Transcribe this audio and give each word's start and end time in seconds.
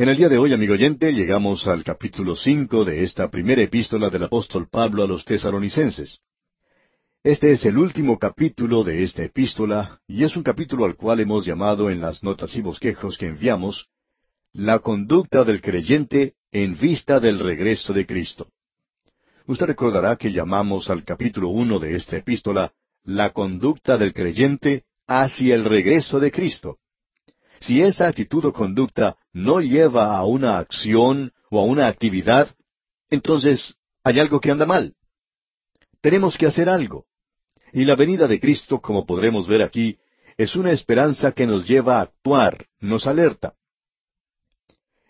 En 0.00 0.08
el 0.08 0.16
día 0.16 0.28
de 0.28 0.38
hoy, 0.38 0.52
amigo 0.52 0.74
oyente, 0.74 1.12
llegamos 1.12 1.66
al 1.66 1.82
capítulo 1.82 2.36
cinco 2.36 2.84
de 2.84 3.02
esta 3.02 3.28
primera 3.32 3.64
epístola 3.64 4.10
del 4.10 4.22
apóstol 4.22 4.68
Pablo 4.70 5.02
a 5.02 5.08
los 5.08 5.24
tesaronicenses. 5.24 6.20
Este 7.24 7.50
es 7.50 7.66
el 7.66 7.76
último 7.76 8.16
capítulo 8.16 8.84
de 8.84 9.02
esta 9.02 9.24
epístola, 9.24 10.00
y 10.06 10.22
es 10.22 10.36
un 10.36 10.44
capítulo 10.44 10.84
al 10.84 10.94
cual 10.94 11.18
hemos 11.18 11.44
llamado 11.44 11.90
en 11.90 12.00
las 12.00 12.22
notas 12.22 12.54
y 12.54 12.62
bosquejos 12.62 13.18
que 13.18 13.26
enviamos, 13.26 13.88
La 14.52 14.78
conducta 14.78 15.42
del 15.42 15.60
creyente 15.60 16.34
en 16.52 16.78
vista 16.78 17.18
del 17.18 17.40
regreso 17.40 17.92
de 17.92 18.06
Cristo. 18.06 18.46
Usted 19.48 19.66
recordará 19.66 20.14
que 20.14 20.30
llamamos 20.30 20.90
al 20.90 21.02
capítulo 21.02 21.48
uno 21.48 21.80
de 21.80 21.96
esta 21.96 22.18
epístola, 22.18 22.72
La 23.02 23.30
conducta 23.30 23.98
del 23.98 24.12
creyente 24.12 24.84
hacia 25.08 25.56
el 25.56 25.64
regreso 25.64 26.20
de 26.20 26.30
Cristo. 26.30 26.78
Si 27.60 27.82
esa 27.82 28.06
actitud 28.06 28.44
o 28.44 28.52
conducta 28.52 29.16
no 29.38 29.60
lleva 29.60 30.16
a 30.16 30.24
una 30.24 30.58
acción 30.58 31.32
o 31.48 31.60
a 31.60 31.64
una 31.64 31.86
actividad, 31.86 32.48
entonces 33.08 33.76
hay 34.02 34.18
algo 34.18 34.40
que 34.40 34.50
anda 34.50 34.66
mal. 34.66 34.94
Tenemos 36.00 36.36
que 36.36 36.46
hacer 36.46 36.68
algo. 36.68 37.06
Y 37.72 37.84
la 37.84 37.94
venida 37.94 38.26
de 38.26 38.40
Cristo, 38.40 38.80
como 38.80 39.06
podremos 39.06 39.46
ver 39.46 39.62
aquí, 39.62 39.98
es 40.36 40.56
una 40.56 40.72
esperanza 40.72 41.32
que 41.32 41.46
nos 41.46 41.66
lleva 41.68 41.98
a 41.98 42.02
actuar, 42.02 42.66
nos 42.80 43.06
alerta. 43.06 43.54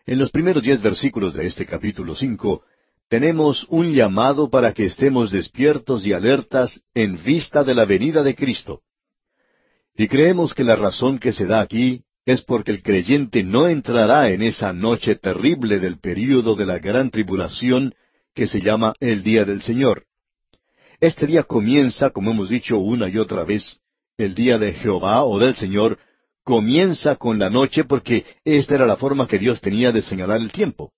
En 0.04 0.18
los 0.18 0.30
primeros 0.30 0.62
diez 0.62 0.82
versículos 0.82 1.34
de 1.34 1.46
este 1.46 1.64
capítulo 1.64 2.14
cinco, 2.14 2.64
tenemos 3.08 3.66
un 3.70 3.94
llamado 3.94 4.50
para 4.50 4.74
que 4.74 4.84
estemos 4.84 5.30
despiertos 5.30 6.06
y 6.06 6.12
alertas 6.12 6.82
en 6.92 7.22
vista 7.22 7.64
de 7.64 7.74
la 7.74 7.86
venida 7.86 8.22
de 8.22 8.34
Cristo. 8.34 8.82
Y 9.96 10.06
creemos 10.06 10.54
que 10.54 10.64
la 10.64 10.76
razón 10.76 11.18
que 11.18 11.32
se 11.32 11.46
da 11.46 11.60
aquí 11.60 12.04
es 12.28 12.42
porque 12.42 12.72
el 12.72 12.82
creyente 12.82 13.42
no 13.42 13.68
entrará 13.68 14.28
en 14.28 14.42
esa 14.42 14.74
noche 14.74 15.16
terrible 15.16 15.78
del 15.78 15.98
período 15.98 16.56
de 16.56 16.66
la 16.66 16.78
gran 16.78 17.10
tribulación 17.10 17.94
que 18.34 18.46
se 18.46 18.60
llama 18.60 18.92
el 19.00 19.22
día 19.22 19.46
del 19.46 19.62
Señor. 19.62 20.04
Este 21.00 21.26
día 21.26 21.44
comienza, 21.44 22.10
como 22.10 22.32
hemos 22.32 22.50
dicho 22.50 22.78
una 22.80 23.08
y 23.08 23.16
otra 23.16 23.44
vez, 23.44 23.80
el 24.18 24.34
día 24.34 24.58
de 24.58 24.74
Jehová 24.74 25.24
o 25.24 25.38
del 25.38 25.54
Señor, 25.54 25.98
comienza 26.44 27.16
con 27.16 27.38
la 27.38 27.48
noche 27.48 27.84
porque 27.84 28.26
esta 28.44 28.74
era 28.74 28.84
la 28.84 28.98
forma 28.98 29.26
que 29.26 29.38
Dios 29.38 29.62
tenía 29.62 29.90
de 29.90 30.02
señalar 30.02 30.42
el 30.42 30.52
tiempo. 30.52 30.92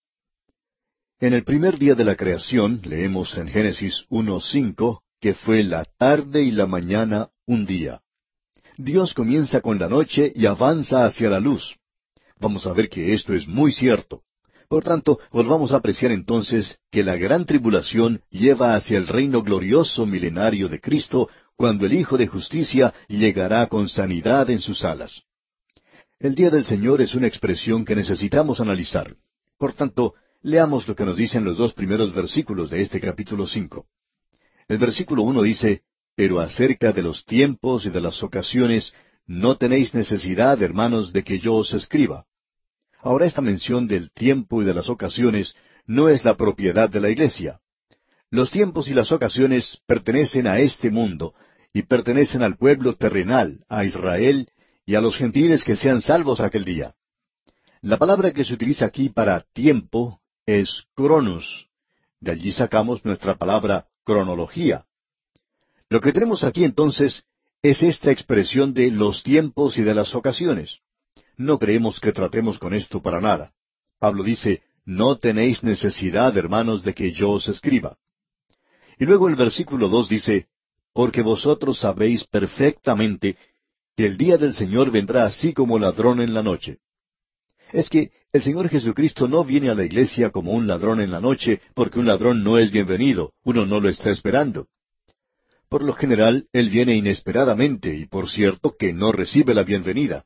En 1.20 1.32
el 1.32 1.44
primer 1.44 1.78
día 1.78 1.94
de 1.94 2.02
la 2.02 2.16
creación, 2.16 2.80
leemos 2.82 3.38
en 3.38 3.46
Génesis 3.46 4.04
1.5, 4.10 4.98
que 5.20 5.34
fue 5.34 5.62
la 5.62 5.84
tarde 5.96 6.42
y 6.42 6.50
la 6.50 6.66
mañana 6.66 7.28
un 7.46 7.66
día. 7.66 8.00
Dios 8.82 9.12
comienza 9.12 9.60
con 9.60 9.78
la 9.78 9.88
noche 9.88 10.32
y 10.34 10.46
avanza 10.46 11.04
hacia 11.04 11.28
la 11.28 11.38
luz. 11.38 11.76
Vamos 12.38 12.66
a 12.66 12.72
ver 12.72 12.88
que 12.88 13.12
esto 13.12 13.34
es 13.34 13.46
muy 13.46 13.72
cierto. 13.72 14.22
Por 14.68 14.84
tanto, 14.84 15.18
volvamos 15.30 15.72
a 15.72 15.76
apreciar 15.76 16.12
entonces 16.12 16.78
que 16.90 17.04
la 17.04 17.16
gran 17.16 17.44
tribulación 17.44 18.22
lleva 18.30 18.74
hacia 18.74 18.96
el 18.96 19.06
reino 19.06 19.42
glorioso 19.42 20.06
milenario 20.06 20.68
de 20.68 20.80
Cristo 20.80 21.28
cuando 21.56 21.84
el 21.84 21.92
Hijo 21.92 22.16
de 22.16 22.26
Justicia 22.26 22.94
llegará 23.08 23.66
con 23.66 23.88
sanidad 23.88 24.48
en 24.48 24.60
sus 24.60 24.82
alas. 24.82 25.24
El 26.18 26.34
día 26.34 26.48
del 26.48 26.64
Señor 26.64 27.02
es 27.02 27.14
una 27.14 27.26
expresión 27.26 27.84
que 27.84 27.96
necesitamos 27.96 28.60
analizar. 28.60 29.14
Por 29.58 29.74
tanto, 29.74 30.14
leamos 30.40 30.88
lo 30.88 30.96
que 30.96 31.04
nos 31.04 31.18
dicen 31.18 31.44
los 31.44 31.58
dos 31.58 31.74
primeros 31.74 32.14
versículos 32.14 32.70
de 32.70 32.80
este 32.80 32.98
capítulo 32.98 33.46
cinco. 33.46 33.86
El 34.68 34.78
versículo 34.78 35.22
uno 35.22 35.42
dice, 35.42 35.82
pero 36.20 36.38
acerca 36.38 36.92
de 36.92 37.00
los 37.00 37.24
tiempos 37.24 37.86
y 37.86 37.88
de 37.88 38.02
las 38.02 38.22
ocasiones, 38.22 38.92
no 39.26 39.56
tenéis 39.56 39.94
necesidad, 39.94 40.62
hermanos, 40.62 41.14
de 41.14 41.24
que 41.24 41.38
yo 41.38 41.54
os 41.54 41.72
escriba. 41.72 42.26
Ahora 42.98 43.24
esta 43.24 43.40
mención 43.40 43.88
del 43.88 44.12
tiempo 44.12 44.60
y 44.60 44.66
de 44.66 44.74
las 44.74 44.90
ocasiones 44.90 45.54
no 45.86 46.10
es 46.10 46.22
la 46.26 46.34
propiedad 46.34 46.90
de 46.90 47.00
la 47.00 47.08
Iglesia. 47.08 47.60
Los 48.28 48.50
tiempos 48.50 48.88
y 48.88 48.92
las 48.92 49.12
ocasiones 49.12 49.80
pertenecen 49.86 50.46
a 50.46 50.58
este 50.58 50.90
mundo 50.90 51.32
y 51.72 51.84
pertenecen 51.84 52.42
al 52.42 52.58
pueblo 52.58 52.96
terrenal, 52.96 53.64
a 53.70 53.86
Israel 53.86 54.50
y 54.84 54.96
a 54.96 55.00
los 55.00 55.16
gentiles 55.16 55.64
que 55.64 55.74
sean 55.74 56.02
salvos 56.02 56.40
aquel 56.40 56.66
día. 56.66 56.96
La 57.80 57.96
palabra 57.96 58.32
que 58.32 58.44
se 58.44 58.52
utiliza 58.52 58.84
aquí 58.84 59.08
para 59.08 59.46
tiempo 59.54 60.20
es 60.44 60.84
cronos. 60.94 61.70
De 62.20 62.32
allí 62.32 62.52
sacamos 62.52 63.06
nuestra 63.06 63.38
palabra 63.38 63.86
cronología. 64.04 64.84
Lo 65.90 66.00
que 66.00 66.12
tenemos 66.12 66.44
aquí 66.44 66.62
entonces 66.62 67.24
es 67.62 67.82
esta 67.82 68.12
expresión 68.12 68.72
de 68.72 68.92
los 68.92 69.24
tiempos 69.24 69.76
y 69.76 69.82
de 69.82 69.92
las 69.92 70.14
ocasiones. 70.14 70.78
No 71.36 71.58
creemos 71.58 71.98
que 71.98 72.12
tratemos 72.12 72.60
con 72.60 72.74
esto 72.74 73.02
para 73.02 73.20
nada. 73.20 73.52
Pablo 73.98 74.22
dice, 74.22 74.62
no 74.84 75.18
tenéis 75.18 75.64
necesidad, 75.64 76.36
hermanos, 76.38 76.84
de 76.84 76.94
que 76.94 77.10
yo 77.10 77.32
os 77.32 77.48
escriba. 77.48 77.98
Y 78.98 79.04
luego 79.04 79.28
el 79.28 79.34
versículo 79.34 79.88
dos 79.88 80.08
dice, 80.08 80.46
porque 80.92 81.22
vosotros 81.22 81.80
sabéis 81.80 82.24
perfectamente 82.24 83.36
que 83.96 84.06
el 84.06 84.16
día 84.16 84.38
del 84.38 84.54
Señor 84.54 84.92
vendrá 84.92 85.24
así 85.24 85.52
como 85.52 85.78
ladrón 85.78 86.20
en 86.20 86.34
la 86.34 86.42
noche. 86.42 86.78
Es 87.72 87.90
que 87.90 88.12
el 88.32 88.42
Señor 88.42 88.68
Jesucristo 88.68 89.26
no 89.26 89.44
viene 89.44 89.70
a 89.70 89.74
la 89.74 89.84
iglesia 89.84 90.30
como 90.30 90.52
un 90.52 90.68
ladrón 90.68 91.00
en 91.00 91.10
la 91.10 91.20
noche, 91.20 91.60
porque 91.74 91.98
un 91.98 92.06
ladrón 92.06 92.44
no 92.44 92.58
es 92.58 92.70
bienvenido, 92.70 93.32
uno 93.42 93.66
no 93.66 93.80
lo 93.80 93.88
está 93.88 94.10
esperando. 94.10 94.68
Por 95.70 95.84
lo 95.84 95.92
general, 95.92 96.48
Él 96.52 96.68
viene 96.68 96.96
inesperadamente 96.96 97.94
y 97.94 98.04
por 98.06 98.28
cierto 98.28 98.74
que 98.76 98.92
no 98.92 99.12
recibe 99.12 99.54
la 99.54 99.62
bienvenida. 99.62 100.24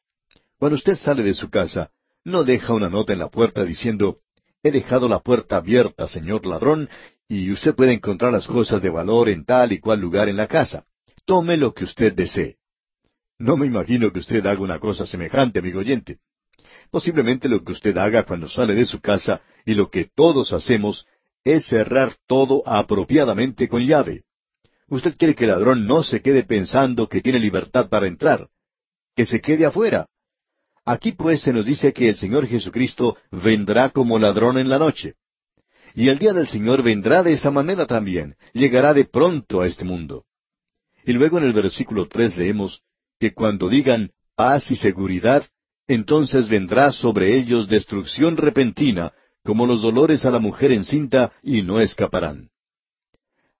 Cuando 0.58 0.76
usted 0.76 0.96
sale 0.96 1.22
de 1.22 1.34
su 1.34 1.50
casa, 1.50 1.90
no 2.24 2.44
deja 2.44 2.72
una 2.72 2.88
nota 2.88 3.12
en 3.12 3.18
la 3.18 3.28
puerta 3.28 3.62
diciendo, 3.62 4.20
He 4.62 4.70
dejado 4.70 5.06
la 5.06 5.18
puerta 5.18 5.56
abierta, 5.56 6.08
señor 6.08 6.46
ladrón, 6.46 6.88
y 7.28 7.50
usted 7.50 7.74
puede 7.74 7.92
encontrar 7.92 8.32
las 8.32 8.46
cosas 8.46 8.80
de 8.80 8.88
valor 8.88 9.28
en 9.28 9.44
tal 9.44 9.72
y 9.72 9.80
cual 9.80 10.00
lugar 10.00 10.30
en 10.30 10.38
la 10.38 10.46
casa. 10.46 10.86
Tome 11.26 11.58
lo 11.58 11.74
que 11.74 11.84
usted 11.84 12.14
desee. 12.14 12.56
No 13.38 13.58
me 13.58 13.66
imagino 13.66 14.10
que 14.10 14.20
usted 14.20 14.46
haga 14.46 14.62
una 14.62 14.78
cosa 14.78 15.04
semejante, 15.04 15.58
amigo 15.58 15.80
oyente. 15.80 16.20
Posiblemente 16.90 17.50
lo 17.50 17.62
que 17.62 17.72
usted 17.72 17.94
haga 17.98 18.22
cuando 18.22 18.48
sale 18.48 18.74
de 18.74 18.86
su 18.86 18.98
casa, 19.02 19.42
y 19.66 19.74
lo 19.74 19.90
que 19.90 20.06
todos 20.06 20.54
hacemos, 20.54 21.06
es 21.44 21.66
cerrar 21.66 22.14
todo 22.26 22.62
apropiadamente 22.66 23.68
con 23.68 23.84
llave. 23.84 24.24
Usted 24.94 25.16
quiere 25.16 25.34
que 25.34 25.42
el 25.42 25.50
ladrón 25.50 25.88
no 25.88 26.04
se 26.04 26.22
quede 26.22 26.44
pensando 26.44 27.08
que 27.08 27.20
tiene 27.20 27.40
libertad 27.40 27.88
para 27.88 28.06
entrar, 28.06 28.46
que 29.16 29.26
se 29.26 29.40
quede 29.40 29.66
afuera. 29.66 30.06
Aquí 30.84 31.10
pues 31.10 31.42
se 31.42 31.52
nos 31.52 31.66
dice 31.66 31.92
que 31.92 32.10
el 32.10 32.14
Señor 32.14 32.46
Jesucristo 32.46 33.16
vendrá 33.32 33.90
como 33.90 34.20
ladrón 34.20 34.56
en 34.56 34.68
la 34.68 34.78
noche. 34.78 35.14
Y 35.96 36.10
el 36.10 36.20
día 36.20 36.32
del 36.32 36.46
Señor 36.46 36.84
vendrá 36.84 37.24
de 37.24 37.32
esa 37.32 37.50
manera 37.50 37.88
también, 37.88 38.36
llegará 38.52 38.94
de 38.94 39.04
pronto 39.04 39.62
a 39.62 39.66
este 39.66 39.84
mundo. 39.84 40.26
Y 41.04 41.12
luego 41.12 41.38
en 41.38 41.44
el 41.46 41.52
versículo 41.52 42.06
tres 42.06 42.36
leemos 42.36 42.80
que 43.18 43.34
cuando 43.34 43.68
digan 43.68 44.12
paz 44.36 44.70
y 44.70 44.76
seguridad, 44.76 45.44
entonces 45.88 46.48
vendrá 46.48 46.92
sobre 46.92 47.36
ellos 47.36 47.66
destrucción 47.66 48.36
repentina, 48.36 49.12
como 49.42 49.66
los 49.66 49.82
dolores 49.82 50.24
a 50.24 50.30
la 50.30 50.38
mujer 50.38 50.70
encinta, 50.70 51.32
y 51.42 51.62
no 51.62 51.80
escaparán. 51.80 52.50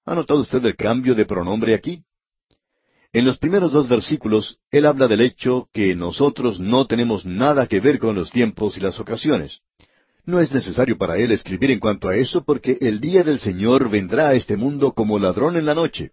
¿Ha 0.06 0.15
notado 0.15 0.41
usted 0.41 0.65
el 0.66 0.76
cambio 0.76 1.15
de 1.15 1.25
pronombre 1.25 1.75
aquí? 1.75 2.03
En 3.12 3.25
los 3.25 3.38
primeros 3.38 3.72
dos 3.72 3.88
versículos, 3.88 4.59
él 4.70 4.87
habla 4.87 5.06
del 5.09 5.20
hecho 5.20 5.69
que 5.72 5.94
nosotros 5.94 6.60
no 6.60 6.87
tenemos 6.87 7.25
nada 7.25 7.66
que 7.66 7.81
ver 7.81 7.98
con 7.98 8.16
los 8.16 8.31
tiempos 8.31 8.76
y 8.76 8.81
las 8.81 9.00
ocasiones. 9.00 9.60
No 10.26 10.41
es 10.41 10.53
necesario 10.53 10.98
para 10.98 11.16
él 11.16 11.31
escribir 11.31 11.70
en 11.70 11.78
cuanto 11.78 12.09
a 12.09 12.16
eso 12.16 12.44
porque 12.44 12.76
el 12.81 13.00
día 13.00 13.22
del 13.22 13.38
Señor 13.38 13.88
vendrá 13.88 14.28
a 14.28 14.34
este 14.34 14.56
mundo 14.56 14.93
como 14.93 15.19
ladrón 15.19 15.56
en 15.56 15.64
la 15.64 15.75
noche. 15.75 16.10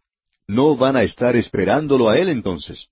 No 0.48 0.78
van 0.78 0.96
a 0.96 1.04
estar 1.04 1.36
esperándolo 1.36 2.08
a 2.08 2.18
él 2.18 2.30
entonces. 2.30 2.88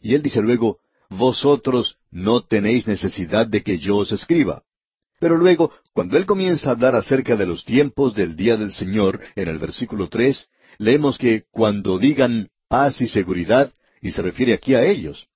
Y 0.00 0.14
él 0.14 0.22
dice 0.22 0.40
luego, 0.40 0.78
vosotros 1.08 1.96
no 2.10 2.42
tenéis 2.42 2.86
necesidad 2.86 3.46
de 3.46 3.62
que 3.62 3.78
yo 3.78 3.96
os 3.98 4.12
escriba. 4.12 4.62
Pero 5.22 5.36
luego, 5.36 5.70
cuando 5.94 6.16
él 6.16 6.26
comienza 6.26 6.68
a 6.68 6.72
hablar 6.72 6.96
acerca 6.96 7.36
de 7.36 7.46
los 7.46 7.64
tiempos 7.64 8.12
del 8.12 8.34
día 8.34 8.56
del 8.56 8.72
Señor, 8.72 9.20
en 9.36 9.46
el 9.46 9.58
versículo 9.58 10.08
tres, 10.08 10.48
leemos 10.78 11.16
que 11.16 11.44
cuando 11.52 11.96
digan 11.96 12.48
paz 12.66 13.00
y 13.00 13.06
seguridad, 13.06 13.72
y 14.00 14.10
se 14.10 14.20
refiere 14.20 14.52
aquí 14.52 14.74
a 14.74 14.82
ellos. 14.82 15.28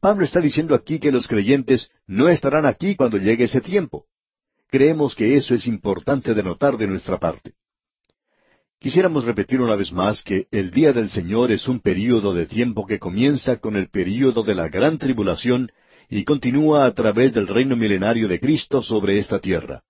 Pablo 0.00 0.24
está 0.24 0.40
diciendo 0.40 0.74
aquí 0.74 0.98
que 0.98 1.12
los 1.12 1.28
creyentes 1.28 1.90
no 2.06 2.30
estarán 2.30 2.64
aquí 2.64 2.96
cuando 2.96 3.18
llegue 3.18 3.44
ese 3.44 3.60
tiempo. 3.60 4.06
Creemos 4.70 5.14
que 5.14 5.36
eso 5.36 5.54
es 5.54 5.66
importante 5.66 6.32
de 6.32 6.42
notar 6.42 6.78
de 6.78 6.86
nuestra 6.86 7.18
parte. 7.18 7.52
Quisiéramos 8.78 9.24
repetir 9.24 9.60
una 9.60 9.76
vez 9.76 9.92
más 9.92 10.22
que 10.22 10.46
el 10.50 10.70
día 10.70 10.94
del 10.94 11.10
Señor 11.10 11.52
es 11.52 11.68
un 11.68 11.80
período 11.80 12.32
de 12.32 12.46
tiempo 12.46 12.86
que 12.86 12.98
comienza 12.98 13.58
con 13.58 13.76
el 13.76 13.90
período 13.90 14.42
de 14.42 14.54
la 14.54 14.70
gran 14.70 14.96
tribulación 14.96 15.70
y 16.14 16.24
continúa 16.24 16.84
a 16.84 16.92
través 16.92 17.32
del 17.32 17.48
reino 17.48 17.74
milenario 17.74 18.28
de 18.28 18.38
Cristo 18.38 18.82
sobre 18.82 19.18
esta 19.18 19.38
tierra. 19.38 19.82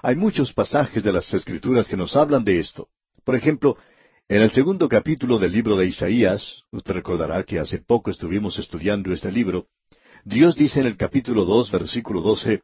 Hay 0.00 0.16
muchos 0.16 0.54
pasajes 0.54 1.02
de 1.04 1.12
las 1.12 1.32
Escrituras 1.34 1.86
que 1.88 1.96
nos 1.96 2.16
hablan 2.16 2.42
de 2.42 2.58
esto. 2.58 2.88
Por 3.22 3.36
ejemplo, 3.36 3.76
en 4.30 4.40
el 4.40 4.50
segundo 4.50 4.88
capítulo 4.88 5.38
del 5.38 5.52
libro 5.52 5.76
de 5.76 5.84
Isaías, 5.84 6.62
usted 6.70 6.94
recordará 6.94 7.42
que 7.42 7.58
hace 7.58 7.80
poco 7.80 8.10
estuvimos 8.10 8.58
estudiando 8.58 9.12
este 9.12 9.30
libro, 9.30 9.66
Dios 10.24 10.56
dice 10.56 10.80
en 10.80 10.86
el 10.86 10.96
capítulo 10.96 11.44
dos, 11.44 11.70
versículo 11.70 12.22
doce, 12.22 12.62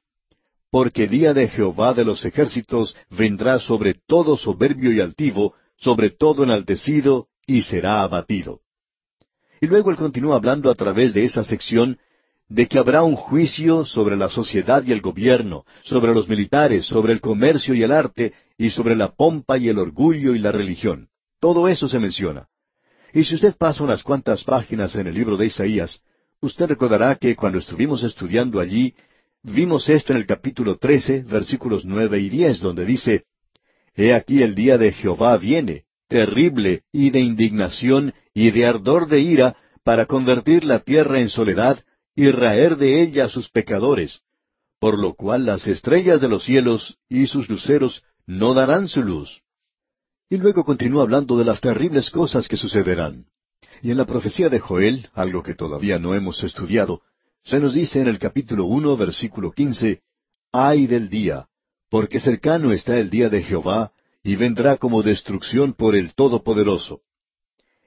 porque 0.71 1.09
día 1.09 1.35
de 1.35 1.47
Jehová 1.47 1.93
de 1.93 2.07
los 2.07 2.25
ejércitos 2.25 2.97
vendrá 3.11 3.59
sobre 3.59 4.01
todo 4.07 4.39
soberbio 4.39 4.93
y 4.93 5.01
altivo, 5.01 5.53
sobre 5.77 6.09
todo 6.09 6.43
enaltecido, 6.43 7.29
y 7.47 7.61
será 7.61 8.01
abatido. 8.01 8.63
Y 9.61 9.67
luego 9.67 9.91
él 9.91 9.99
continúa 9.99 10.37
hablando 10.37 10.71
a 10.71 10.75
través 10.75 11.13
de 11.13 11.25
esa 11.25 11.45
sección 11.45 11.99
de 12.49 12.67
que 12.67 12.79
habrá 12.79 13.03
un 13.03 13.15
juicio 13.15 13.85
sobre 13.85 14.17
la 14.17 14.31
sociedad 14.31 14.83
y 14.85 14.93
el 14.93 15.01
gobierno, 15.01 15.65
sobre 15.83 16.15
los 16.15 16.29
militares, 16.29 16.87
sobre 16.87 17.13
el 17.13 17.21
comercio 17.21 17.75
y 17.75 17.83
el 17.83 17.93
arte, 17.93 18.33
y 18.57 18.71
sobre 18.71 18.97
la 18.97 19.13
pompa 19.13 19.59
y 19.59 19.69
el 19.69 19.79
orgullo 19.79 20.35
y 20.35 20.39
la 20.39 20.51
religión. 20.51 21.09
Todo 21.41 21.69
eso 21.69 21.89
se 21.89 21.99
menciona. 21.99 22.49
Y 23.13 23.25
si 23.25 23.35
usted 23.35 23.55
pasa 23.57 23.85
unas 23.85 24.03
cuantas 24.03 24.45
páginas 24.45 24.97
en 24.97 25.07
el 25.07 25.15
libro 25.15 25.37
de 25.37 25.47
Isaías, 25.47 26.03
usted 26.41 26.67
recordará 26.67 27.17
que 27.17 27.37
cuando 27.37 27.59
estuvimos 27.59 28.03
estudiando 28.03 28.61
allí, 28.61 28.95
vimos 29.43 29.89
esto 29.89 30.13
en 30.13 30.19
el 30.19 30.27
capítulo 30.27 30.77
trece, 30.77 31.23
versículos 31.23 31.85
nueve 31.85 32.19
y 32.19 32.29
diez, 32.31 32.61
donde 32.61 32.85
dice, 32.87 33.25
He 33.95 34.15
aquí 34.15 34.43
el 34.43 34.55
día 34.55 34.79
de 34.79 34.93
Jehová 34.93 35.37
viene, 35.37 35.85
terrible 36.09 36.83
y 36.93 37.11
de 37.11 37.21
indignación 37.21 38.15
y 38.33 38.51
de 38.51 38.67
ardor 38.67 39.07
de 39.07 39.21
ira, 39.21 39.57
para 39.85 40.07
convertir 40.07 40.65
la 40.65 40.81
tierra 40.81 41.21
en 41.21 41.29
soledad 41.29 41.83
y 42.19 42.33
raer 42.33 42.77
de 42.77 43.01
ella 43.01 43.27
a 43.27 43.29
sus 43.29 43.49
pecadores, 43.49 44.23
por 44.81 44.99
lo 44.99 45.15
cual 45.15 45.47
las 45.47 45.69
estrellas 45.69 46.21
de 46.21 46.27
los 46.27 46.43
cielos 46.43 46.99
y 47.09 47.29
sus 47.29 47.49
luceros 47.49 48.03
no 48.27 48.55
darán 48.55 48.89
su 48.89 49.05
luz. 49.05 49.43
Y 50.29 50.37
luego 50.37 50.65
continúa 50.65 51.05
hablando 51.05 51.39
de 51.39 51.45
las 51.45 51.61
terribles 51.61 52.11
cosas 52.11 52.49
que 52.49 52.57
sucederán. 52.57 53.27
Y 53.83 53.93
en 53.93 53.99
la 53.99 54.05
profecía 54.05 54.49
de 54.49 54.59
Joel, 54.59 55.09
algo 55.15 55.45
que 55.45 55.55
todavía 55.55 56.01
no 56.01 56.13
hemos 56.13 56.43
estudiado, 56.43 57.03
se 57.45 57.61
nos 57.61 57.73
dice 57.73 58.01
en 58.01 58.09
el 58.09 58.19
capítulo 58.19 58.65
uno, 58.65 58.97
versículo 58.97 59.53
quince, 59.53 60.03
Ay 60.51 60.89
del 60.89 61.09
día, 61.09 61.47
porque 61.89 62.19
cercano 62.19 62.73
está 62.73 62.99
el 62.99 63.11
día 63.11 63.29
de 63.29 63.45
Jehová, 63.45 63.93
y 64.25 64.35
vendrá 64.35 64.77
como 64.77 65.05
destrucción 65.05 65.73
por 65.73 65.95
el 65.95 66.17
Todopoderoso. 66.17 67.01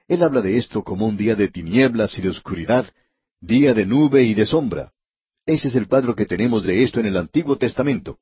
Él 0.08 0.24
habla 0.24 0.40
de 0.40 0.56
esto 0.56 0.86
como 0.86 1.06
un 1.06 1.18
día 1.18 1.36
de 1.36 1.50
tinieblas 1.50 2.18
y 2.18 2.22
de 2.22 2.30
oscuridad, 2.30 2.86
día 3.42 3.74
de 3.74 3.88
nube 3.88 4.24
y 4.24 4.36
de 4.36 4.46
sombra. 4.46 4.92
Ese 5.48 5.70
es 5.70 5.76
el 5.76 5.88
cuadro 5.88 6.16
que 6.16 6.28
tenemos 6.28 6.64
de 6.64 6.84
esto 6.84 7.00
en 7.00 7.08
el 7.08 7.18
Antiguo 7.18 7.58
Testamento. 7.58 8.20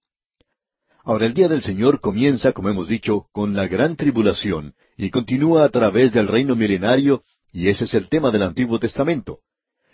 Ahora 1.03 1.25
el 1.25 1.33
día 1.33 1.49
del 1.49 1.61
Señor 1.61 1.99
comienza, 1.99 2.53
como 2.53 2.69
hemos 2.69 2.87
dicho, 2.87 3.27
con 3.33 3.53
la 3.53 3.67
gran 3.67 3.97
tribulación 3.97 4.75
y 4.95 5.09
continúa 5.09 5.65
a 5.65 5.69
través 5.69 6.13
del 6.13 6.29
reino 6.29 6.55
milenario, 6.55 7.23
y 7.51 7.67
ese 7.67 7.83
es 7.83 7.93
el 7.95 8.07
tema 8.07 8.31
del 8.31 8.43
Antiguo 8.43 8.79
Testamento. 8.79 9.39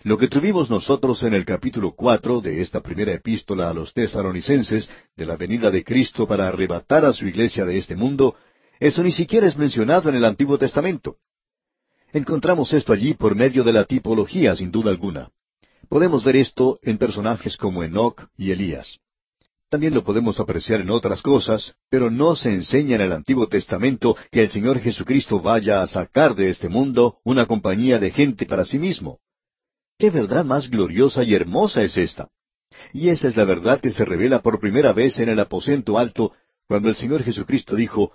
Lo 0.04 0.20
que 0.20 0.28
tuvimos 0.28 0.70
nosotros 0.70 1.24
en 1.24 1.34
el 1.34 1.44
capítulo 1.44 1.96
cuatro 1.96 2.40
de 2.40 2.62
esta 2.62 2.82
primera 2.82 3.12
epístola 3.12 3.70
a 3.70 3.74
los 3.74 3.94
tesaronicenses 3.94 4.92
de 5.16 5.26
la 5.26 5.38
venida 5.38 5.72
de 5.72 5.84
Cristo 5.84 6.28
para 6.28 6.48
arrebatar 6.48 7.04
a 7.04 7.14
su 7.14 7.26
iglesia 7.26 7.66
de 7.66 7.80
este 7.80 7.96
mundo, 7.96 8.36
eso 8.80 9.02
ni 9.02 9.12
siquiera 9.12 9.48
es 9.48 9.58
mencionado 9.58 10.10
en 10.10 10.16
el 10.16 10.26
Antiguo 10.26 10.60
Testamento. 10.60 11.18
Encontramos 12.16 12.72
esto 12.72 12.94
allí 12.94 13.14
por 13.14 13.36
medio 13.36 13.62
de 13.66 13.74
la 13.74 13.84
tipología, 13.84 14.56
sin 14.56 14.72
duda 14.72 14.90
alguna. 14.90 15.32
Podemos 15.90 16.24
ver 16.24 16.38
esto 16.38 16.80
en 16.82 16.98
personajes 16.98 17.58
como 17.58 17.84
Enoch 17.84 18.30
y 18.38 18.52
Elías. 18.52 19.00
También 19.70 19.94
lo 19.94 20.02
podemos 20.06 20.40
apreciar 20.40 20.80
en 20.80 20.92
otras 20.92 21.22
cosas, 21.22 21.76
pero 21.90 22.10
no 22.10 22.38
se 22.38 22.54
enseña 22.54 22.96
en 22.96 23.02
el 23.02 23.12
Antiguo 23.12 23.48
Testamento 23.48 24.16
que 24.32 24.44
el 24.44 24.50
Señor 24.50 24.80
Jesucristo 24.80 25.42
vaya 25.42 25.82
a 25.82 25.88
sacar 25.88 26.36
de 26.36 26.50
este 26.50 26.70
mundo 26.70 27.18
una 27.26 27.48
compañía 27.48 28.00
de 28.00 28.12
gente 28.12 28.46
para 28.46 28.64
sí 28.64 28.80
mismo. 28.80 29.20
¿Qué 30.00 30.10
verdad 30.10 30.46
más 30.46 30.70
gloriosa 30.70 31.22
y 31.26 31.34
hermosa 31.34 31.84
es 31.84 31.98
esta? 31.98 32.30
Y 32.94 33.10
esa 33.10 33.28
es 33.28 33.36
la 33.36 33.44
verdad 33.44 33.82
que 33.82 33.92
se 33.92 34.06
revela 34.06 34.42
por 34.42 34.62
primera 34.62 34.94
vez 34.94 35.20
en 35.20 35.28
el 35.28 35.40
aposento 35.42 35.98
alto, 35.98 36.32
cuando 36.66 36.88
el 36.88 36.96
Señor 36.96 37.24
Jesucristo 37.24 37.76
dijo, 37.76 38.14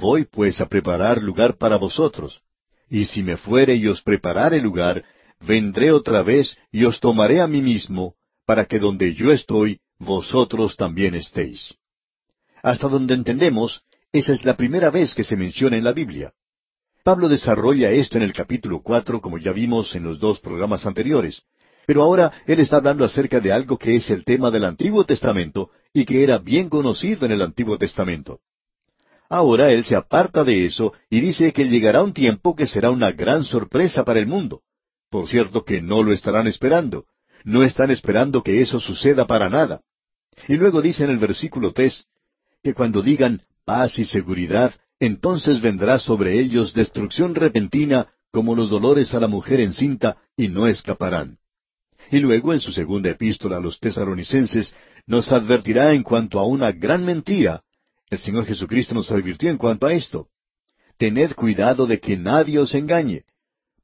Voy 0.00 0.24
pues 0.24 0.62
a 0.62 0.66
preparar 0.66 1.22
lugar 1.22 1.58
para 1.58 1.76
vosotros. 1.76 2.40
Y 2.88 3.06
si 3.06 3.22
me 3.22 3.36
fuere 3.36 3.74
y 3.74 3.86
os 3.88 4.02
preparare 4.02 4.60
lugar, 4.60 5.04
vendré 5.40 5.90
otra 5.92 6.22
vez 6.22 6.56
y 6.70 6.84
os 6.84 7.00
tomaré 7.00 7.40
a 7.40 7.46
mí 7.46 7.62
mismo, 7.62 8.14
para 8.46 8.66
que 8.66 8.78
donde 8.78 9.14
yo 9.14 9.32
estoy, 9.32 9.80
vosotros 9.98 10.76
también 10.76 11.14
estéis. 11.14 11.74
Hasta 12.62 12.88
donde 12.88 13.14
entendemos, 13.14 13.82
esa 14.12 14.32
es 14.32 14.44
la 14.44 14.56
primera 14.56 14.90
vez 14.90 15.14
que 15.14 15.24
se 15.24 15.36
menciona 15.36 15.76
en 15.76 15.84
la 15.84 15.92
Biblia. 15.92 16.32
Pablo 17.02 17.28
desarrolla 17.28 17.90
esto 17.90 18.16
en 18.16 18.22
el 18.22 18.32
capítulo 18.32 18.80
cuatro, 18.82 19.20
como 19.20 19.38
ya 19.38 19.52
vimos 19.52 19.94
en 19.94 20.04
los 20.04 20.18
dos 20.18 20.40
programas 20.40 20.86
anteriores. 20.86 21.42
Pero 21.86 22.02
ahora 22.02 22.32
él 22.46 22.60
está 22.60 22.76
hablando 22.76 23.04
acerca 23.04 23.40
de 23.40 23.52
algo 23.52 23.76
que 23.76 23.96
es 23.96 24.08
el 24.08 24.24
tema 24.24 24.50
del 24.50 24.64
Antiguo 24.64 25.04
Testamento 25.04 25.70
y 25.92 26.06
que 26.06 26.24
era 26.24 26.38
bien 26.38 26.70
conocido 26.70 27.26
en 27.26 27.32
el 27.32 27.42
Antiguo 27.42 27.76
Testamento. 27.76 28.40
Ahora 29.34 29.72
él 29.72 29.84
se 29.84 29.96
aparta 29.96 30.44
de 30.44 30.64
eso 30.64 30.92
y 31.10 31.20
dice 31.20 31.52
que 31.52 31.64
llegará 31.64 32.04
un 32.04 32.12
tiempo 32.12 32.54
que 32.54 32.68
será 32.68 32.92
una 32.92 33.10
gran 33.10 33.42
sorpresa 33.42 34.04
para 34.04 34.20
el 34.20 34.28
mundo. 34.28 34.62
Por 35.10 35.26
cierto 35.26 35.64
que 35.64 35.82
no 35.82 36.04
lo 36.04 36.12
estarán 36.12 36.46
esperando. 36.46 37.06
No 37.42 37.64
están 37.64 37.90
esperando 37.90 38.44
que 38.44 38.60
eso 38.60 38.78
suceda 38.78 39.26
para 39.26 39.50
nada. 39.50 39.80
Y 40.46 40.54
luego 40.54 40.80
dice 40.80 41.02
en 41.02 41.10
el 41.10 41.18
versículo 41.18 41.72
tres 41.72 42.04
que 42.62 42.74
cuando 42.74 43.02
digan 43.02 43.42
paz 43.64 43.98
y 43.98 44.04
seguridad, 44.04 44.72
entonces 45.00 45.60
vendrá 45.60 45.98
sobre 45.98 46.38
ellos 46.38 46.72
destrucción 46.72 47.34
repentina 47.34 48.06
como 48.30 48.54
los 48.54 48.70
dolores 48.70 49.14
a 49.14 49.18
la 49.18 49.26
mujer 49.26 49.58
encinta 49.58 50.16
y 50.36 50.46
no 50.46 50.68
escaparán. 50.68 51.38
Y 52.12 52.20
luego 52.20 52.52
en 52.52 52.60
su 52.60 52.70
segunda 52.70 53.10
epístola 53.10 53.56
a 53.56 53.60
los 53.60 53.80
tesaronicenses 53.80 54.76
nos 55.08 55.32
advertirá 55.32 55.92
en 55.92 56.04
cuanto 56.04 56.38
a 56.38 56.46
una 56.46 56.70
gran 56.70 57.04
mentira 57.04 57.63
el 58.14 58.20
Señor 58.20 58.46
Jesucristo 58.46 58.94
nos 58.94 59.10
advirtió 59.10 59.50
en 59.50 59.58
cuanto 59.58 59.86
a 59.86 59.92
esto. 59.92 60.28
Tened 60.96 61.32
cuidado 61.34 61.86
de 61.86 62.00
que 62.00 62.16
nadie 62.16 62.58
os 62.58 62.74
engañe, 62.74 63.24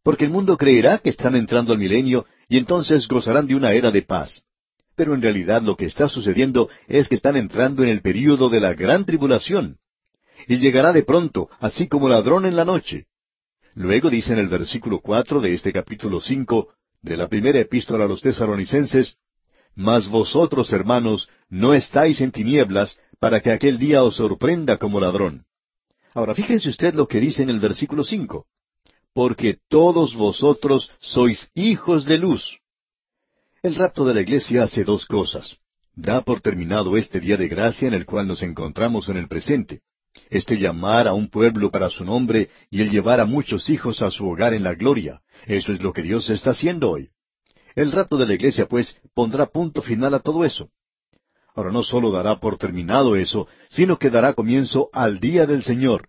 porque 0.02 0.24
el 0.24 0.30
mundo 0.30 0.56
creerá 0.56 0.98
que 0.98 1.10
están 1.10 1.34
entrando 1.36 1.72
al 1.72 1.78
milenio 1.78 2.26
y 2.48 2.56
entonces 2.56 3.06
gozarán 3.08 3.46
de 3.46 3.54
una 3.54 3.72
era 3.72 3.90
de 3.90 4.02
paz. 4.02 4.42
Pero 4.96 5.14
en 5.14 5.22
realidad 5.22 5.62
lo 5.62 5.76
que 5.76 5.86
está 5.86 6.08
sucediendo 6.08 6.68
es 6.88 7.08
que 7.08 7.14
están 7.14 7.36
entrando 7.36 7.82
en 7.82 7.88
el 7.90 8.00
período 8.00 8.48
de 8.48 8.60
la 8.60 8.74
gran 8.74 9.04
tribulación. 9.04 9.78
Y 10.48 10.58
llegará 10.58 10.92
de 10.92 11.02
pronto, 11.02 11.50
así 11.60 11.88
como 11.88 12.08
ladrón 12.08 12.46
en 12.46 12.56
la 12.56 12.64
noche. 12.64 13.06
Luego 13.74 14.10
dice 14.10 14.32
en 14.32 14.38
el 14.38 14.48
versículo 14.48 15.00
cuatro 15.00 15.40
de 15.40 15.54
este 15.54 15.72
capítulo 15.72 16.20
cinco 16.20 16.74
de 17.02 17.16
la 17.16 17.28
primera 17.28 17.60
epístola 17.60 18.04
a 18.04 18.08
los 18.08 18.20
tesaronicenses, 18.20 19.16
Mas 19.74 20.08
vosotros, 20.08 20.72
hermanos, 20.72 21.28
no 21.48 21.72
estáis 21.74 22.20
en 22.20 22.32
tinieblas, 22.32 22.98
para 23.20 23.40
que 23.40 23.52
aquel 23.52 23.78
día 23.78 24.02
os 24.02 24.16
sorprenda 24.16 24.78
como 24.78 24.98
ladrón. 24.98 25.44
Ahora 26.14 26.34
fíjense 26.34 26.70
usted 26.70 26.94
lo 26.94 27.06
que 27.06 27.20
dice 27.20 27.42
en 27.42 27.50
el 27.50 27.60
versículo 27.60 28.02
cinco. 28.02 28.46
Porque 29.12 29.58
todos 29.68 30.16
vosotros 30.16 30.90
sois 31.00 31.50
hijos 31.54 32.04
de 32.04 32.18
luz. 32.18 32.58
El 33.62 33.74
rapto 33.74 34.04
de 34.06 34.14
la 34.14 34.22
iglesia 34.22 34.62
hace 34.62 34.84
dos 34.84 35.04
cosas. 35.04 35.58
Da 35.94 36.22
por 36.22 36.40
terminado 36.40 36.96
este 36.96 37.20
día 37.20 37.36
de 37.36 37.48
gracia 37.48 37.86
en 37.86 37.94
el 37.94 38.06
cual 38.06 38.26
nos 38.26 38.42
encontramos 38.42 39.08
en 39.10 39.18
el 39.18 39.28
presente. 39.28 39.82
Este 40.30 40.56
llamar 40.56 41.06
a 41.06 41.12
un 41.12 41.28
pueblo 41.28 41.70
para 41.70 41.90
su 41.90 42.04
nombre 42.04 42.48
y 42.70 42.80
el 42.80 42.90
llevar 42.90 43.20
a 43.20 43.26
muchos 43.26 43.68
hijos 43.68 44.00
a 44.00 44.10
su 44.10 44.28
hogar 44.28 44.54
en 44.54 44.64
la 44.64 44.74
gloria. 44.74 45.20
Eso 45.46 45.72
es 45.72 45.82
lo 45.82 45.92
que 45.92 46.02
Dios 46.02 46.30
está 46.30 46.50
haciendo 46.50 46.90
hoy. 46.90 47.10
El 47.74 47.92
rapto 47.92 48.16
de 48.16 48.26
la 48.26 48.34
iglesia, 48.34 48.66
pues, 48.66 48.96
pondrá 49.14 49.46
punto 49.46 49.82
final 49.82 50.14
a 50.14 50.20
todo 50.20 50.44
eso. 50.44 50.70
Ahora 51.54 51.72
no 51.72 51.82
solo 51.82 52.10
dará 52.10 52.40
por 52.40 52.56
terminado 52.56 53.16
eso, 53.16 53.48
sino 53.68 53.98
que 53.98 54.10
dará 54.10 54.34
comienzo 54.34 54.88
al 54.92 55.20
día 55.20 55.46
del 55.46 55.62
Señor. 55.62 56.08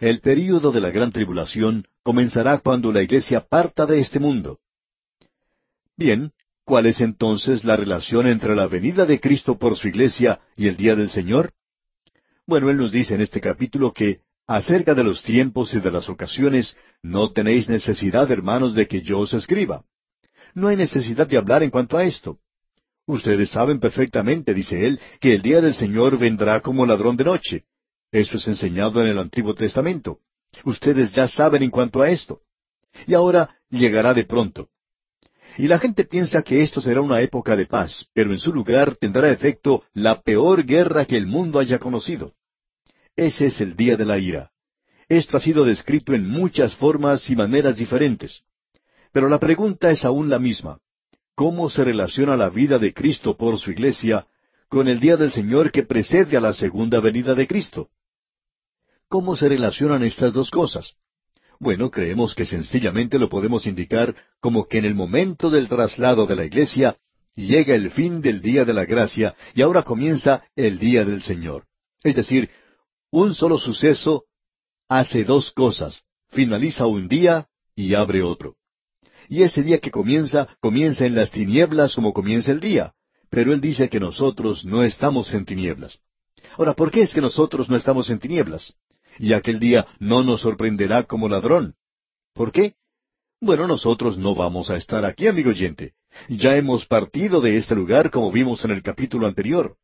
El 0.00 0.20
período 0.20 0.72
de 0.72 0.80
la 0.80 0.90
gran 0.90 1.12
tribulación 1.12 1.86
comenzará 2.02 2.58
cuando 2.58 2.92
la 2.92 3.02
iglesia 3.02 3.46
parta 3.46 3.86
de 3.86 3.98
este 3.98 4.18
mundo. 4.18 4.60
Bien, 5.96 6.32
¿cuál 6.64 6.86
es 6.86 7.00
entonces 7.00 7.64
la 7.64 7.76
relación 7.76 8.26
entre 8.26 8.54
la 8.54 8.66
venida 8.66 9.06
de 9.06 9.20
Cristo 9.20 9.58
por 9.58 9.76
su 9.76 9.88
iglesia 9.88 10.40
y 10.56 10.68
el 10.68 10.76
día 10.76 10.94
del 10.94 11.10
Señor? 11.10 11.52
Bueno, 12.46 12.70
Él 12.70 12.76
nos 12.76 12.92
dice 12.92 13.14
en 13.14 13.22
este 13.22 13.40
capítulo 13.40 13.92
que 13.92 14.20
acerca 14.46 14.94
de 14.94 15.04
los 15.04 15.22
tiempos 15.22 15.74
y 15.74 15.80
de 15.80 15.90
las 15.90 16.08
ocasiones 16.08 16.76
no 17.02 17.32
tenéis 17.32 17.68
necesidad, 17.68 18.30
hermanos, 18.30 18.74
de 18.74 18.86
que 18.86 19.02
yo 19.02 19.20
os 19.20 19.34
escriba. 19.34 19.84
No 20.54 20.68
hay 20.68 20.76
necesidad 20.76 21.26
de 21.26 21.38
hablar 21.38 21.62
en 21.62 21.70
cuanto 21.70 21.96
a 21.96 22.04
esto. 22.04 22.38
Ustedes 23.06 23.50
saben 23.50 23.78
perfectamente, 23.78 24.52
dice 24.52 24.84
él, 24.86 25.00
que 25.20 25.34
el 25.34 25.42
día 25.42 25.60
del 25.60 25.74
Señor 25.74 26.18
vendrá 26.18 26.60
como 26.60 26.84
ladrón 26.84 27.16
de 27.16 27.24
noche. 27.24 27.64
Eso 28.10 28.36
es 28.36 28.48
enseñado 28.48 29.00
en 29.00 29.08
el 29.08 29.18
Antiguo 29.18 29.54
Testamento. 29.54 30.18
Ustedes 30.64 31.12
ya 31.12 31.28
saben 31.28 31.62
en 31.62 31.70
cuanto 31.70 32.02
a 32.02 32.10
esto. 32.10 32.40
Y 33.06 33.14
ahora 33.14 33.56
llegará 33.70 34.12
de 34.12 34.24
pronto. 34.24 34.70
Y 35.58 35.68
la 35.68 35.78
gente 35.78 36.04
piensa 36.04 36.42
que 36.42 36.62
esto 36.62 36.80
será 36.80 37.00
una 37.00 37.20
época 37.20 37.56
de 37.56 37.66
paz, 37.66 38.06
pero 38.12 38.32
en 38.32 38.38
su 38.38 38.52
lugar 38.52 38.96
tendrá 38.96 39.30
efecto 39.30 39.84
la 39.94 40.20
peor 40.20 40.64
guerra 40.64 41.06
que 41.06 41.16
el 41.16 41.26
mundo 41.26 41.58
haya 41.58 41.78
conocido. 41.78 42.34
Ese 43.14 43.46
es 43.46 43.60
el 43.60 43.76
día 43.76 43.96
de 43.96 44.04
la 44.04 44.18
ira. 44.18 44.50
Esto 45.08 45.36
ha 45.36 45.40
sido 45.40 45.64
descrito 45.64 46.12
en 46.12 46.28
muchas 46.28 46.74
formas 46.74 47.30
y 47.30 47.36
maneras 47.36 47.76
diferentes. 47.76 48.42
Pero 49.12 49.28
la 49.28 49.38
pregunta 49.38 49.90
es 49.90 50.04
aún 50.04 50.28
la 50.28 50.38
misma. 50.38 50.80
¿Cómo 51.36 51.70
se 51.70 51.84
relaciona 51.84 52.36
la 52.36 52.48
vida 52.48 52.80
de 52.80 52.92
Cristo 52.92 53.36
por 53.36 53.58
su 53.60 53.70
iglesia 53.70 54.26
con 54.68 54.88
el 54.88 55.00
día 55.00 55.16
del 55.16 55.32
Señor 55.32 55.70
que 55.70 55.84
precede 55.84 56.36
a 56.36 56.40
la 56.40 56.52
segunda 56.52 57.00
venida 57.00 57.34
de 57.34 57.46
Cristo. 57.46 57.88
¿Cómo 59.08 59.36
se 59.36 59.48
relacionan 59.48 60.02
estas 60.02 60.32
dos 60.32 60.50
cosas? 60.50 60.94
Bueno, 61.60 61.90
creemos 61.90 62.34
que 62.34 62.44
sencillamente 62.44 63.18
lo 63.18 63.28
podemos 63.28 63.66
indicar 63.66 64.14
como 64.40 64.66
que 64.66 64.78
en 64.78 64.84
el 64.84 64.94
momento 64.94 65.48
del 65.48 65.68
traslado 65.68 66.26
de 66.26 66.36
la 66.36 66.44
iglesia 66.44 66.96
llega 67.34 67.74
el 67.74 67.90
fin 67.90 68.20
del 68.20 68.42
día 68.42 68.64
de 68.64 68.74
la 68.74 68.84
gracia 68.84 69.34
y 69.54 69.62
ahora 69.62 69.82
comienza 69.82 70.42
el 70.56 70.78
día 70.78 71.04
del 71.04 71.22
Señor. 71.22 71.64
Es 72.02 72.16
decir, 72.16 72.50
un 73.10 73.34
solo 73.34 73.58
suceso 73.58 74.24
hace 74.88 75.24
dos 75.24 75.52
cosas, 75.52 76.02
finaliza 76.28 76.86
un 76.86 77.08
día 77.08 77.48
y 77.74 77.94
abre 77.94 78.22
otro. 78.22 78.56
Y 79.28 79.42
ese 79.42 79.62
día 79.62 79.78
que 79.78 79.90
comienza, 79.90 80.48
comienza 80.60 81.04
en 81.04 81.14
las 81.14 81.30
tinieblas 81.30 81.94
como 81.94 82.12
comienza 82.12 82.52
el 82.52 82.60
día. 82.60 82.94
Pero 83.30 83.52
Él 83.52 83.60
dice 83.60 83.88
que 83.88 84.00
nosotros 84.00 84.64
no 84.64 84.82
estamos 84.82 85.32
en 85.34 85.44
tinieblas. 85.44 85.98
Ahora, 86.56 86.74
¿por 86.74 86.90
qué 86.90 87.02
es 87.02 87.12
que 87.12 87.20
nosotros 87.20 87.68
no 87.68 87.76
estamos 87.76 88.08
en 88.10 88.18
tinieblas? 88.18 88.74
Y 89.18 89.32
aquel 89.32 89.58
día 89.58 89.86
no 89.98 90.22
nos 90.22 90.42
sorprenderá 90.42 91.04
como 91.04 91.28
ladrón. 91.28 91.74
¿Por 92.34 92.52
qué? 92.52 92.74
Bueno, 93.40 93.66
nosotros 93.66 94.16
no 94.16 94.34
vamos 94.34 94.70
a 94.70 94.76
estar 94.76 95.04
aquí, 95.04 95.26
amigo 95.26 95.50
oyente. 95.50 95.94
Ya 96.28 96.56
hemos 96.56 96.86
partido 96.86 97.40
de 97.40 97.56
este 97.56 97.74
lugar 97.74 98.10
como 98.10 98.32
vimos 98.32 98.64
en 98.64 98.70
el 98.70 98.82
capítulo 98.82 99.26
anterior. 99.26 99.76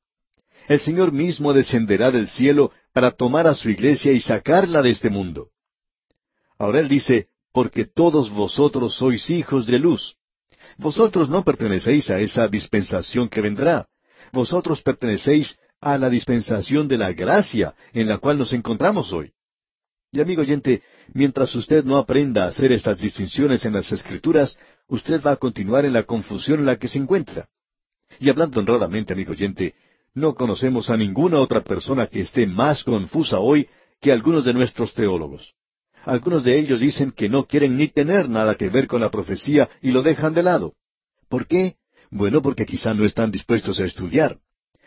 El 0.68 0.80
Señor 0.80 1.12
mismo 1.12 1.52
descenderá 1.52 2.11
del 2.11 2.28
cielo 2.28 2.72
para 2.92 3.11
tomar 3.11 3.46
a 3.46 3.54
su 3.54 3.68
iglesia 3.68 4.12
y 4.12 4.20
sacarla 4.20 4.80
de 4.80 4.90
este 4.90 5.11
mundo. 5.11 5.50
Ahora 6.58 6.80
Él 6.80 6.88
dice, 6.88 7.28
porque 7.52 7.85
todos 7.85 8.30
vosotros 8.30 8.94
sois 8.97 9.28
hijos 9.30 9.66
de 9.66 9.78
luz. 9.78 10.16
Vosotros 10.78 11.28
no 11.28 11.44
pertenecéis 11.44 12.11
a 12.11 12.18
esa 12.18 12.49
dispensación 12.49 13.28
que 13.28 13.40
vendrá. 13.40 13.87
Vosotros 14.32 14.82
pertenecéis 14.82 15.59
a 15.80 15.99
la 15.99 16.09
dispensación 16.09 16.88
de 16.88 16.97
la 16.97 17.12
gracia 17.12 17.75
en 17.92 18.09
la 18.09 18.18
cual 18.18 18.38
nos 18.38 18.52
encontramos 18.52 19.12
hoy. 19.12 19.32
Y 20.12 20.21
amigo 20.21 20.42
oyente, 20.42 20.82
mientras 21.14 21.54
usted 21.54 21.85
no 21.85 21.97
aprenda 21.97 22.44
a 22.44 22.49
hacer 22.49 22.71
estas 22.73 22.99
distinciones 22.99 23.64
en 23.64 23.73
las 23.73 23.90
Escrituras, 23.92 24.59
usted 24.87 25.23
va 25.23 25.32
a 25.32 25.37
continuar 25.37 25.85
en 25.85 25.94
la 25.94 26.02
confusión 26.02 26.61
en 26.61 26.66
la 26.66 26.76
que 26.76 26.88
se 26.88 26.99
encuentra. 26.99 27.49
Y 28.21 28.28
hablando 28.28 28.61
honradamente, 28.61 29.14
amigo 29.14 29.32
oyente, 29.32 29.75
no 30.14 30.35
conocemos 30.35 30.90
a 30.90 30.97
ninguna 30.97 31.38
otra 31.38 31.62
persona 31.62 32.06
que 32.06 32.21
esté 32.21 32.47
más 32.47 32.85
confusa 32.85 33.38
hoy 33.38 33.68
que 34.00 34.12
algunos 34.12 34.44
de 34.44 34.52
nuestros 34.52 34.92
teólogos. 34.92 35.54
Algunos 36.04 36.42
de 36.44 36.59
ellos 36.59 36.80
dicen 36.80 37.12
que 37.12 37.28
no 37.28 37.47
quieren 37.47 37.76
ni 37.76 37.88
tener 37.88 38.28
nada 38.28 38.56
que 38.56 38.68
ver 38.68 38.87
con 38.87 39.00
la 39.00 39.11
profecía 39.11 39.68
y 39.80 39.92
lo 39.92 40.02
dejan 40.02 40.35
de 40.35 40.42
lado. 40.42 40.75
¿Por 41.28 41.47
qué? 41.47 41.76
Bueno, 42.11 42.42
porque 42.42 42.66
quizá 42.66 42.92
no 42.92 43.04
están 43.04 43.30
dispuestos 43.30 43.80
a 43.80 43.85
estudiar. 43.85 44.38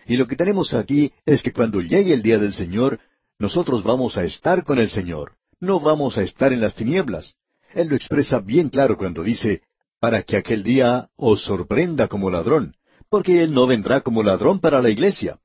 Y 0.06 0.18
lo 0.18 0.28
que 0.28 0.36
tenemos 0.36 0.74
aquí 0.74 1.12
es 1.26 1.42
que 1.42 1.54
cuando 1.54 1.82
llegue 1.82 2.14
el 2.14 2.22
día 2.22 2.38
del 2.38 2.54
Señor, 2.54 3.00
nosotros 3.40 3.84
vamos 3.84 4.18
a 4.18 4.24
estar 4.24 4.64
con 4.64 4.78
el 4.78 4.90
Señor. 4.90 5.34
No 5.60 5.80
vamos 5.80 6.18
a 6.18 6.22
estar 6.22 6.54
en 6.54 6.62
las 6.62 6.76
tinieblas. 6.76 7.36
Él 7.74 7.88
lo 7.88 7.96
expresa 7.96 8.40
bien 8.40 8.70
claro 8.70 8.98
cuando 8.98 9.24
dice, 9.24 9.62
para 10.00 10.24
que 10.24 10.38
aquel 10.38 10.64
día 10.64 11.10
os 11.16 11.44
sorprenda 11.44 12.08
como 12.08 12.30
ladrón, 12.30 12.76
porque 13.10 13.42
Él 13.42 13.54
no 13.54 13.66
vendrá 13.66 14.02
como 14.02 14.22
ladrón 14.22 14.60
para 14.60 14.82
la 14.82 14.90
iglesia. 14.90 15.40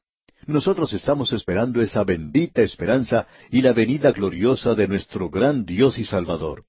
Nosotros 0.51 0.93
estamos 0.93 1.33
esperando 1.33 1.81
esa 1.81 2.03
bendita 2.03 2.61
esperanza 2.61 3.29
y 3.53 3.63
la 3.63 3.73
venida 3.73 4.11
gloriosa 4.11 4.75
de 4.75 4.89
nuestro 4.89 5.31
gran 5.31 5.65
Dios 5.65 5.97
y 5.97 6.05
Salvador. 6.05 6.65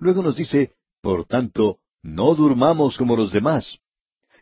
Luego 0.00 0.20
nos 0.20 0.34
dice, 0.34 0.72
por 1.00 1.24
tanto, 1.24 1.78
no 2.02 2.34
durmamos 2.34 2.96
como 2.96 3.14
los 3.14 3.30
demás. 3.30 3.78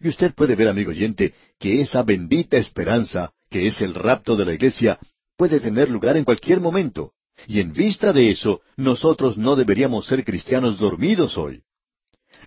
Y 0.00 0.08
usted 0.08 0.32
puede 0.32 0.56
ver, 0.56 0.68
amigo 0.68 0.90
oyente, 0.90 1.34
que 1.58 1.82
esa 1.82 2.02
bendita 2.02 2.56
esperanza, 2.56 3.34
que 3.50 3.66
es 3.66 3.82
el 3.82 3.94
rapto 3.94 4.34
de 4.36 4.46
la 4.46 4.54
iglesia, 4.54 4.98
puede 5.36 5.60
tener 5.60 5.90
lugar 5.90 6.16
en 6.16 6.24
cualquier 6.24 6.60
momento. 6.60 7.12
Y 7.46 7.60
en 7.60 7.74
vista 7.74 8.10
de 8.14 8.30
eso, 8.30 8.62
nosotros 8.74 9.36
no 9.36 9.54
deberíamos 9.54 10.06
ser 10.06 10.24
cristianos 10.24 10.78
dormidos 10.78 11.36
hoy. 11.36 11.62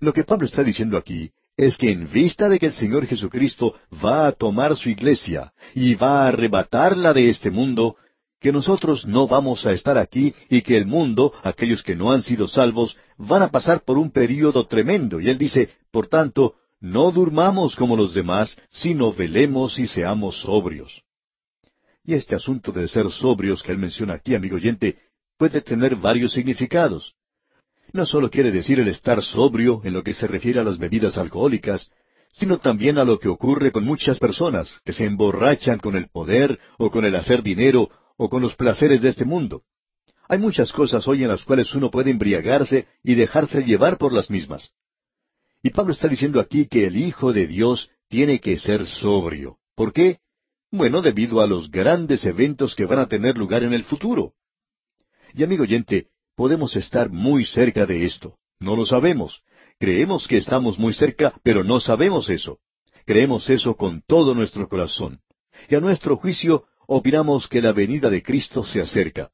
Lo 0.00 0.12
que 0.12 0.24
Pablo 0.24 0.46
está 0.46 0.64
diciendo 0.64 0.98
aquí 0.98 1.30
es 1.56 1.76
que 1.76 1.90
en 1.90 2.10
vista 2.10 2.48
de 2.48 2.58
que 2.58 2.66
el 2.66 2.72
Señor 2.72 3.06
Jesucristo 3.06 3.74
va 4.04 4.26
a 4.26 4.32
tomar 4.32 4.76
su 4.76 4.88
iglesia 4.88 5.52
y 5.74 5.94
va 5.94 6.24
a 6.24 6.28
arrebatarla 6.28 7.12
de 7.12 7.28
este 7.28 7.50
mundo, 7.50 7.96
que 8.40 8.52
nosotros 8.52 9.06
no 9.06 9.26
vamos 9.26 9.64
a 9.64 9.72
estar 9.72 9.96
aquí 9.96 10.34
y 10.50 10.62
que 10.62 10.76
el 10.76 10.86
mundo, 10.86 11.32
aquellos 11.42 11.82
que 11.82 11.94
no 11.94 12.12
han 12.12 12.22
sido 12.22 12.48
salvos, 12.48 12.96
van 13.16 13.42
a 13.42 13.50
pasar 13.50 13.82
por 13.84 13.96
un 13.96 14.10
período 14.10 14.66
tremendo. 14.66 15.20
Y 15.20 15.28
él 15.28 15.38
dice, 15.38 15.70
por 15.90 16.08
tanto, 16.08 16.56
no 16.80 17.10
durmamos 17.10 17.76
como 17.76 17.96
los 17.96 18.12
demás, 18.12 18.56
sino 18.70 19.12
velemos 19.12 19.78
y 19.78 19.86
seamos 19.86 20.40
sobrios. 20.40 21.02
Y 22.04 22.14
este 22.14 22.34
asunto 22.34 22.70
de 22.72 22.86
ser 22.88 23.10
sobrios 23.10 23.62
que 23.62 23.72
él 23.72 23.78
menciona 23.78 24.14
aquí, 24.14 24.34
amigo 24.34 24.56
oyente, 24.56 24.98
puede 25.38 25.62
tener 25.62 25.96
varios 25.96 26.32
significados 26.32 27.13
no 27.94 28.06
solo 28.06 28.28
quiere 28.28 28.50
decir 28.50 28.80
el 28.80 28.88
estar 28.88 29.22
sobrio 29.22 29.80
en 29.84 29.92
lo 29.92 30.02
que 30.02 30.14
se 30.14 30.26
refiere 30.26 30.58
a 30.58 30.64
las 30.64 30.78
bebidas 30.78 31.16
alcohólicas, 31.16 31.88
sino 32.32 32.58
también 32.58 32.98
a 32.98 33.04
lo 33.04 33.20
que 33.20 33.28
ocurre 33.28 33.70
con 33.70 33.84
muchas 33.84 34.18
personas 34.18 34.80
que 34.84 34.92
se 34.92 35.04
emborrachan 35.04 35.78
con 35.78 35.96
el 35.96 36.08
poder 36.08 36.58
o 36.76 36.90
con 36.90 37.04
el 37.04 37.14
hacer 37.14 37.44
dinero 37.44 37.88
o 38.16 38.28
con 38.28 38.42
los 38.42 38.56
placeres 38.56 39.00
de 39.00 39.10
este 39.10 39.24
mundo. 39.24 39.62
Hay 40.28 40.38
muchas 40.38 40.72
cosas 40.72 41.06
hoy 41.06 41.22
en 41.22 41.28
las 41.28 41.44
cuales 41.44 41.72
uno 41.72 41.88
puede 41.88 42.10
embriagarse 42.10 42.88
y 43.04 43.14
dejarse 43.14 43.62
llevar 43.62 43.96
por 43.96 44.12
las 44.12 44.28
mismas. 44.28 44.72
Y 45.62 45.70
Pablo 45.70 45.92
está 45.92 46.08
diciendo 46.08 46.40
aquí 46.40 46.66
que 46.66 46.86
el 46.86 46.96
Hijo 46.96 47.32
de 47.32 47.46
Dios 47.46 47.90
tiene 48.08 48.40
que 48.40 48.58
ser 48.58 48.88
sobrio. 48.88 49.58
¿Por 49.76 49.92
qué? 49.92 50.18
Bueno, 50.72 51.00
debido 51.00 51.40
a 51.40 51.46
los 51.46 51.70
grandes 51.70 52.26
eventos 52.26 52.74
que 52.74 52.86
van 52.86 52.98
a 52.98 53.06
tener 53.06 53.38
lugar 53.38 53.62
en 53.62 53.72
el 53.72 53.84
futuro. 53.84 54.32
Y 55.32 55.44
amigo 55.44 55.62
oyente, 55.62 56.08
podemos 56.36 56.76
estar 56.76 57.10
muy 57.10 57.44
cerca 57.44 57.86
de 57.86 58.04
esto. 58.04 58.36
No 58.60 58.76
lo 58.76 58.86
sabemos. 58.86 59.42
Creemos 59.78 60.28
que 60.28 60.36
estamos 60.36 60.78
muy 60.78 60.92
cerca, 60.92 61.34
pero 61.42 61.64
no 61.64 61.80
sabemos 61.80 62.30
eso. 62.30 62.58
Creemos 63.06 63.50
eso 63.50 63.76
con 63.76 64.02
todo 64.06 64.34
nuestro 64.34 64.68
corazón. 64.68 65.20
Y 65.68 65.74
a 65.74 65.80
nuestro 65.80 66.16
juicio 66.16 66.64
opinamos 66.86 67.48
que 67.48 67.62
la 67.62 67.72
venida 67.72 68.10
de 68.10 68.22
Cristo 68.22 68.64
se 68.64 68.80
acerca. 68.80 69.30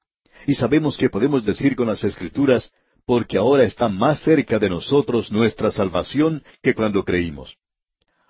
Y 0.46 0.54
sabemos 0.54 0.96
que 0.96 1.10
podemos 1.10 1.44
decir 1.44 1.76
con 1.76 1.86
las 1.86 2.02
Escrituras, 2.04 2.72
porque 3.06 3.38
ahora 3.38 3.64
está 3.64 3.88
más 3.88 4.20
cerca 4.22 4.58
de 4.58 4.70
nosotros 4.70 5.30
nuestra 5.30 5.70
salvación 5.70 6.42
que 6.62 6.74
cuando 6.74 7.04
creímos. 7.04 7.56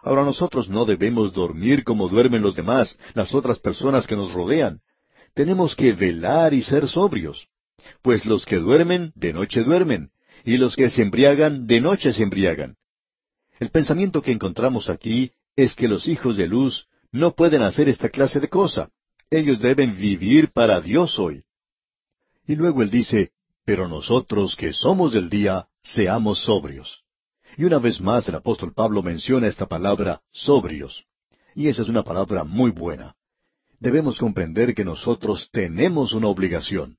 Ahora 0.02 0.24
nosotros 0.24 0.68
no 0.68 0.84
debemos 0.86 1.32
dormir 1.32 1.84
como 1.84 2.08
duermen 2.08 2.42
los 2.42 2.56
demás, 2.56 2.98
las 3.14 3.34
otras 3.34 3.58
personas 3.58 4.06
que 4.06 4.16
nos 4.16 4.32
rodean. 4.32 4.80
Tenemos 5.34 5.76
que 5.76 5.92
velar 5.92 6.54
y 6.54 6.62
ser 6.62 6.88
sobrios. 6.88 7.50
Pues 8.02 8.25
los 8.25 8.46
que 8.46 8.56
duermen, 8.56 9.12
de 9.14 9.32
noche 9.32 9.62
duermen, 9.62 10.10
y 10.44 10.56
los 10.56 10.76
que 10.76 10.90
se 10.90 11.02
embriagan, 11.02 11.66
de 11.66 11.80
noche 11.80 12.12
se 12.12 12.22
embriagan. 12.22 12.76
El 13.58 13.70
pensamiento 13.70 14.22
que 14.22 14.32
encontramos 14.32 14.88
aquí 14.88 15.32
es 15.54 15.75
que 15.75 15.88
los 15.88 16.08
hijos 16.08 16.37
de 16.37 16.46
luz 16.46 16.87
no 17.12 17.34
pueden 17.34 17.62
hacer 17.62 17.88
esta 17.88 18.08
clase 18.08 18.40
de 18.40 18.49
cosa. 18.49 18.90
Ellos 19.30 19.60
deben 19.60 19.96
vivir 19.96 20.50
para 20.52 20.80
Dios 20.80 21.18
hoy. 21.18 21.44
Y 22.46 22.56
luego 22.56 22.82
él 22.82 22.90
dice, 22.90 23.32
pero 23.64 23.87
nosotros 23.87 24.56
que 24.56 24.72
somos 24.72 25.12
del 25.12 25.28
día, 25.28 25.68
seamos 25.82 26.42
sobrios. 26.42 27.04
Y 27.56 27.64
una 27.64 27.78
vez 27.78 28.00
más 28.00 28.28
el 28.28 28.37
apóstol 28.37 28.72
Pablo 28.72 29.02
menciona 29.02 29.46
esta 29.46 29.66
palabra 29.66 30.22
sobrios. 30.32 31.04
Y 31.54 31.68
esa 31.68 31.82
es 31.82 31.88
una 31.88 32.02
palabra 32.02 32.44
muy 32.44 32.70
buena. 32.70 33.14
Debemos 33.78 34.18
comprender 34.18 34.75
que 34.75 34.84
nosotros 34.84 35.49
tenemos 35.52 36.12
una 36.12 36.28
obligación. 36.28 36.96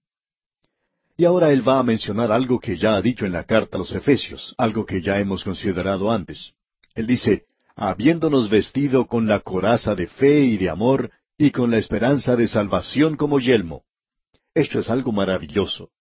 Y 1.22 1.26
ahora 1.26 1.52
él 1.52 1.62
va 1.62 1.78
a 1.78 1.84
mencionar 1.84 2.32
algo 2.32 2.60
que 2.60 2.78
ya 2.78 2.96
ha 2.96 3.02
dicho 3.04 3.28
en 3.28 3.34
la 3.34 3.44
carta 3.44 3.78
a 3.78 3.80
los 3.80 3.92
Efesios, 3.92 4.56
algo 4.58 4.88
que 4.88 5.04
ya 5.04 5.20
hemos 5.20 5.44
considerado 5.44 6.12
antes. 6.12 6.54
Él 6.96 7.06
dice, 7.06 7.44
habiéndonos 7.76 8.50
vestido 8.50 9.06
con 9.06 9.28
la 9.28 9.42
coraza 9.42 9.94
de 9.94 10.08
fe 10.08 10.40
y 10.40 10.58
de 10.58 10.72
amor, 10.72 11.12
y 11.38 11.52
con 11.52 11.70
la 11.70 11.78
esperanza 11.78 12.36
de 12.36 12.48
salvación 12.48 13.18
como 13.18 13.40
yelmo. 13.40 13.84
Esto 14.56 14.80
es 14.80 14.90
algo 14.90 15.12
maravilloso. 15.12 15.92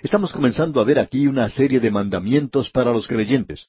Estamos 0.00 0.32
comenzando 0.32 0.80
a 0.80 0.84
ver 0.84 1.00
aquí 1.00 1.26
una 1.26 1.48
serie 1.48 1.80
de 1.80 1.90
mandamientos 1.90 2.70
para 2.70 2.92
los 2.92 3.08
creyentes. 3.08 3.66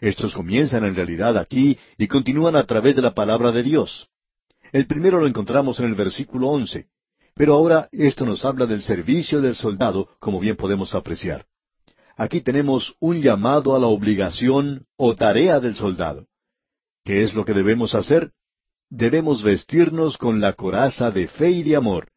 Estos 0.00 0.32
comienzan 0.32 0.86
en 0.86 0.94
realidad 0.94 1.36
aquí 1.36 1.76
y 1.98 2.06
continúan 2.06 2.56
a 2.56 2.64
través 2.64 2.96
de 2.96 3.02
la 3.02 3.12
palabra 3.12 3.52
de 3.52 3.62
Dios. 3.62 4.08
El 4.72 4.86
primero 4.86 5.20
lo 5.20 5.26
encontramos 5.26 5.78
en 5.80 5.84
el 5.84 5.94
versículo 5.94 6.48
once. 6.48 6.86
Pero 7.36 7.52
ahora 7.52 7.90
esto 7.92 8.24
nos 8.24 8.46
habla 8.46 8.64
del 8.64 8.82
servicio 8.82 9.42
del 9.42 9.54
soldado, 9.54 10.08
como 10.18 10.40
bien 10.40 10.56
podemos 10.56 10.94
apreciar. 10.94 11.44
Aquí 12.16 12.40
tenemos 12.40 12.94
un 12.98 13.20
llamado 13.20 13.76
a 13.76 13.78
la 13.78 13.88
obligación 13.88 14.86
o 14.96 15.14
tarea 15.14 15.60
del 15.60 15.76
soldado. 15.76 16.26
¿Qué 17.04 17.22
es 17.22 17.34
lo 17.34 17.44
que 17.44 17.52
debemos 17.52 17.94
hacer? 17.94 18.32
Debemos 18.88 19.42
vestirnos 19.42 20.16
con 20.16 20.40
la 20.40 20.54
coraza 20.54 21.10
de 21.10 21.28
fe 21.28 21.50
y 21.50 21.62
de 21.62 21.76
amor. 21.76 22.08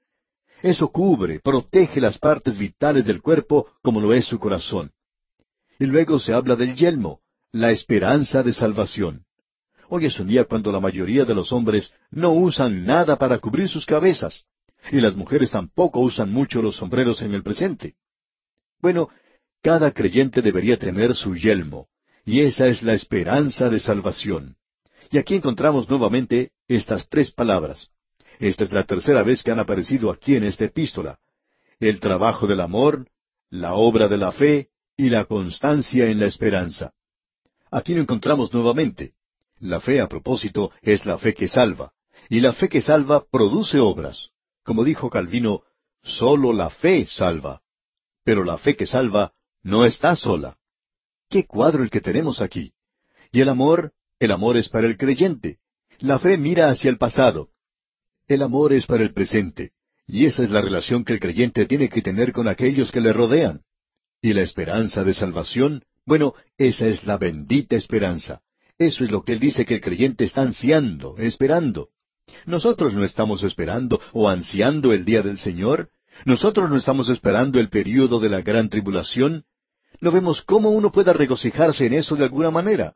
Eso 0.61 0.89
cubre, 0.89 1.41
protege 1.41 1.99
las 1.99 2.17
partes 2.17 2.57
vitales 2.57 3.05
del 3.05 3.21
cuerpo 3.21 3.67
como 3.81 3.99
lo 3.99 4.13
es 4.13 4.25
su 4.25 4.39
corazón. 4.39 4.91
Y 5.79 5.85
luego 5.85 6.19
se 6.19 6.33
habla 6.33 6.55
del 6.55 6.75
yelmo, 6.75 7.19
la 7.51 7.71
esperanza 7.71 8.41
de 8.41 8.53
salvación. 8.53 9.25
Hoy 9.89 10.05
es 10.05 10.17
un 10.17 10.27
día 10.27 10.45
cuando 10.45 10.71
la 10.71 10.79
mayoría 10.79 11.25
de 11.25 11.35
los 11.35 11.51
hombres 11.51 11.91
no 12.09 12.31
usan 12.31 12.85
nada 12.85 13.17
para 13.17 13.39
cubrir 13.39 13.67
sus 13.67 13.85
cabezas, 13.85 14.45
y 14.91 15.01
las 15.01 15.15
mujeres 15.15 15.51
tampoco 15.51 15.99
usan 15.99 16.31
mucho 16.31 16.61
los 16.61 16.77
sombreros 16.77 17.21
en 17.21 17.33
el 17.33 17.43
presente. 17.43 17.95
Bueno, 18.81 19.09
cada 19.61 19.91
creyente 19.91 20.41
debería 20.41 20.77
tener 20.77 21.15
su 21.15 21.35
yelmo, 21.35 21.87
y 22.25 22.41
esa 22.41 22.67
es 22.67 22.81
la 22.83 22.93
esperanza 22.93 23.69
de 23.69 23.79
salvación. 23.79 24.55
Y 25.11 25.17
aquí 25.17 25.35
encontramos 25.35 25.89
nuevamente 25.89 26.51
estas 26.67 27.09
tres 27.09 27.31
palabras. 27.31 27.89
Esta 28.39 28.63
es 28.63 28.71
la 28.71 28.83
tercera 28.83 29.23
vez 29.23 29.43
que 29.43 29.51
han 29.51 29.59
aparecido 29.59 30.11
aquí 30.11 30.35
en 30.35 30.43
esta 30.43 30.65
epístola. 30.65 31.19
El 31.79 31.99
trabajo 31.99 32.47
del 32.47 32.61
amor, 32.61 33.07
la 33.49 33.73
obra 33.73 34.07
de 34.07 34.17
la 34.17 34.31
fe 34.31 34.69
y 34.95 35.09
la 35.09 35.25
constancia 35.25 36.09
en 36.09 36.19
la 36.19 36.27
esperanza. 36.27 36.93
Aquí 37.71 37.93
lo 37.93 38.01
encontramos 38.01 38.53
nuevamente. 38.53 39.13
La 39.59 39.81
fe, 39.81 39.99
a 39.99 40.07
propósito, 40.07 40.71
es 40.81 41.05
la 41.05 41.17
fe 41.17 41.33
que 41.33 41.47
salva. 41.47 41.91
Y 42.29 42.39
la 42.39 42.53
fe 42.53 42.69
que 42.69 42.81
salva 42.81 43.25
produce 43.29 43.79
obras. 43.79 44.29
Como 44.69 44.83
dijo 44.83 45.09
Calvino, 45.09 45.63
solo 46.03 46.53
la 46.53 46.69
fe 46.69 47.07
salva. 47.07 47.63
Pero 48.23 48.43
la 48.43 48.59
fe 48.59 48.75
que 48.75 48.85
salva 48.85 49.33
no 49.63 49.83
está 49.83 50.15
sola. 50.15 50.59
¿Qué 51.27 51.47
cuadro 51.47 51.81
el 51.81 51.89
que 51.89 52.01
tenemos 52.01 52.39
aquí? 52.39 52.73
Y 53.31 53.41
el 53.41 53.49
amor, 53.49 53.93
el 54.19 54.29
amor 54.29 54.57
es 54.57 54.69
para 54.69 54.85
el 54.85 54.95
creyente. 54.95 55.57
La 55.97 56.19
fe 56.19 56.37
mira 56.37 56.69
hacia 56.69 56.91
el 56.91 56.99
pasado. 56.99 57.49
El 58.27 58.43
amor 58.43 58.71
es 58.71 58.85
para 58.85 59.01
el 59.01 59.11
presente. 59.11 59.71
Y 60.05 60.27
esa 60.27 60.43
es 60.43 60.51
la 60.51 60.61
relación 60.61 61.03
que 61.03 61.13
el 61.13 61.19
creyente 61.19 61.65
tiene 61.65 61.89
que 61.89 62.03
tener 62.03 62.31
con 62.31 62.47
aquellos 62.47 62.91
que 62.91 63.01
le 63.01 63.11
rodean. 63.11 63.63
Y 64.21 64.33
la 64.33 64.43
esperanza 64.43 65.03
de 65.03 65.15
salvación, 65.15 65.83
bueno, 66.05 66.35
esa 66.59 66.85
es 66.85 67.05
la 67.05 67.17
bendita 67.17 67.75
esperanza. 67.75 68.43
Eso 68.77 69.03
es 69.03 69.09
lo 69.09 69.23
que 69.23 69.33
él 69.33 69.39
dice 69.39 69.65
que 69.65 69.73
el 69.73 69.81
creyente 69.81 70.25
está 70.25 70.43
ansiando, 70.43 71.17
esperando. 71.17 71.89
Nosotros 72.45 72.93
no 72.93 73.03
estamos 73.03 73.43
esperando 73.43 73.99
o 74.13 74.29
ansiando 74.29 74.93
el 74.93 75.05
día 75.05 75.21
del 75.21 75.39
Señor. 75.39 75.89
Nosotros 76.25 76.69
no 76.69 76.77
estamos 76.77 77.09
esperando 77.09 77.59
el 77.59 77.69
período 77.69 78.19
de 78.19 78.29
la 78.29 78.41
gran 78.41 78.69
tribulación. 78.69 79.45
No 80.01 80.11
vemos 80.11 80.41
cómo 80.41 80.69
uno 80.69 80.91
pueda 80.91 81.13
regocijarse 81.13 81.85
en 81.85 81.93
eso 81.93 82.15
de 82.15 82.25
alguna 82.25 82.51
manera. 82.51 82.95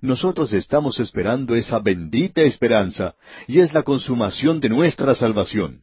Nosotros 0.00 0.52
estamos 0.52 1.00
esperando 1.00 1.54
esa 1.54 1.78
bendita 1.78 2.42
esperanza, 2.42 3.14
y 3.46 3.60
es 3.60 3.72
la 3.72 3.82
consumación 3.82 4.60
de 4.60 4.68
nuestra 4.68 5.14
salvación. 5.14 5.82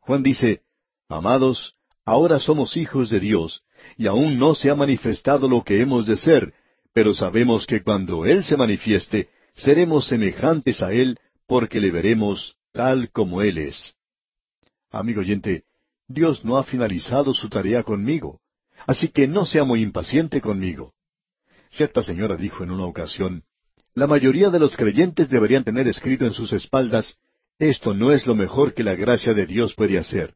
Juan 0.00 0.22
dice, 0.22 0.60
Amados, 1.08 1.74
ahora 2.04 2.38
somos 2.40 2.76
hijos 2.76 3.08
de 3.08 3.20
Dios, 3.20 3.62
y 3.96 4.06
aún 4.06 4.38
no 4.38 4.54
se 4.54 4.68
ha 4.68 4.74
manifestado 4.74 5.48
lo 5.48 5.62
que 5.62 5.80
hemos 5.80 6.06
de 6.06 6.16
ser, 6.16 6.52
pero 6.92 7.14
sabemos 7.14 7.66
que 7.66 7.82
cuando 7.82 8.26
Él 8.26 8.44
se 8.44 8.56
manifieste, 8.56 9.30
seremos 9.54 10.06
semejantes 10.06 10.82
a 10.82 10.92
Él, 10.92 11.18
porque 11.52 11.80
le 11.80 11.90
veremos 11.90 12.56
tal 12.72 13.10
como 13.10 13.42
Él 13.42 13.58
es. 13.58 13.92
Amigo 14.90 15.20
oyente, 15.20 15.64
Dios 16.08 16.46
no 16.46 16.56
ha 16.56 16.64
finalizado 16.64 17.34
su 17.34 17.50
tarea 17.50 17.82
conmigo, 17.82 18.40
así 18.86 19.08
que 19.08 19.28
no 19.28 19.44
sea 19.44 19.62
muy 19.62 19.82
impaciente 19.82 20.40
conmigo. 20.40 20.94
Cierta 21.68 22.02
señora 22.02 22.36
dijo 22.38 22.64
en 22.64 22.70
una 22.70 22.86
ocasión, 22.86 23.42
la 23.92 24.06
mayoría 24.06 24.48
de 24.48 24.60
los 24.60 24.78
creyentes 24.78 25.28
deberían 25.28 25.62
tener 25.62 25.86
escrito 25.88 26.24
en 26.24 26.32
sus 26.32 26.54
espaldas, 26.54 27.18
esto 27.58 27.92
no 27.92 28.12
es 28.12 28.26
lo 28.26 28.34
mejor 28.34 28.72
que 28.72 28.82
la 28.82 28.94
gracia 28.94 29.34
de 29.34 29.44
Dios 29.44 29.74
puede 29.74 29.98
hacer. 29.98 30.32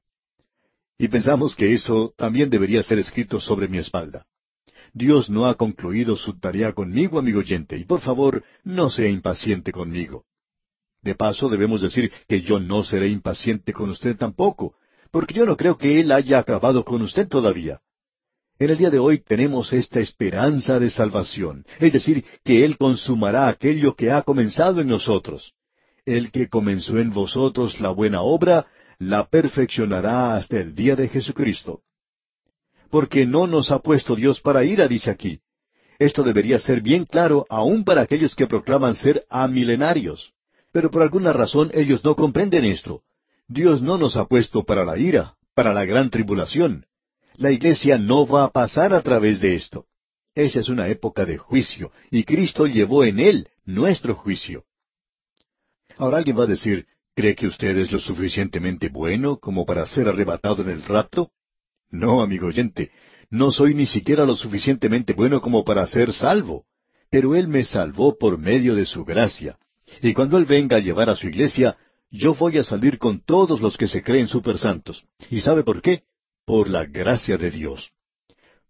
Y 0.98 1.08
pensamos 1.08 1.56
que 1.56 1.72
eso 1.72 2.12
también 2.18 2.50
debería 2.50 2.82
ser 2.82 2.98
escrito 2.98 3.40
sobre 3.40 3.68
mi 3.68 3.78
espalda. 3.78 4.26
Dios 4.92 5.30
no 5.30 5.46
ha 5.46 5.54
concluido 5.54 6.18
su 6.18 6.38
tarea 6.38 6.74
conmigo, 6.74 7.18
amigo 7.18 7.38
oyente, 7.38 7.78
y 7.78 7.84
por 7.84 8.02
favor, 8.02 8.44
no 8.64 8.90
sea 8.90 9.08
impaciente 9.08 9.72
conmigo. 9.72 10.26
De 11.06 11.14
paso, 11.14 11.48
debemos 11.48 11.82
decir 11.82 12.10
que 12.26 12.42
yo 12.42 12.58
no 12.58 12.82
seré 12.82 13.06
impaciente 13.06 13.72
con 13.72 13.90
usted 13.90 14.16
tampoco, 14.16 14.74
porque 15.12 15.34
yo 15.34 15.46
no 15.46 15.56
creo 15.56 15.78
que 15.78 16.00
Él 16.00 16.10
haya 16.10 16.40
acabado 16.40 16.84
con 16.84 17.00
usted 17.00 17.28
todavía. 17.28 17.78
En 18.58 18.70
el 18.70 18.76
día 18.76 18.90
de 18.90 18.98
hoy 18.98 19.20
tenemos 19.20 19.72
esta 19.72 20.00
esperanza 20.00 20.80
de 20.80 20.90
salvación, 20.90 21.64
es 21.78 21.92
decir, 21.92 22.24
que 22.42 22.64
Él 22.64 22.76
consumará 22.76 23.46
aquello 23.46 23.94
que 23.94 24.10
ha 24.10 24.22
comenzado 24.22 24.80
en 24.80 24.88
nosotros. 24.88 25.52
El 26.04 26.32
que 26.32 26.48
comenzó 26.48 26.98
en 26.98 27.12
vosotros 27.12 27.80
la 27.80 27.90
buena 27.90 28.22
obra, 28.22 28.66
la 28.98 29.28
perfeccionará 29.28 30.34
hasta 30.34 30.58
el 30.58 30.74
día 30.74 30.96
de 30.96 31.06
Jesucristo. 31.06 31.82
Porque 32.90 33.26
no 33.26 33.46
nos 33.46 33.70
ha 33.70 33.78
puesto 33.78 34.16
Dios 34.16 34.40
para 34.40 34.64
ira, 34.64 34.88
dice 34.88 35.12
aquí. 35.12 35.38
Esto 36.00 36.24
debería 36.24 36.58
ser 36.58 36.80
bien 36.80 37.04
claro 37.04 37.46
aún 37.48 37.84
para 37.84 38.02
aquellos 38.02 38.34
que 38.34 38.48
proclaman 38.48 38.96
ser 38.96 39.24
amilenarios. 39.30 40.32
Pero 40.76 40.90
por 40.90 41.00
alguna 41.00 41.32
razón 41.32 41.70
ellos 41.72 42.04
no 42.04 42.14
comprenden 42.14 42.66
esto. 42.66 43.00
Dios 43.48 43.80
no 43.80 43.96
nos 43.96 44.14
ha 44.14 44.26
puesto 44.26 44.62
para 44.64 44.84
la 44.84 44.98
ira, 44.98 45.36
para 45.54 45.72
la 45.72 45.86
gran 45.86 46.10
tribulación. 46.10 46.84
La 47.36 47.50
iglesia 47.50 47.96
no 47.96 48.26
va 48.26 48.44
a 48.44 48.50
pasar 48.50 48.92
a 48.92 49.00
través 49.00 49.40
de 49.40 49.54
esto. 49.54 49.86
Esa 50.34 50.60
es 50.60 50.68
una 50.68 50.88
época 50.88 51.24
de 51.24 51.38
juicio, 51.38 51.92
y 52.10 52.24
Cristo 52.24 52.66
llevó 52.66 53.04
en 53.04 53.20
él 53.20 53.48
nuestro 53.64 54.16
juicio. 54.16 54.64
Ahora 55.96 56.18
alguien 56.18 56.38
va 56.38 56.42
a 56.42 56.48
decir, 56.48 56.86
¿Cree 57.14 57.34
que 57.34 57.46
usted 57.46 57.74
es 57.78 57.90
lo 57.90 57.98
suficientemente 57.98 58.90
bueno 58.90 59.38
como 59.38 59.64
para 59.64 59.86
ser 59.86 60.08
arrebatado 60.08 60.62
en 60.62 60.68
el 60.68 60.82
rapto? 60.82 61.30
No, 61.88 62.20
amigo 62.20 62.48
oyente, 62.48 62.90
no 63.30 63.50
soy 63.50 63.72
ni 63.72 63.86
siquiera 63.86 64.26
lo 64.26 64.36
suficientemente 64.36 65.14
bueno 65.14 65.40
como 65.40 65.64
para 65.64 65.86
ser 65.86 66.12
salvo, 66.12 66.66
pero 67.08 67.34
Él 67.34 67.48
me 67.48 67.64
salvó 67.64 68.18
por 68.18 68.36
medio 68.36 68.74
de 68.74 68.84
su 68.84 69.06
gracia. 69.06 69.58
Y 70.02 70.14
cuando 70.14 70.38
Él 70.38 70.44
venga 70.44 70.76
a 70.76 70.80
llevar 70.80 71.10
a 71.10 71.16
su 71.16 71.28
iglesia, 71.28 71.76
yo 72.10 72.34
voy 72.34 72.58
a 72.58 72.62
salir 72.62 72.98
con 72.98 73.20
todos 73.20 73.60
los 73.60 73.76
que 73.76 73.88
se 73.88 74.02
creen 74.02 74.28
supersantos. 74.28 75.04
¿Y 75.30 75.40
sabe 75.40 75.62
por 75.62 75.82
qué? 75.82 76.04
Por 76.44 76.68
la 76.68 76.84
gracia 76.84 77.36
de 77.36 77.50
Dios. 77.50 77.90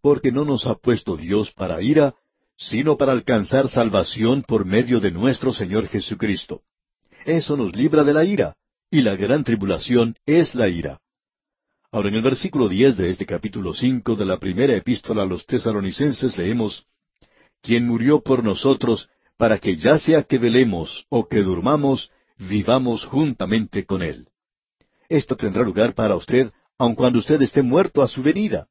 Porque 0.00 0.32
no 0.32 0.44
nos 0.44 0.66
ha 0.66 0.74
puesto 0.74 1.16
Dios 1.16 1.52
para 1.52 1.82
ira, 1.82 2.14
sino 2.56 2.96
para 2.96 3.12
alcanzar 3.12 3.68
salvación 3.68 4.42
por 4.42 4.64
medio 4.64 5.00
de 5.00 5.10
nuestro 5.10 5.52
Señor 5.52 5.88
Jesucristo. 5.88 6.62
Eso 7.24 7.56
nos 7.56 7.74
libra 7.74 8.04
de 8.04 8.14
la 8.14 8.24
ira, 8.24 8.56
y 8.90 9.02
la 9.02 9.16
gran 9.16 9.44
tribulación 9.44 10.14
es 10.24 10.54
la 10.54 10.68
ira. 10.68 11.00
Ahora 11.90 12.08
en 12.08 12.14
el 12.14 12.22
versículo 12.22 12.68
diez 12.68 12.96
de 12.96 13.10
este 13.10 13.26
capítulo 13.26 13.74
cinco 13.74 14.16
de 14.16 14.24
la 14.24 14.38
primera 14.38 14.74
epístola 14.74 15.22
a 15.22 15.26
los 15.26 15.46
tesalonicenses 15.46 16.36
leemos 16.36 16.86
quien 17.62 17.86
murió 17.86 18.20
por 18.20 18.44
nosotros, 18.44 19.08
para 19.36 19.58
que 19.58 19.76
ya 19.76 19.98
sea 19.98 20.22
que 20.22 20.38
velemos 20.38 21.06
o 21.08 21.28
que 21.28 21.42
durmamos, 21.42 22.10
vivamos 22.38 23.04
juntamente 23.04 23.84
con 23.84 24.02
él. 24.02 24.28
Esto 25.08 25.36
tendrá 25.36 25.62
lugar 25.62 25.94
para 25.94 26.16
usted, 26.16 26.50
aun 26.78 26.94
cuando 26.94 27.18
usted 27.18 27.40
esté 27.42 27.62
muerto 27.62 28.02
a 28.02 28.08
su 28.08 28.22
venida. 28.22 28.68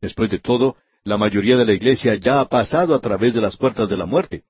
Después 0.00 0.30
de 0.30 0.38
todo, 0.38 0.76
la 1.04 1.16
mayoría 1.16 1.56
de 1.56 1.64
la 1.64 1.72
iglesia 1.72 2.14
ya 2.16 2.40
ha 2.40 2.48
pasado 2.48 2.94
a 2.94 3.00
través 3.00 3.34
de 3.34 3.40
las 3.40 3.56
puertas 3.56 3.88
de 3.88 3.96
la 3.96 4.06
muerte. 4.06 4.44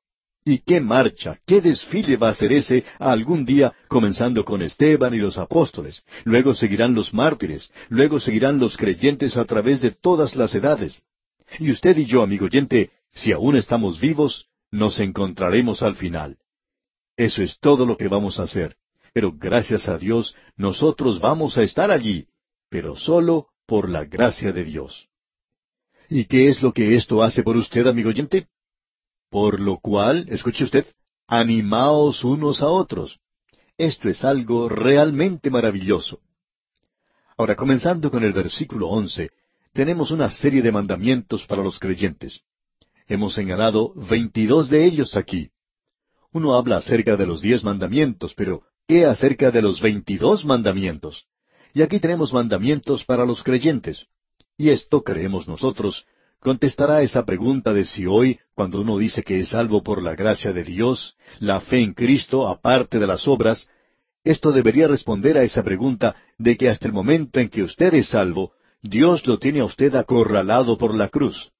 ¿Y 0.44 0.58
qué 0.58 0.80
marcha, 0.80 1.38
qué 1.46 1.60
desfile 1.60 2.16
va 2.16 2.30
a 2.30 2.34
ser 2.34 2.52
ese 2.52 2.84
algún 2.98 3.44
día, 3.44 3.74
comenzando 3.86 4.44
con 4.44 4.62
Esteban 4.62 5.14
y 5.14 5.18
los 5.18 5.36
apóstoles? 5.36 6.04
Luego 6.24 6.54
seguirán 6.54 6.94
los 6.94 7.12
mártires, 7.12 7.70
luego 7.88 8.18
seguirán 8.18 8.58
los 8.58 8.76
creyentes 8.76 9.36
a 9.36 9.44
través 9.44 9.80
de 9.80 9.90
todas 9.90 10.36
las 10.36 10.54
edades. 10.54 11.02
Y 11.58 11.70
usted 11.70 11.96
y 11.98 12.06
yo, 12.06 12.22
amigo 12.22 12.46
oyente, 12.46 12.90
si 13.12 13.32
aún 13.32 13.56
estamos 13.56 14.00
vivos, 14.00 14.46
nos 14.70 15.00
encontraremos 15.00 15.82
al 15.82 15.96
final. 15.96 16.38
Eso 17.16 17.42
es 17.42 17.58
todo 17.58 17.86
lo 17.86 17.96
que 17.96 18.08
vamos 18.08 18.38
a 18.38 18.44
hacer. 18.44 18.76
Pero 19.12 19.32
gracias 19.32 19.88
a 19.88 19.98
Dios, 19.98 20.34
nosotros 20.56 21.20
vamos 21.20 21.58
a 21.58 21.62
estar 21.62 21.90
allí, 21.90 22.28
pero 22.68 22.96
solo 22.96 23.48
por 23.66 23.88
la 23.88 24.04
gracia 24.04 24.52
de 24.52 24.64
Dios. 24.64 25.08
¿Y 26.08 26.26
qué 26.26 26.48
es 26.48 26.62
lo 26.62 26.72
que 26.72 26.94
esto 26.94 27.22
hace 27.22 27.42
por 27.42 27.56
usted, 27.56 27.86
amigo 27.86 28.10
oyente? 28.10 28.48
Por 29.30 29.60
lo 29.60 29.78
cual, 29.78 30.26
escuche 30.28 30.64
usted, 30.64 30.86
animaos 31.26 32.24
unos 32.24 32.62
a 32.62 32.68
otros. 32.68 33.18
Esto 33.76 34.08
es 34.08 34.24
algo 34.24 34.68
realmente 34.68 35.50
maravilloso. 35.50 36.20
Ahora, 37.36 37.54
comenzando 37.54 38.10
con 38.10 38.24
el 38.24 38.32
versículo 38.32 38.88
once, 38.88 39.30
tenemos 39.72 40.10
una 40.10 40.30
serie 40.30 40.62
de 40.62 40.72
mandamientos 40.72 41.46
para 41.46 41.62
los 41.62 41.78
creyentes. 41.78 42.40
Hemos 43.08 43.34
señalado 43.34 43.92
veintidós 43.94 44.68
de 44.68 44.84
ellos 44.84 45.16
aquí. 45.16 45.50
Uno 46.32 46.56
habla 46.56 46.76
acerca 46.76 47.16
de 47.16 47.26
los 47.26 47.40
diez 47.40 47.64
mandamientos, 47.64 48.34
pero 48.34 48.62
¿qué 48.86 49.06
acerca 49.06 49.50
de 49.50 49.62
los 49.62 49.80
veintidós 49.80 50.44
mandamientos? 50.44 51.26
Y 51.72 51.82
aquí 51.82 52.00
tenemos 52.00 52.32
mandamientos 52.32 53.04
para 53.04 53.24
los 53.24 53.42
creyentes. 53.42 54.06
Y 54.56 54.70
esto 54.70 55.02
creemos 55.02 55.48
nosotros 55.48 56.06
contestará 56.40 57.02
esa 57.02 57.24
pregunta 57.24 57.72
de 57.72 57.84
si 57.84 58.06
hoy, 58.06 58.38
cuando 58.54 58.80
uno 58.80 58.98
dice 58.98 59.22
que 59.22 59.40
es 59.40 59.48
salvo 59.48 59.82
por 59.82 60.02
la 60.02 60.14
gracia 60.14 60.52
de 60.52 60.64
Dios, 60.64 61.16
la 61.40 61.60
fe 61.60 61.80
en 61.80 61.94
Cristo, 61.94 62.48
aparte 62.48 62.98
de 62.98 63.06
las 63.06 63.26
obras, 63.26 63.68
esto 64.24 64.52
debería 64.52 64.88
responder 64.88 65.38
a 65.38 65.42
esa 65.42 65.62
pregunta 65.62 66.16
de 66.36 66.56
que 66.56 66.68
hasta 66.68 66.86
el 66.86 66.92
momento 66.92 67.40
en 67.40 67.48
que 67.48 67.62
usted 67.62 67.94
es 67.94 68.08
salvo, 68.08 68.52
Dios 68.82 69.26
lo 69.26 69.38
tiene 69.38 69.60
a 69.60 69.64
usted 69.64 69.94
acorralado 69.94 70.78
por 70.78 70.94
la 70.94 71.08
cruz. 71.08 71.50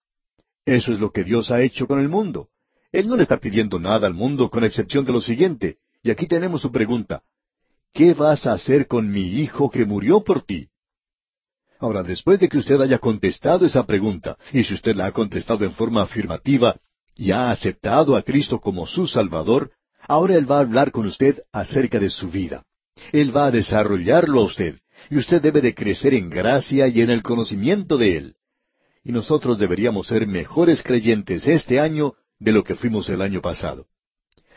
Eso 0.68 0.92
es 0.92 1.00
lo 1.00 1.12
que 1.12 1.24
Dios 1.24 1.50
ha 1.50 1.62
hecho 1.62 1.86
con 1.86 1.98
el 1.98 2.10
mundo. 2.10 2.50
Él 2.92 3.08
no 3.08 3.16
le 3.16 3.22
está 3.22 3.38
pidiendo 3.38 3.78
nada 3.78 4.06
al 4.06 4.12
mundo 4.12 4.50
con 4.50 4.64
excepción 4.64 5.06
de 5.06 5.12
lo 5.12 5.22
siguiente. 5.22 5.78
Y 6.02 6.10
aquí 6.10 6.26
tenemos 6.26 6.60
su 6.60 6.70
pregunta. 6.70 7.22
¿Qué 7.94 8.12
vas 8.12 8.46
a 8.46 8.52
hacer 8.52 8.86
con 8.86 9.10
mi 9.10 9.40
hijo 9.40 9.70
que 9.70 9.86
murió 9.86 10.22
por 10.22 10.42
ti? 10.42 10.68
Ahora, 11.80 12.02
después 12.02 12.38
de 12.38 12.50
que 12.50 12.58
usted 12.58 12.78
haya 12.82 12.98
contestado 12.98 13.64
esa 13.64 13.86
pregunta, 13.86 14.36
y 14.52 14.62
si 14.62 14.74
usted 14.74 14.94
la 14.94 15.06
ha 15.06 15.12
contestado 15.12 15.64
en 15.64 15.72
forma 15.72 16.02
afirmativa 16.02 16.76
y 17.16 17.30
ha 17.30 17.50
aceptado 17.50 18.14
a 18.14 18.20
Cristo 18.20 18.60
como 18.60 18.86
su 18.86 19.06
Salvador, 19.06 19.70
ahora 20.06 20.34
Él 20.34 20.50
va 20.50 20.58
a 20.58 20.60
hablar 20.60 20.90
con 20.92 21.06
usted 21.06 21.40
acerca 21.50 21.98
de 21.98 22.10
su 22.10 22.28
vida. 22.28 22.64
Él 23.12 23.34
va 23.34 23.46
a 23.46 23.50
desarrollarlo 23.50 24.40
a 24.40 24.44
usted, 24.44 24.80
y 25.08 25.16
usted 25.16 25.40
debe 25.40 25.62
de 25.62 25.74
crecer 25.74 26.12
en 26.12 26.28
gracia 26.28 26.88
y 26.88 27.00
en 27.00 27.08
el 27.08 27.22
conocimiento 27.22 27.96
de 27.96 28.18
Él. 28.18 28.34
Y 29.08 29.12
nosotros 29.12 29.58
deberíamos 29.58 30.08
ser 30.08 30.26
mejores 30.26 30.82
creyentes 30.82 31.48
este 31.48 31.80
año 31.80 32.12
de 32.38 32.52
lo 32.52 32.62
que 32.62 32.74
fuimos 32.74 33.08
el 33.08 33.22
año 33.22 33.40
pasado. 33.40 33.86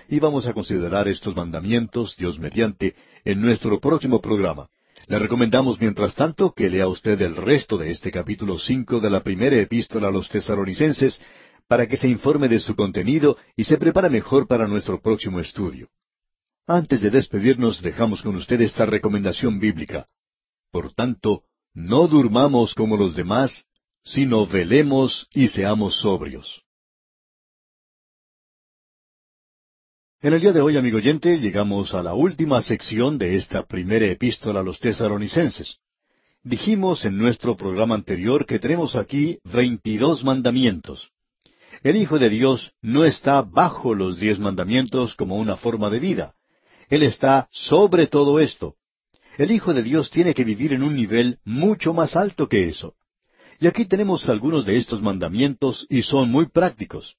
Y 0.09 0.19
vamos 0.19 0.45
a 0.45 0.51
considerar 0.51 1.07
estos 1.07 1.37
mandamientos, 1.37 2.17
Dios 2.17 2.37
mediante, 2.37 2.93
en 3.23 3.39
nuestro 3.39 3.79
próximo 3.79 4.19
programa. 4.19 4.67
Le 5.07 5.19
recomendamos, 5.19 5.79
mientras 5.79 6.15
tanto, 6.15 6.51
que 6.51 6.69
lea 6.69 6.89
usted 6.89 7.21
el 7.21 7.37
resto 7.37 7.77
de 7.77 7.91
este 7.91 8.11
capítulo 8.11 8.59
cinco 8.59 8.99
de 8.99 9.09
la 9.09 9.23
primera 9.23 9.55
epístola 9.55 10.09
a 10.09 10.11
los 10.11 10.27
tesaronicenses, 10.27 11.21
para 11.69 11.87
que 11.87 11.95
se 11.95 12.09
informe 12.09 12.49
de 12.49 12.59
su 12.59 12.75
contenido 12.75 13.37
y 13.55 13.63
se 13.63 13.77
prepare 13.77 14.09
mejor 14.09 14.47
para 14.47 14.67
nuestro 14.67 15.01
próximo 15.01 15.39
estudio. 15.39 15.87
Antes 16.67 16.99
de 16.99 17.09
despedirnos, 17.09 17.81
dejamos 17.81 18.21
con 18.21 18.35
usted 18.35 18.59
esta 18.59 18.85
recomendación 18.85 19.61
bíblica. 19.61 20.07
Por 20.73 20.93
tanto, 20.93 21.43
no 21.73 22.05
durmamos 22.09 22.75
como 22.75 22.97
los 22.97 23.15
demás, 23.15 23.65
sino 24.03 24.45
velemos 24.47 25.27
y 25.33 25.47
seamos 25.47 25.99
sobrios. 25.99 26.63
En 30.23 30.33
el 30.33 30.41
día 30.41 30.53
de 30.53 30.61
hoy, 30.61 30.77
amigo 30.77 30.97
oyente, 30.97 31.39
llegamos 31.39 31.95
a 31.95 32.03
la 32.03 32.13
última 32.13 32.61
sección 32.61 33.17
de 33.17 33.35
esta 33.37 33.65
primera 33.65 34.05
epístola 34.05 34.59
a 34.59 34.63
los 34.63 34.79
tesaronicenses. 34.79 35.77
Dijimos 36.43 37.05
en 37.05 37.17
nuestro 37.17 37.57
programa 37.57 37.95
anterior 37.95 38.45
que 38.45 38.59
tenemos 38.59 38.95
aquí 38.95 39.39
veintidós 39.43 40.23
mandamientos. 40.23 41.09
El 41.83 41.95
Hijo 41.95 42.19
de 42.19 42.29
Dios 42.29 42.73
no 42.81 43.03
está 43.03 43.41
bajo 43.41 43.95
los 43.95 44.19
diez 44.19 44.37
mandamientos 44.37 45.15
como 45.15 45.37
una 45.37 45.57
forma 45.57 45.89
de 45.89 45.99
vida. 45.99 46.35
Él 46.89 47.01
está 47.01 47.47
sobre 47.51 48.05
todo 48.05 48.39
esto. 48.39 48.75
El 49.39 49.49
Hijo 49.49 49.73
de 49.73 49.81
Dios 49.81 50.11
tiene 50.11 50.35
que 50.35 50.43
vivir 50.43 50.73
en 50.73 50.83
un 50.83 50.95
nivel 50.95 51.39
mucho 51.43 51.93
más 51.93 52.15
alto 52.15 52.47
que 52.47 52.67
eso. 52.67 52.93
Y 53.61 53.67
aquí 53.67 53.85
tenemos 53.85 54.27
algunos 54.27 54.65
de 54.65 54.75
estos 54.75 55.03
mandamientos 55.03 55.85
y 55.87 56.01
son 56.01 56.31
muy 56.31 56.47
prácticos. 56.47 57.15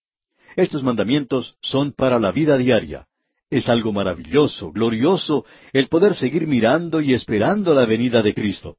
Estos 0.57 0.83
mandamientos 0.83 1.55
son 1.63 1.93
para 1.93 2.19
la 2.19 2.33
vida 2.33 2.59
diaria. 2.59 3.07
Es 3.49 3.69
algo 3.69 3.93
maravilloso, 3.93 4.73
glorioso, 4.73 5.47
el 5.73 5.87
poder 5.87 6.17
seguir 6.17 6.49
mirando 6.49 7.01
y 7.01 7.15
esperando 7.15 7.73
la 7.77 7.87
venida 7.87 8.23
de 8.23 8.35
Cristo. 8.35 8.77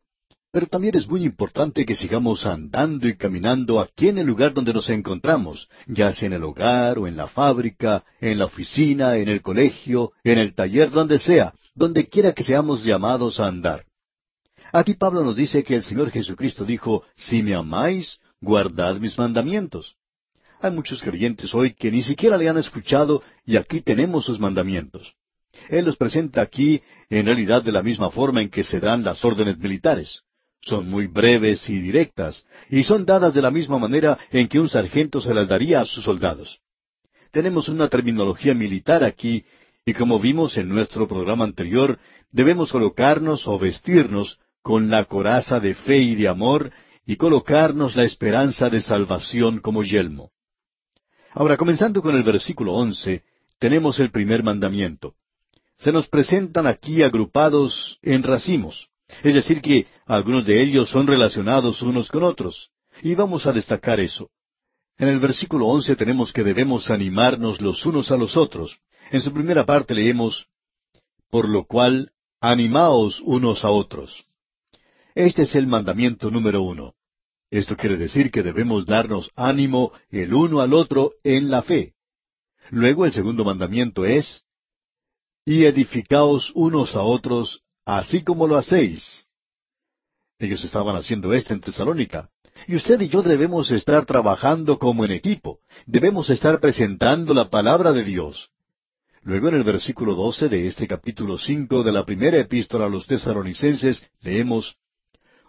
Pero 0.51 0.67
también 0.67 0.97
es 0.97 1.07
muy 1.07 1.23
importante 1.23 1.85
que 1.85 1.95
sigamos 1.95 2.45
andando 2.45 3.07
y 3.07 3.15
caminando 3.15 3.79
aquí 3.79 4.09
en 4.09 4.17
el 4.17 4.27
lugar 4.27 4.53
donde 4.53 4.73
nos 4.73 4.89
encontramos, 4.89 5.69
ya 5.87 6.11
sea 6.11 6.27
en 6.27 6.33
el 6.33 6.43
hogar 6.43 6.99
o 6.99 7.07
en 7.07 7.15
la 7.15 7.29
fábrica, 7.29 8.03
en 8.19 8.39
la 8.39 8.45
oficina, 8.45 9.15
en 9.15 9.29
el 9.29 9.41
colegio, 9.41 10.11
en 10.25 10.37
el 10.37 10.53
taller, 10.53 10.91
donde 10.91 11.17
sea, 11.17 11.53
donde 11.75 12.09
quiera 12.09 12.33
que 12.33 12.43
seamos 12.43 12.83
llamados 12.83 13.39
a 13.39 13.47
andar. 13.47 13.85
Aquí 14.75 14.95
Pablo 14.95 15.23
nos 15.23 15.35
dice 15.35 15.63
que 15.63 15.75
el 15.75 15.83
Señor 15.83 16.09
Jesucristo 16.09 16.65
dijo, 16.65 17.03
Si 17.15 17.43
me 17.43 17.53
amáis, 17.53 18.19
guardad 18.41 18.95
mis 18.95 19.15
mandamientos. 19.19 19.95
Hay 20.59 20.71
muchos 20.71 20.99
creyentes 21.03 21.53
hoy 21.53 21.75
que 21.75 21.91
ni 21.91 22.01
siquiera 22.01 22.37
le 22.37 22.49
han 22.49 22.57
escuchado 22.57 23.21
y 23.45 23.57
aquí 23.57 23.81
tenemos 23.81 24.25
sus 24.25 24.39
mandamientos. 24.39 25.13
Él 25.69 25.85
los 25.85 25.95
presenta 25.95 26.41
aquí 26.41 26.81
en 27.11 27.27
realidad 27.27 27.61
de 27.61 27.71
la 27.71 27.83
misma 27.83 28.09
forma 28.09 28.41
en 28.41 28.49
que 28.49 28.63
se 28.63 28.79
dan 28.79 29.03
las 29.03 29.23
órdenes 29.23 29.59
militares. 29.59 30.23
Son 30.61 30.89
muy 30.89 31.05
breves 31.05 31.69
y 31.69 31.79
directas, 31.79 32.43
y 32.67 32.83
son 32.83 33.05
dadas 33.05 33.35
de 33.35 33.43
la 33.43 33.51
misma 33.51 33.77
manera 33.77 34.17
en 34.31 34.47
que 34.47 34.59
un 34.59 34.69
sargento 34.69 35.21
se 35.21 35.35
las 35.35 35.49
daría 35.49 35.81
a 35.81 35.85
sus 35.85 36.03
soldados. 36.03 36.61
Tenemos 37.29 37.69
una 37.69 37.89
terminología 37.89 38.55
militar 38.55 39.03
aquí, 39.03 39.45
y 39.85 39.93
como 39.93 40.19
vimos 40.19 40.57
en 40.57 40.69
nuestro 40.69 41.07
programa 41.07 41.43
anterior, 41.43 41.99
debemos 42.31 42.71
colocarnos 42.71 43.47
o 43.47 43.59
vestirnos 43.59 44.39
con 44.63 44.89
la 44.89 45.05
coraza 45.05 45.59
de 45.59 45.75
fe 45.75 45.97
y 45.99 46.15
de 46.15 46.27
amor, 46.27 46.71
y 47.05 47.17
colocarnos 47.17 47.95
la 47.95 48.05
esperanza 48.05 48.69
de 48.69 48.81
salvación 48.81 49.59
como 49.59 49.83
yelmo. 49.83 50.31
Ahora, 51.33 51.57
comenzando 51.57 52.01
con 52.01 52.15
el 52.15 52.23
versículo 52.23 52.73
once, 52.73 53.23
tenemos 53.59 53.99
el 53.99 54.09
primer 54.09 54.41
mandamiento. 54.41 55.15
Se 55.77 55.91
nos 55.91 56.07
presentan 56.07 56.65
aquí 56.65 57.03
agrupados 57.03 57.99
en 58.01 58.23
racimos, 58.23 58.89
es 59.21 59.33
decir, 59.33 59.61
que 59.61 59.85
algunos 60.05 60.45
de 60.45 60.61
ellos 60.61 60.89
son 60.89 61.07
relacionados 61.07 61.81
unos 61.81 62.09
con 62.09 62.23
otros, 62.23 62.71
y 63.01 63.15
vamos 63.15 63.45
a 63.45 63.51
destacar 63.51 63.99
eso. 63.99 64.29
En 64.97 65.09
el 65.09 65.19
versículo 65.19 65.67
once 65.67 65.95
tenemos 65.95 66.31
que 66.31 66.43
debemos 66.43 66.89
animarnos 66.89 67.61
los 67.61 67.85
unos 67.85 68.11
a 68.11 68.17
los 68.17 68.37
otros. 68.37 68.79
En 69.11 69.19
su 69.19 69.33
primera 69.33 69.65
parte 69.65 69.93
leemos, 69.93 70.47
por 71.29 71.49
lo 71.49 71.65
cual, 71.65 72.11
animaos 72.39 73.19
unos 73.25 73.65
a 73.65 73.71
otros. 73.71 74.25
Este 75.15 75.43
es 75.43 75.55
el 75.55 75.67
mandamiento 75.67 76.31
número 76.31 76.63
uno. 76.63 76.95
Esto 77.51 77.77
quiere 77.77 77.97
decir 77.97 78.31
que 78.31 78.41
debemos 78.41 78.85
darnos 78.85 79.29
ánimo 79.35 79.91
el 80.09 80.33
uno 80.33 80.59
al 80.61 80.73
otro 80.73 81.11
en 81.23 81.51
la 81.51 81.61
fe. 81.61 81.93
Luego 82.71 83.05
el 83.05 83.11
segundo 83.11 83.45
mandamiento 83.45 84.05
es, 84.05 84.43
y 85.45 85.65
edificaos 85.65 86.51
unos 86.55 86.95
a 86.95 87.01
otros, 87.01 87.61
así 87.85 88.23
como 88.23 88.47
lo 88.47 88.57
hacéis. 88.57 89.27
Ellos 90.39 90.63
estaban 90.63 90.95
haciendo 90.95 91.33
esto 91.33 91.53
en 91.53 91.61
Tesalónica. 91.61 92.29
Y 92.67 92.75
usted 92.75 92.99
y 93.01 93.09
yo 93.09 93.21
debemos 93.21 93.69
estar 93.71 94.05
trabajando 94.05 94.79
como 94.79 95.05
en 95.05 95.11
equipo. 95.11 95.59
Debemos 95.85 96.29
estar 96.29 96.59
presentando 96.59 97.33
la 97.33 97.49
palabra 97.49 97.91
de 97.91 98.03
Dios. 98.03 98.49
Luego 99.21 99.49
en 99.49 99.55
el 99.55 99.63
versículo 99.63 100.15
doce 100.15 100.49
de 100.49 100.67
este 100.67 100.87
capítulo 100.87 101.37
cinco 101.37 101.83
de 101.83 101.91
la 101.91 102.05
primera 102.05 102.37
epístola 102.37 102.85
a 102.85 102.89
los 102.89 103.07
tesalonicenses 103.07 104.03
leemos 104.21 104.75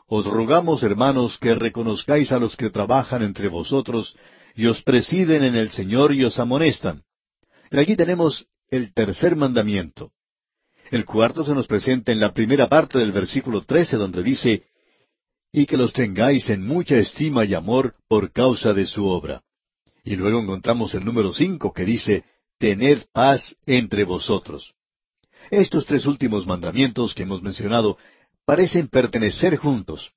os 0.06 0.26
rogamos, 0.26 0.82
hermanos, 0.82 1.38
que 1.38 1.54
reconozcáis 1.54 2.32
a 2.32 2.38
los 2.38 2.56
que 2.56 2.70
trabajan 2.70 3.22
entre 3.22 3.48
vosotros 3.48 4.16
y 4.54 4.66
os 4.66 4.82
presiden 4.82 5.44
en 5.44 5.56
el 5.56 5.70
Señor 5.70 6.14
y 6.14 6.24
os 6.24 6.38
amonestan. 6.38 7.02
Y 7.70 7.78
aquí 7.78 7.96
tenemos 7.96 8.46
el 8.68 8.92
tercer 8.92 9.36
mandamiento. 9.36 10.12
El 10.90 11.04
cuarto 11.04 11.44
se 11.44 11.54
nos 11.54 11.66
presenta 11.66 12.12
en 12.12 12.20
la 12.20 12.32
primera 12.32 12.68
parte 12.68 12.98
del 12.98 13.12
versículo 13.12 13.62
trece, 13.64 13.96
donde 13.96 14.22
dice, 14.22 14.64
y 15.50 15.66
que 15.66 15.76
los 15.76 15.92
tengáis 15.92 16.50
en 16.50 16.66
mucha 16.66 16.96
estima 16.96 17.44
y 17.44 17.54
amor 17.54 17.94
por 18.08 18.32
causa 18.32 18.74
de 18.74 18.86
su 18.86 19.06
obra. 19.06 19.42
Y 20.04 20.16
luego 20.16 20.40
encontramos 20.40 20.94
el 20.94 21.04
número 21.04 21.32
cinco 21.32 21.72
que 21.72 21.84
dice, 21.84 22.24
tened 22.58 23.04
paz 23.12 23.56
entre 23.64 24.04
vosotros. 24.04 24.74
Estos 25.50 25.86
tres 25.86 26.06
últimos 26.06 26.46
mandamientos 26.46 27.14
que 27.14 27.22
hemos 27.22 27.42
mencionado 27.42 27.98
parecen 28.44 28.88
pertenecer 28.88 29.57
juntos. 29.57 30.12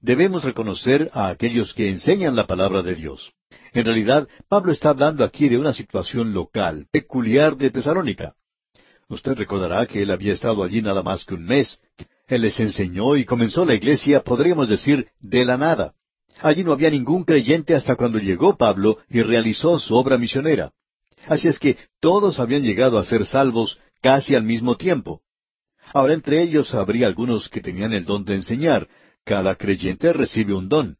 Debemos 0.00 0.44
reconocer 0.44 1.10
a 1.14 1.28
aquellos 1.28 1.72
que 1.72 1.88
enseñan 1.88 2.36
la 2.36 2.46
palabra 2.46 2.82
de 2.82 2.94
Dios. 2.94 3.32
En 3.72 3.84
realidad, 3.86 4.28
Pablo 4.48 4.72
está 4.72 4.90
hablando 4.90 5.24
aquí 5.24 5.48
de 5.48 5.58
una 5.58 5.72
situación 5.72 6.34
local, 6.34 6.86
peculiar 6.90 7.56
de 7.56 7.70
Tesalónica. 7.70 8.34
Usted 9.08 9.34
recordará 9.34 9.86
que 9.86 10.02
él 10.02 10.10
había 10.10 10.32
estado 10.32 10.62
allí 10.62 10.82
nada 10.82 11.02
más 11.02 11.24
que 11.24 11.34
un 11.34 11.44
mes. 11.44 11.80
Él 12.26 12.42
les 12.42 12.58
enseñó 12.60 13.16
y 13.16 13.24
comenzó 13.24 13.64
la 13.64 13.74
iglesia, 13.74 14.20
podríamos 14.20 14.68
decir, 14.68 15.08
de 15.20 15.44
la 15.44 15.56
nada. 15.56 15.94
Allí 16.40 16.64
no 16.64 16.72
había 16.72 16.90
ningún 16.90 17.24
creyente 17.24 17.74
hasta 17.74 17.96
cuando 17.96 18.18
llegó 18.18 18.56
Pablo 18.56 18.98
y 19.08 19.22
realizó 19.22 19.78
su 19.78 19.94
obra 19.94 20.18
misionera. 20.18 20.72
Así 21.26 21.48
es 21.48 21.58
que 21.58 21.78
todos 22.00 22.38
habían 22.38 22.62
llegado 22.62 22.98
a 22.98 23.04
ser 23.04 23.24
salvos 23.24 23.78
casi 24.02 24.34
al 24.34 24.42
mismo 24.42 24.76
tiempo. 24.76 25.22
Ahora 25.92 26.14
entre 26.14 26.42
ellos 26.42 26.74
habría 26.74 27.06
algunos 27.06 27.48
que 27.48 27.60
tenían 27.60 27.92
el 27.92 28.04
don 28.04 28.24
de 28.24 28.34
enseñar. 28.34 28.88
Cada 29.24 29.54
creyente 29.56 30.12
recibe 30.12 30.54
un 30.54 30.68
don. 30.68 30.96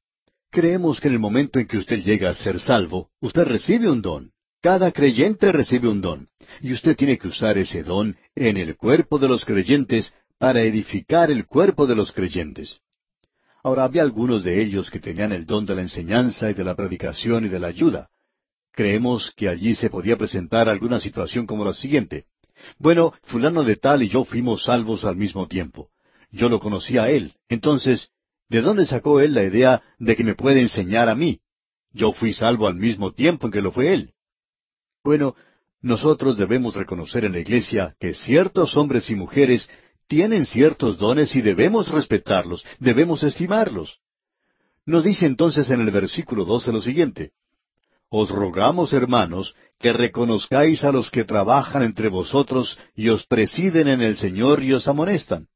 Creemos 0.50 1.00
que 1.00 1.08
en 1.08 1.14
el 1.14 1.20
momento 1.20 1.58
en 1.58 1.66
que 1.66 1.78
usted 1.78 2.02
llega 2.02 2.30
a 2.30 2.34
ser 2.34 2.60
salvo, 2.60 3.10
usted 3.20 3.44
recibe 3.44 3.90
un 3.90 4.02
don. 4.02 4.30
Cada 4.62 4.92
creyente 4.92 5.52
recibe 5.52 5.88
un 5.88 6.00
don. 6.00 6.28
Y 6.60 6.72
usted 6.72 6.96
tiene 6.96 7.18
que 7.18 7.28
usar 7.28 7.58
ese 7.58 7.82
don 7.82 8.16
en 8.34 8.56
el 8.56 8.76
cuerpo 8.76 9.18
de 9.18 9.28
los 9.28 9.44
creyentes 9.44 10.14
para 10.38 10.62
edificar 10.62 11.30
el 11.30 11.46
cuerpo 11.46 11.86
de 11.86 11.94
los 11.94 12.12
creyentes. 12.12 12.80
Ahora 13.62 13.84
había 13.84 14.02
algunos 14.02 14.44
de 14.44 14.62
ellos 14.62 14.90
que 14.90 15.00
tenían 15.00 15.32
el 15.32 15.46
don 15.46 15.64
de 15.64 15.74
la 15.74 15.80
enseñanza 15.80 16.50
y 16.50 16.54
de 16.54 16.64
la 16.64 16.76
predicación 16.76 17.46
y 17.46 17.48
de 17.48 17.58
la 17.58 17.68
ayuda. 17.68 18.10
Creemos 18.72 19.32
que 19.36 19.48
allí 19.48 19.74
se 19.74 19.88
podía 19.88 20.16
presentar 20.16 20.68
alguna 20.68 21.00
situación 21.00 21.46
como 21.46 21.64
la 21.64 21.72
siguiente. 21.72 22.26
Bueno, 22.78 23.12
fulano 23.24 23.64
de 23.64 23.76
tal 23.76 24.02
y 24.02 24.08
yo 24.08 24.24
fuimos 24.24 24.64
salvos 24.64 25.04
al 25.04 25.16
mismo 25.16 25.48
tiempo. 25.48 25.90
Yo 26.30 26.48
lo 26.48 26.58
conocí 26.58 26.98
a 26.98 27.10
él. 27.10 27.34
Entonces, 27.48 28.10
¿de 28.48 28.60
dónde 28.60 28.86
sacó 28.86 29.20
él 29.20 29.34
la 29.34 29.44
idea 29.44 29.82
de 29.98 30.16
que 30.16 30.24
me 30.24 30.34
puede 30.34 30.60
enseñar 30.60 31.08
a 31.08 31.14
mí? 31.14 31.40
Yo 31.92 32.12
fui 32.12 32.32
salvo 32.32 32.66
al 32.66 32.74
mismo 32.74 33.12
tiempo 33.12 33.46
en 33.46 33.52
que 33.52 33.62
lo 33.62 33.70
fue 33.70 33.94
él. 33.94 34.12
Bueno, 35.02 35.34
nosotros 35.80 36.36
debemos 36.36 36.74
reconocer 36.74 37.24
en 37.24 37.32
la 37.32 37.38
iglesia 37.38 37.94
que 38.00 38.14
ciertos 38.14 38.76
hombres 38.76 39.10
y 39.10 39.14
mujeres 39.14 39.68
tienen 40.08 40.46
ciertos 40.46 40.98
dones 40.98 41.34
y 41.36 41.42
debemos 41.42 41.88
respetarlos, 41.88 42.64
debemos 42.78 43.22
estimarlos. 43.22 44.00
Nos 44.86 45.04
dice 45.04 45.26
entonces 45.26 45.70
en 45.70 45.80
el 45.80 45.90
versículo 45.90 46.44
doce 46.44 46.72
lo 46.72 46.82
siguiente 46.82 47.32
Os 48.10 48.30
rogamos, 48.30 48.92
hermanos, 48.92 49.54
que 49.78 49.92
reconozcáis 49.92 50.84
a 50.84 50.92
los 50.92 51.10
que 51.10 51.24
trabajan 51.24 51.82
entre 51.82 52.08
vosotros 52.08 52.78
y 52.94 53.08
os 53.08 53.26
presiden 53.26 53.88
en 53.88 54.02
el 54.02 54.16
Señor 54.16 54.62
y 54.62 54.72
os 54.72 54.88
amonestan. 54.88 55.48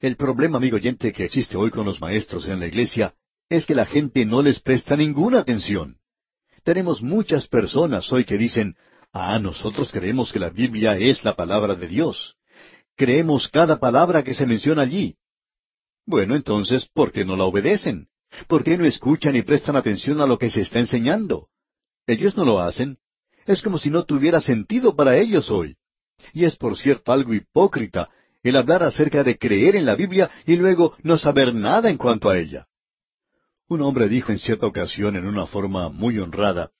El 0.00 0.16
problema, 0.16 0.58
amigo 0.58 0.76
oyente, 0.76 1.12
que 1.12 1.24
existe 1.24 1.56
hoy 1.56 1.70
con 1.70 1.84
los 1.84 2.00
maestros 2.00 2.48
en 2.48 2.60
la 2.60 2.66
iglesia 2.66 3.14
es 3.48 3.66
que 3.66 3.74
la 3.74 3.86
gente 3.86 4.24
no 4.24 4.42
les 4.42 4.60
presta 4.60 4.96
ninguna 4.96 5.40
atención. 5.40 5.96
Tenemos 6.62 7.02
muchas 7.02 7.48
personas 7.48 8.12
hoy 8.12 8.24
que 8.24 8.38
dicen, 8.38 8.76
ah, 9.12 9.38
nosotros 9.38 9.90
creemos 9.90 10.32
que 10.32 10.38
la 10.38 10.50
Biblia 10.50 10.98
es 10.98 11.24
la 11.24 11.34
palabra 11.34 11.74
de 11.74 11.88
Dios. 11.88 12.36
Creemos 12.96 13.48
cada 13.48 13.78
palabra 13.78 14.22
que 14.22 14.34
se 14.34 14.46
menciona 14.46 14.82
allí. 14.82 15.16
Bueno, 16.04 16.36
entonces, 16.36 16.88
¿por 16.92 17.12
qué 17.12 17.24
no 17.24 17.36
la 17.36 17.44
obedecen? 17.44 18.08
¿Por 18.46 18.64
qué 18.64 18.76
no 18.78 18.84
escuchan 18.84 19.36
y 19.36 19.42
prestan 19.42 19.76
atención 19.76 20.20
a 20.20 20.26
lo 20.26 20.38
que 20.38 20.50
se 20.50 20.60
está 20.60 20.78
enseñando? 20.78 21.48
Ellos 22.06 22.36
no 22.36 22.44
lo 22.44 22.60
hacen. 22.60 22.98
Es 23.46 23.62
como 23.62 23.78
si 23.78 23.90
no 23.90 24.04
tuviera 24.04 24.40
sentido 24.40 24.94
para 24.94 25.16
ellos 25.16 25.50
hoy. 25.50 25.76
Y 26.32 26.44
es 26.44 26.56
por 26.56 26.76
cierto 26.76 27.12
algo 27.12 27.34
hipócrita 27.34 28.08
el 28.42 28.56
hablar 28.56 28.82
acerca 28.82 29.24
de 29.24 29.38
creer 29.38 29.76
en 29.76 29.84
la 29.84 29.94
Biblia 29.94 30.30
y 30.46 30.56
luego 30.56 30.96
no 31.02 31.18
saber 31.18 31.54
nada 31.54 31.90
en 31.90 31.96
cuanto 31.96 32.30
a 32.30 32.38
ella. 32.38 32.66
Un 33.68 33.82
hombre 33.82 34.08
dijo 34.08 34.32
en 34.32 34.38
cierta 34.38 34.66
ocasión 34.66 35.16
en 35.16 35.26
una 35.26 35.46
forma 35.46 35.88
muy 35.90 36.18
honrada, 36.18 36.70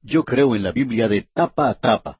Yo 0.00 0.24
creo 0.24 0.56
en 0.56 0.62
la 0.62 0.72
Biblia 0.72 1.08
de 1.08 1.28
tapa 1.34 1.68
a 1.68 1.74
tapa, 1.74 2.18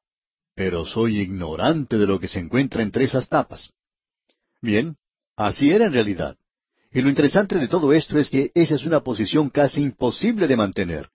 pero 0.55 0.85
soy 0.85 1.21
ignorante 1.21 1.97
de 1.97 2.07
lo 2.07 2.21
que 2.21 2.29
se 2.29 2.39
encuentra 2.39 2.83
entre 2.83 3.05
esas 3.05 3.29
tapas. 3.29 3.73
Bien, 4.61 4.97
así 5.37 5.71
era 5.71 5.87
en 5.87 5.93
realidad. 5.93 6.37
Y 6.92 7.00
lo 7.00 7.09
interesante 7.09 7.57
de 7.57 7.68
todo 7.68 7.92
esto 7.92 8.18
es 8.18 8.28
que 8.28 8.50
esa 8.55 8.74
es 8.74 8.85
una 8.85 9.00
posición 9.00 9.48
casi 9.48 9.81
imposible 9.81 10.46
de 10.46 10.57
mantener. 10.57 11.09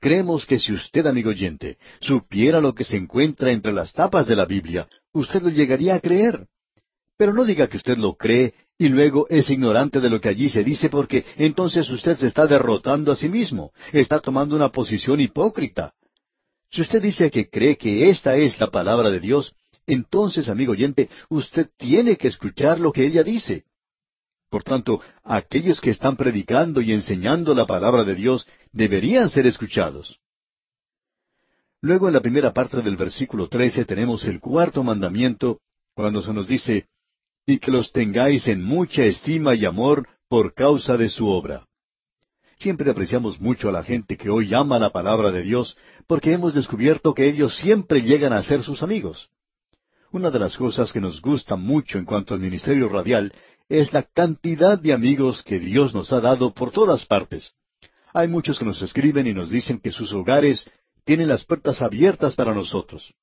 Creemos 0.00 0.44
que 0.44 0.58
si 0.58 0.72
usted, 0.72 1.06
amigo 1.06 1.30
oyente, 1.30 1.78
supiera 2.00 2.60
lo 2.60 2.72
que 2.72 2.84
se 2.84 2.96
encuentra 2.96 3.52
entre 3.52 3.72
las 3.72 3.92
tapas 3.92 4.26
de 4.26 4.34
la 4.34 4.44
Biblia, 4.44 4.88
usted 5.12 5.40
lo 5.42 5.50
llegaría 5.50 5.94
a 5.94 6.00
creer. 6.00 6.46
Pero 7.16 7.32
no 7.32 7.44
diga 7.44 7.68
que 7.68 7.76
usted 7.76 7.96
lo 7.96 8.14
cree 8.14 8.54
y 8.76 8.88
luego 8.88 9.28
es 9.30 9.48
ignorante 9.50 10.00
de 10.00 10.10
lo 10.10 10.20
que 10.20 10.28
allí 10.28 10.48
se 10.48 10.64
dice 10.64 10.90
porque 10.90 11.24
entonces 11.36 11.88
usted 11.90 12.16
se 12.16 12.26
está 12.26 12.48
derrotando 12.48 13.12
a 13.12 13.16
sí 13.16 13.28
mismo, 13.28 13.72
está 13.92 14.18
tomando 14.18 14.56
una 14.56 14.70
posición 14.70 15.20
hipócrita. 15.20 15.94
Si 16.72 16.82
usted 16.82 17.00
dice 17.00 17.30
que 17.30 17.48
cree 17.48 17.76
que 17.76 18.10
esta 18.10 18.36
es 18.36 18.58
la 18.58 18.66
palabra 18.66 19.10
de 19.10 19.20
Dios, 19.20 19.54
entonces, 19.86 20.48
amigo 20.48 20.72
oyente, 20.72 21.08
usted 21.28 21.68
tiene 21.76 22.16
que 22.16 22.28
escuchar 22.28 22.80
lo 22.80 22.90
que 22.90 23.06
ella 23.06 23.22
dice. 23.22 23.64
Por 24.54 24.62
tanto, 24.62 25.00
aquellos 25.24 25.80
que 25.80 25.90
están 25.90 26.16
predicando 26.16 26.80
y 26.80 26.92
enseñando 26.92 27.56
la 27.56 27.66
palabra 27.66 28.04
de 28.04 28.14
Dios 28.14 28.46
deberían 28.70 29.28
ser 29.28 29.48
escuchados. 29.48 30.20
Luego 31.80 32.06
en 32.06 32.14
la 32.14 32.20
primera 32.20 32.52
parte 32.52 32.80
del 32.80 32.96
versículo 32.96 33.48
trece 33.48 33.84
tenemos 33.84 34.24
el 34.24 34.38
cuarto 34.38 34.84
mandamiento, 34.84 35.58
cuando 35.92 36.22
se 36.22 36.32
nos 36.32 36.46
dice, 36.46 36.86
y 37.44 37.58
que 37.58 37.72
los 37.72 37.90
tengáis 37.90 38.46
en 38.46 38.62
mucha 38.62 39.04
estima 39.04 39.56
y 39.56 39.64
amor 39.64 40.06
por 40.28 40.54
causa 40.54 40.96
de 40.96 41.08
su 41.08 41.26
obra. 41.26 41.66
Siempre 42.56 42.88
apreciamos 42.92 43.40
mucho 43.40 43.68
a 43.68 43.72
la 43.72 43.82
gente 43.82 44.16
que 44.16 44.30
hoy 44.30 44.54
ama 44.54 44.78
la 44.78 44.90
palabra 44.90 45.32
de 45.32 45.42
Dios, 45.42 45.76
porque 46.06 46.32
hemos 46.32 46.54
descubierto 46.54 47.12
que 47.12 47.28
ellos 47.28 47.56
siempre 47.56 48.02
llegan 48.02 48.32
a 48.32 48.44
ser 48.44 48.62
sus 48.62 48.84
amigos. 48.84 49.30
Una 50.12 50.30
de 50.30 50.38
las 50.38 50.56
cosas 50.56 50.92
que 50.92 51.00
nos 51.00 51.20
gusta 51.20 51.56
mucho 51.56 51.98
en 51.98 52.04
cuanto 52.04 52.34
al 52.34 52.40
ministerio 52.40 52.88
radial 52.88 53.32
es 53.68 53.92
la 53.92 54.02
cantidad 54.02 54.78
de 54.78 54.92
amigos 54.92 55.42
que 55.42 55.58
Dios 55.58 55.94
nos 55.94 56.12
ha 56.12 56.20
dado 56.20 56.52
por 56.52 56.70
todas 56.70 57.06
partes. 57.06 57.54
Hay 58.12 58.28
muchos 58.28 58.58
que 58.58 58.64
nos 58.64 58.80
escriben 58.82 59.26
y 59.26 59.34
nos 59.34 59.50
dicen 59.50 59.80
que 59.80 59.90
sus 59.90 60.12
hogares 60.12 60.70
tienen 61.04 61.28
las 61.28 61.44
puertas 61.44 61.82
abiertas 61.82 62.34
para 62.34 62.54
nosotros. 62.54 63.14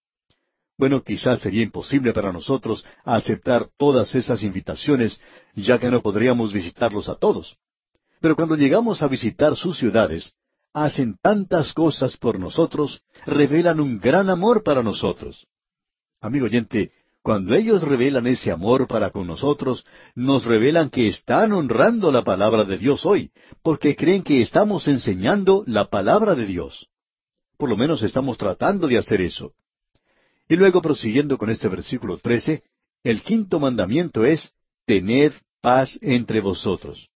Bueno, 0.77 1.03
quizás 1.03 1.41
sería 1.41 1.61
imposible 1.61 2.11
para 2.11 2.31
nosotros 2.31 2.83
aceptar 3.03 3.67
todas 3.77 4.15
esas 4.15 4.43
invitaciones, 4.43 5.21
ya 5.53 5.79
que 5.79 5.91
no 5.91 6.01
podríamos 6.01 6.53
visitarlos 6.53 7.07
a 7.07 7.15
todos. 7.15 7.55
Pero 8.19 8.35
cuando 8.35 8.55
llegamos 8.55 9.01
a 9.01 9.07
visitar 9.07 9.55
sus 9.55 9.77
ciudades, 9.77 10.33
hacen 10.73 11.17
tantas 11.21 11.73
cosas 11.73 12.17
por 12.17 12.39
nosotros, 12.39 13.03
revelan 13.25 13.79
un 13.79 13.99
gran 13.99 14.29
amor 14.29 14.63
para 14.63 14.81
nosotros. 14.81 15.47
Amigo 16.19 16.45
oyente, 16.45 16.91
cuando 17.23 17.53
ellos 17.53 17.83
revelan 17.83 18.25
ese 18.25 18.51
amor 18.51 18.87
para 18.87 19.11
con 19.11 19.27
nosotros, 19.27 19.85
nos 20.15 20.45
revelan 20.45 20.89
que 20.89 21.07
están 21.07 21.53
honrando 21.53 22.11
la 22.11 22.23
palabra 22.23 22.63
de 22.63 22.77
Dios 22.77 23.05
hoy, 23.05 23.31
porque 23.61 23.95
creen 23.95 24.23
que 24.23 24.41
estamos 24.41 24.87
enseñando 24.87 25.63
la 25.67 25.85
palabra 25.85 26.33
de 26.33 26.45
Dios. 26.47 26.87
Por 27.57 27.69
lo 27.69 27.77
menos 27.77 28.01
estamos 28.01 28.37
tratando 28.39 28.87
de 28.87 28.97
hacer 28.97 29.21
eso. 29.21 29.53
Y 30.49 30.55
luego 30.55 30.81
prosiguiendo 30.81 31.37
con 31.37 31.51
este 31.51 31.67
versículo 31.67 32.17
trece, 32.17 32.63
el 33.03 33.21
quinto 33.21 33.59
mandamiento 33.59 34.25
es, 34.25 34.53
tened 34.85 35.33
paz 35.61 35.99
entre 36.01 36.41
vosotros. 36.41 37.09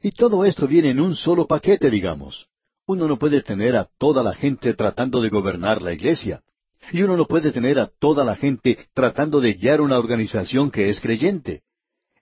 Y 0.00 0.12
todo 0.12 0.44
esto 0.46 0.66
viene 0.66 0.90
en 0.90 1.00
un 1.00 1.14
solo 1.14 1.46
paquete, 1.46 1.90
digamos. 1.90 2.48
Uno 2.86 3.06
no 3.06 3.18
puede 3.18 3.42
tener 3.42 3.76
a 3.76 3.88
toda 3.98 4.22
la 4.22 4.34
gente 4.34 4.74
tratando 4.74 5.20
de 5.20 5.28
gobernar 5.28 5.82
la 5.82 5.92
iglesia. 5.92 6.42
Y 6.90 7.02
uno 7.02 7.16
no 7.16 7.26
puede 7.26 7.52
tener 7.52 7.78
a 7.78 7.86
toda 7.86 8.24
la 8.24 8.34
gente 8.34 8.78
tratando 8.92 9.40
de 9.40 9.54
guiar 9.54 9.80
una 9.80 9.98
organización 9.98 10.70
que 10.70 10.88
es 10.88 11.00
creyente. 11.00 11.62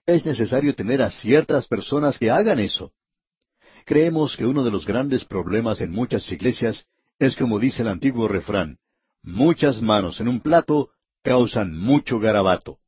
Es 0.05 0.25
necesario 0.25 0.75
tener 0.75 1.01
a 1.01 1.09
ciertas 1.09 1.67
personas 1.67 2.19
que 2.19 2.29
hagan 2.29 2.59
eso. 2.59 2.91
Creemos 3.85 4.37
que 4.37 4.45
uno 4.45 4.63
de 4.63 4.71
los 4.71 4.85
grandes 4.85 5.25
problemas 5.25 5.81
en 5.81 5.91
muchas 5.91 6.31
iglesias 6.31 6.85
es 7.17 7.35
como 7.35 7.59
dice 7.59 7.81
el 7.81 7.87
antiguo 7.87 8.27
refrán, 8.27 8.77
Muchas 9.23 9.81
manos 9.81 10.19
en 10.19 10.27
un 10.27 10.39
plato 10.39 10.89
causan 11.23 11.77
mucho 11.77 12.19
garabato. 12.19 12.79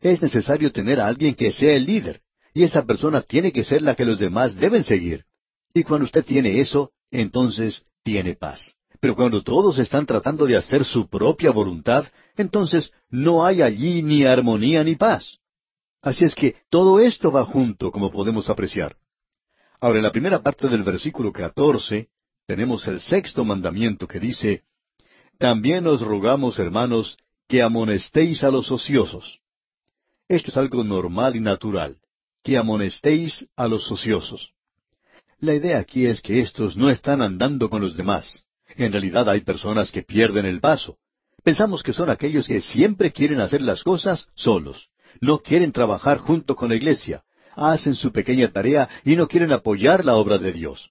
Es 0.00 0.20
necesario 0.20 0.72
tener 0.72 1.00
a 1.00 1.06
alguien 1.06 1.36
que 1.36 1.52
sea 1.52 1.74
el 1.74 1.86
líder, 1.86 2.20
y 2.52 2.64
esa 2.64 2.84
persona 2.84 3.22
tiene 3.22 3.52
que 3.52 3.62
ser 3.62 3.82
la 3.82 3.94
que 3.94 4.04
los 4.04 4.18
demás 4.18 4.56
deben 4.56 4.82
seguir. 4.82 5.24
Y 5.72 5.84
cuando 5.84 6.06
usted 6.06 6.24
tiene 6.24 6.60
eso, 6.60 6.90
entonces 7.10 7.84
tiene 8.02 8.34
paz. 8.34 8.76
Pero 9.02 9.16
cuando 9.16 9.42
todos 9.42 9.80
están 9.80 10.06
tratando 10.06 10.46
de 10.46 10.56
hacer 10.56 10.84
su 10.84 11.08
propia 11.08 11.50
voluntad, 11.50 12.06
entonces 12.36 12.92
no 13.10 13.44
hay 13.44 13.60
allí 13.60 14.00
ni 14.00 14.24
armonía 14.24 14.84
ni 14.84 14.94
paz. 14.94 15.40
Así 16.00 16.24
es 16.24 16.36
que 16.36 16.54
todo 16.70 17.00
esto 17.00 17.32
va 17.32 17.44
junto, 17.44 17.90
como 17.90 18.12
podemos 18.12 18.48
apreciar. 18.48 18.94
Ahora, 19.80 19.98
en 19.98 20.04
la 20.04 20.12
primera 20.12 20.40
parte 20.40 20.68
del 20.68 20.84
versículo 20.84 21.32
catorce, 21.32 22.10
tenemos 22.46 22.86
el 22.86 23.00
sexto 23.00 23.44
mandamiento 23.44 24.06
que 24.06 24.20
dice, 24.20 24.62
también 25.36 25.84
os 25.88 26.00
rogamos, 26.00 26.60
hermanos, 26.60 27.16
que 27.48 27.60
amonestéis 27.60 28.44
a 28.44 28.52
los 28.52 28.70
ociosos. 28.70 29.40
Esto 30.28 30.52
es 30.52 30.56
algo 30.56 30.84
normal 30.84 31.34
y 31.34 31.40
natural, 31.40 31.96
que 32.44 32.56
amonestéis 32.56 33.48
a 33.56 33.66
los 33.66 33.90
ociosos. 33.90 34.52
La 35.40 35.54
idea 35.54 35.80
aquí 35.80 36.06
es 36.06 36.22
que 36.22 36.38
estos 36.38 36.76
no 36.76 36.88
están 36.88 37.20
andando 37.20 37.68
con 37.68 37.82
los 37.82 37.96
demás. 37.96 38.44
En 38.76 38.92
realidad 38.92 39.28
hay 39.28 39.40
personas 39.40 39.90
que 39.90 40.02
pierden 40.02 40.46
el 40.46 40.60
paso. 40.60 40.98
Pensamos 41.42 41.82
que 41.82 41.92
son 41.92 42.10
aquellos 42.10 42.46
que 42.46 42.60
siempre 42.60 43.12
quieren 43.12 43.40
hacer 43.40 43.62
las 43.62 43.82
cosas 43.82 44.28
solos. 44.34 44.90
No 45.20 45.40
quieren 45.40 45.72
trabajar 45.72 46.18
junto 46.18 46.54
con 46.54 46.68
la 46.68 46.76
iglesia. 46.76 47.24
Hacen 47.54 47.94
su 47.94 48.12
pequeña 48.12 48.48
tarea 48.48 48.88
y 49.04 49.16
no 49.16 49.28
quieren 49.28 49.52
apoyar 49.52 50.04
la 50.04 50.14
obra 50.14 50.38
de 50.38 50.52
Dios. 50.52 50.90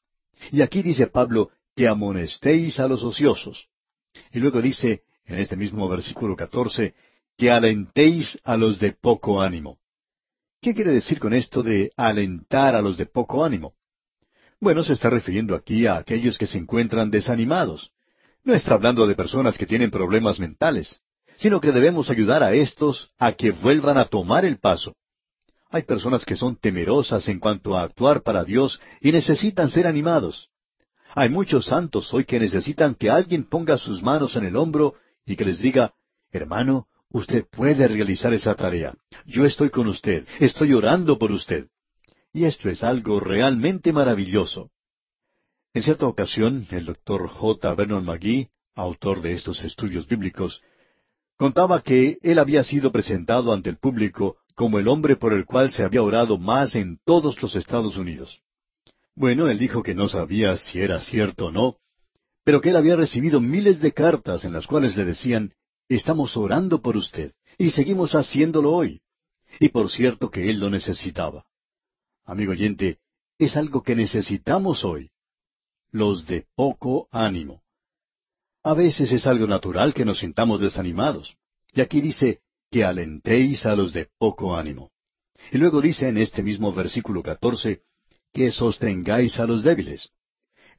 Y 0.51 0.61
aquí 0.61 0.81
dice 0.81 1.07
Pablo 1.07 1.51
que 1.75 1.87
amonestéis 1.87 2.79
a 2.79 2.87
los 2.87 3.03
ociosos. 3.03 3.69
Y 4.31 4.39
luego 4.39 4.61
dice, 4.61 5.03
en 5.25 5.39
este 5.39 5.55
mismo 5.55 5.87
versículo 5.87 6.35
catorce, 6.35 6.93
que 7.37 7.49
alentéis 7.49 8.37
a 8.43 8.57
los 8.57 8.79
de 8.79 8.91
poco 8.91 9.41
ánimo. 9.41 9.79
¿Qué 10.61 10.75
quiere 10.75 10.93
decir 10.93 11.19
con 11.19 11.33
esto 11.33 11.63
de 11.63 11.91
alentar 11.95 12.75
a 12.75 12.81
los 12.81 12.97
de 12.97 13.07
poco 13.07 13.43
ánimo? 13.43 13.73
Bueno, 14.61 14.83
se 14.83 14.93
está 14.93 15.09
refiriendo 15.09 15.55
aquí 15.55 15.87
a 15.87 15.97
aquellos 15.97 16.37
que 16.37 16.45
se 16.45 16.59
encuentran 16.59 17.09
desanimados. 17.09 17.91
No 18.43 18.53
está 18.53 18.75
hablando 18.75 19.07
de 19.07 19.15
personas 19.15 19.57
que 19.57 19.65
tienen 19.65 19.89
problemas 19.89 20.39
mentales, 20.39 21.01
sino 21.37 21.59
que 21.59 21.71
debemos 21.71 22.11
ayudar 22.11 22.43
a 22.43 22.53
estos 22.53 23.09
a 23.17 23.33
que 23.33 23.49
vuelvan 23.51 23.97
a 23.97 24.05
tomar 24.05 24.45
el 24.45 24.59
paso. 24.59 24.95
Hay 25.71 25.81
personas 25.81 26.25
que 26.25 26.35
son 26.35 26.57
temerosas 26.57 27.27
en 27.27 27.39
cuanto 27.39 27.75
a 27.75 27.81
actuar 27.81 28.21
para 28.21 28.43
Dios 28.43 28.79
y 29.01 29.11
necesitan 29.11 29.71
ser 29.71 29.87
animados. 29.87 30.49
Hay 31.15 31.29
muchos 31.29 31.65
santos 31.65 32.13
hoy 32.13 32.25
que 32.25 32.39
necesitan 32.39 32.93
que 32.93 33.09
alguien 33.09 33.45
ponga 33.45 33.79
sus 33.79 34.03
manos 34.03 34.35
en 34.35 34.45
el 34.45 34.55
hombro 34.55 34.93
y 35.25 35.35
que 35.35 35.45
les 35.45 35.57
diga, 35.57 35.95
hermano, 36.31 36.85
usted 37.09 37.45
puede 37.49 37.87
realizar 37.87 38.31
esa 38.31 38.53
tarea. 38.53 38.93
Yo 39.25 39.43
estoy 39.43 39.71
con 39.71 39.87
usted, 39.87 40.27
estoy 40.39 40.73
orando 40.73 41.17
por 41.17 41.31
usted. 41.31 41.65
Y 42.33 42.45
esto 42.45 42.69
es 42.69 42.83
algo 42.83 43.19
realmente 43.19 43.91
maravilloso. 43.91 44.71
En 45.73 45.83
cierta 45.83 46.07
ocasión, 46.07 46.67
el 46.71 46.85
doctor 46.85 47.27
J. 47.27 47.73
Vernon 47.75 48.05
McGee 48.05 48.49
autor 48.75 49.21
de 49.21 49.33
estos 49.33 49.63
estudios 49.63 50.07
bíblicos, 50.07 50.61
contaba 51.37 51.81
que 51.81 52.17
él 52.21 52.39
había 52.39 52.63
sido 52.63 52.91
presentado 52.91 53.53
ante 53.53 53.69
el 53.69 53.77
público 53.77 54.37
como 54.55 54.79
el 54.79 54.87
hombre 54.87 55.15
por 55.15 55.33
el 55.33 55.45
cual 55.45 55.71
se 55.71 55.83
había 55.83 56.03
orado 56.03 56.37
más 56.37 56.75
en 56.75 56.99
todos 57.05 57.41
los 57.41 57.55
Estados 57.55 57.97
Unidos. 57.97 58.41
Bueno, 59.15 59.49
él 59.49 59.59
dijo 59.59 59.83
que 59.83 59.95
no 59.95 60.07
sabía 60.07 60.55
si 60.57 60.79
era 60.79 60.99
cierto 61.01 61.47
o 61.47 61.51
no, 61.51 61.77
pero 62.43 62.61
que 62.61 62.69
él 62.69 62.75
había 62.75 62.95
recibido 62.95 63.39
miles 63.39 63.79
de 63.79 63.91
cartas 63.91 64.45
en 64.45 64.53
las 64.53 64.67
cuales 64.67 64.95
le 64.95 65.05
decían, 65.05 65.53
estamos 65.89 66.37
orando 66.37 66.81
por 66.81 66.97
usted, 66.97 67.33
y 67.57 67.69
seguimos 67.71 68.13
haciéndolo 68.15 68.71
hoy. 68.71 69.01
Y 69.59 69.69
por 69.69 69.89
cierto 69.89 70.29
que 70.29 70.49
él 70.49 70.59
lo 70.59 70.69
necesitaba. 70.69 71.45
Amigo 72.31 72.53
oyente, 72.53 72.99
es 73.37 73.57
algo 73.57 73.83
que 73.83 73.93
necesitamos 73.93 74.85
hoy. 74.85 75.11
Los 75.91 76.25
de 76.27 76.47
poco 76.55 77.09
ánimo. 77.11 77.61
A 78.63 78.73
veces 78.73 79.11
es 79.11 79.27
algo 79.27 79.47
natural 79.47 79.93
que 79.93 80.05
nos 80.05 80.19
sintamos 80.19 80.61
desanimados. 80.61 81.35
Y 81.73 81.81
aquí 81.81 81.99
dice, 81.99 82.39
que 82.69 82.85
alentéis 82.85 83.65
a 83.65 83.75
los 83.75 83.91
de 83.91 84.07
poco 84.17 84.55
ánimo. 84.55 84.93
Y 85.51 85.57
luego 85.57 85.81
dice 85.81 86.07
en 86.07 86.17
este 86.19 86.41
mismo 86.41 86.71
versículo 86.71 87.21
catorce, 87.21 87.81
que 88.31 88.49
sostengáis 88.49 89.37
a 89.37 89.45
los 89.45 89.61
débiles. 89.61 90.11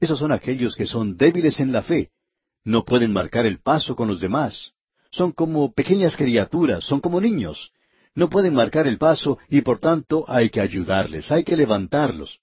Esos 0.01 0.19
son 0.19 0.33
aquellos 0.33 0.75
que 0.75 0.87
son 0.87 1.19
débiles 1.19 1.61
en 1.61 1.71
la 1.71 1.83
fe. 1.83 2.13
No 2.65 2.83
pueden 2.87 3.13
marcar 3.13 3.45
el 3.45 3.61
paso 3.61 3.95
con 3.95 4.09
los 4.09 4.21
demás. 4.21 4.73
Son 5.11 5.33
como 5.33 5.71
pequeñas 5.75 6.17
criaturas, 6.17 6.83
son 6.83 7.03
como 7.03 7.21
niños. 7.21 7.75
No 8.15 8.29
pueden 8.29 8.55
marcar 8.55 8.87
el 8.87 8.99
paso 8.99 9.39
y 9.49 9.63
por 9.63 9.79
tanto 9.79 10.25
hay 10.29 10.51
que 10.51 10.61
ayudarles, 10.61 11.31
hay 11.33 11.45
que 11.45 11.57
levantarlos. 11.57 12.41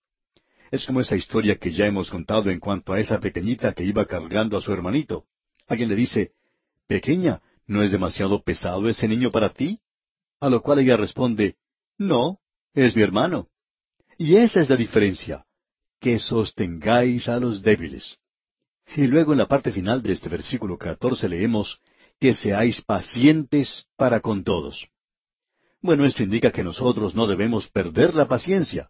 Es 0.72 0.86
como 0.86 1.02
esa 1.02 1.16
historia 1.16 1.58
que 1.58 1.72
ya 1.72 1.86
hemos 1.86 2.10
contado 2.10 2.50
en 2.50 2.60
cuanto 2.60 2.94
a 2.94 3.00
esa 3.00 3.20
pequeñita 3.20 3.74
que 3.74 3.84
iba 3.84 4.06
cargando 4.06 4.58
a 4.58 4.62
su 4.62 4.72
hermanito. 4.72 5.26
Alguien 5.68 5.90
le 5.90 5.96
dice, 5.96 6.32
Pequeña, 6.88 7.42
¿no 7.68 7.84
es 7.84 7.92
demasiado 7.92 8.42
pesado 8.42 8.90
ese 8.90 9.08
niño 9.08 9.32
para 9.32 9.50
ti? 9.50 9.80
A 10.40 10.50
lo 10.50 10.62
cual 10.62 10.80
ella 10.80 10.98
responde, 10.98 11.56
No, 11.98 12.40
es 12.74 12.96
mi 12.96 13.04
hermano. 13.04 13.48
Y 14.18 14.36
esa 14.36 14.62
es 14.62 14.70
la 14.70 14.76
diferencia, 14.76 15.46
que 16.00 16.20
sostengáis 16.20 17.30
a 17.30 17.40
los 17.40 17.62
débiles. 17.62 18.18
Y 18.96 19.06
luego 19.06 19.34
en 19.34 19.38
la 19.40 19.48
parte 19.48 19.72
final 19.72 20.02
de 20.02 20.14
este 20.14 20.30
versículo 20.30 20.78
catorce 20.78 21.30
leemos, 21.30 21.80
que 22.20 22.34
seáis 22.34 22.82
pacientes 22.82 23.86
para 23.96 24.20
con 24.20 24.44
todos. 24.44 24.90
Bueno, 25.82 26.06
esto 26.06 26.24
indica 26.24 26.52
que 26.52 26.64
nosotros 26.64 27.16
no 27.16 27.26
debemos 27.26 27.70
perder 27.70 28.14
la 28.14 28.28
paciencia. 28.28 28.90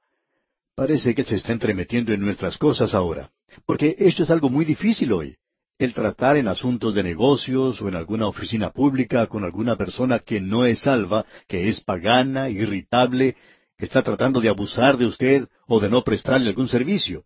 Parece 0.75 1.13
que 1.13 1.23
se 1.23 1.35
está 1.35 1.51
entremetiendo 1.51 2.13
en 2.13 2.21
nuestras 2.21 2.57
cosas 2.57 2.95
ahora, 2.95 3.31
porque 3.65 3.95
esto 3.99 4.23
es 4.23 4.31
algo 4.31 4.49
muy 4.49 4.65
difícil 4.65 5.11
hoy. 5.13 5.35
El 5.77 5.93
tratar 5.93 6.37
en 6.37 6.47
asuntos 6.47 6.93
de 6.95 7.03
negocios 7.03 7.81
o 7.81 7.87
en 7.87 7.95
alguna 7.95 8.27
oficina 8.27 8.71
pública 8.71 9.27
con 9.27 9.43
alguna 9.43 9.75
persona 9.75 10.19
que 10.19 10.41
no 10.41 10.65
es 10.65 10.79
salva, 10.79 11.25
que 11.47 11.69
es 11.69 11.81
pagana, 11.81 12.49
irritable, 12.49 13.35
que 13.77 13.85
está 13.85 14.01
tratando 14.01 14.41
de 14.41 14.49
abusar 14.49 14.97
de 14.97 15.05
usted 15.05 15.47
o 15.67 15.79
de 15.79 15.89
no 15.89 16.03
prestarle 16.03 16.49
algún 16.49 16.67
servicio. 16.67 17.23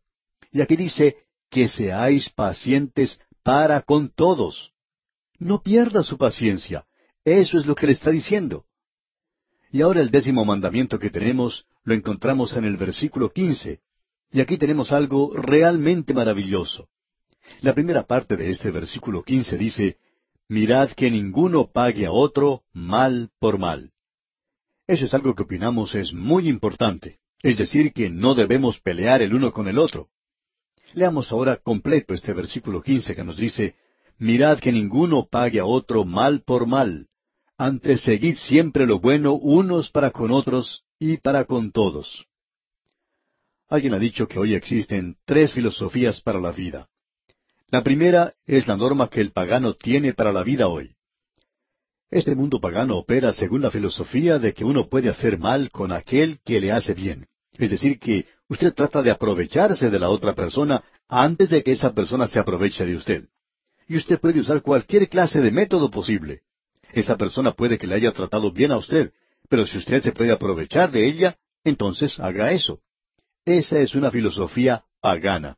Y 0.52 0.62
aquí 0.62 0.76
dice 0.76 1.16
que 1.50 1.68
seáis 1.68 2.30
pacientes 2.30 3.20
para 3.44 3.82
con 3.82 4.10
todos. 4.10 4.74
No 5.40 5.64
pierda 5.64 6.04
su 6.04 6.18
paciencia. 6.18 6.86
Eso 7.26 7.58
es 7.58 7.66
lo 7.66 7.76
que 7.76 7.88
le 7.88 7.94
está 7.94 8.12
diciendo. 8.12 8.66
Y 9.74 9.82
ahora 9.82 10.02
el 10.02 10.12
décimo 10.12 10.46
mandamiento 10.46 11.00
que 11.00 11.10
tenemos 11.10 11.66
lo 11.84 11.96
encontramos 11.96 12.56
en 12.56 12.64
el 12.64 12.78
versículo 12.78 13.32
quince. 13.32 13.82
Y 14.32 14.40
aquí 14.40 14.60
tenemos 14.60 14.92
algo 14.92 15.34
realmente 15.36 16.14
maravilloso. 16.14 16.90
La 17.62 17.74
primera 17.74 18.04
parte 18.04 18.38
de 18.38 18.52
este 18.52 18.70
versículo 18.70 19.24
quince 19.24 19.58
dice, 19.58 19.98
Mirad 20.48 20.92
que 20.92 21.10
ninguno 21.10 21.72
pague 21.72 22.06
a 22.06 22.12
otro 22.12 22.62
mal 22.72 23.32
por 23.40 23.58
mal. 23.58 23.92
Eso 24.86 25.06
es 25.06 25.14
algo 25.16 25.34
que 25.34 25.42
opinamos 25.42 25.96
es 25.96 26.14
muy 26.14 26.48
importante, 26.50 27.18
es 27.42 27.58
decir, 27.58 27.94
que 27.94 28.12
no 28.12 28.36
debemos 28.36 28.80
pelear 28.80 29.24
el 29.24 29.34
uno 29.34 29.52
con 29.52 29.68
el 29.68 29.80
otro. 29.80 30.10
Leamos 30.94 31.32
ahora 31.32 31.58
completo 31.58 32.14
este 32.14 32.34
versículo 32.34 32.84
quince 32.84 33.16
que 33.16 33.24
nos 33.24 33.38
dice, 33.38 33.76
Mirad 34.20 34.60
que 34.60 34.72
ninguno 34.72 35.28
pague 35.32 35.60
a 35.60 35.66
otro 35.66 36.06
mal 36.06 36.44
por 36.44 36.68
mal, 36.68 37.08
antes 37.64 38.02
seguid 38.02 38.36
siempre 38.36 38.86
lo 38.86 39.00
bueno 39.00 39.36
unos 39.36 39.90
para 39.90 40.12
con 40.12 40.32
otros 40.32 40.84
y 41.00 41.16
para 41.16 41.46
con 41.46 41.72
todos. 41.72 42.26
Alguien 43.70 43.94
ha 43.94 44.00
dicho 44.00 44.28
que 44.28 44.38
hoy 44.38 44.54
existen 44.54 45.16
tres 45.24 45.54
filosofías 45.54 46.20
para 46.20 46.42
la 46.42 46.52
vida. 46.52 46.90
La 47.70 47.82
primera 47.82 48.34
es 48.46 48.68
la 48.68 48.76
norma 48.76 49.10
que 49.10 49.22
el 49.22 49.32
pagano 49.32 49.76
tiene 49.76 50.14
para 50.14 50.34
la 50.34 50.44
vida 50.44 50.68
hoy. 50.68 50.94
Este 52.12 52.36
mundo 52.36 52.60
pagano 52.60 52.98
opera 52.98 53.32
según 53.32 53.62
la 53.62 53.72
filosofía 53.72 54.40
de 54.40 54.54
que 54.54 54.66
uno 54.66 54.90
puede 54.90 55.08
hacer 55.08 55.40
mal 55.40 55.72
con 55.72 55.94
aquel 55.94 56.40
que 56.44 56.60
le 56.60 56.74
hace 56.74 56.94
bien. 56.94 57.28
Es 57.54 57.70
decir, 57.72 57.98
que 57.98 58.26
usted 58.50 58.74
trata 58.74 59.02
de 59.02 59.10
aprovecharse 59.10 59.90
de 59.90 60.00
la 60.00 60.10
otra 60.10 60.36
persona 60.36 60.84
antes 61.08 61.50
de 61.50 61.64
que 61.64 61.72
esa 61.72 61.94
persona 61.94 62.28
se 62.28 62.40
aproveche 62.40 62.86
de 62.86 62.98
usted. 62.98 63.30
Y 63.88 63.96
usted 63.96 64.20
puede 64.20 64.42
usar 64.42 64.62
cualquier 64.62 65.08
clase 65.08 65.40
de 65.40 65.52
método 65.52 65.90
posible. 65.90 66.42
Esa 66.94 67.18
persona 67.18 67.54
puede 67.54 67.78
que 67.80 67.88
le 67.88 67.96
haya 67.96 68.12
tratado 68.12 68.52
bien 68.52 68.72
a 68.72 68.78
usted, 68.78 69.12
pero 69.50 69.66
si 69.66 69.80
usted 69.80 70.02
se 70.04 70.12
puede 70.12 70.32
aprovechar 70.32 70.92
de 70.92 71.08
ella, 71.08 71.36
entonces 71.64 72.20
haga 72.20 72.52
eso. 72.52 72.80
Esa 73.46 73.80
es 73.80 73.96
una 73.96 74.12
filosofía 74.12 74.84
pagana. 75.02 75.58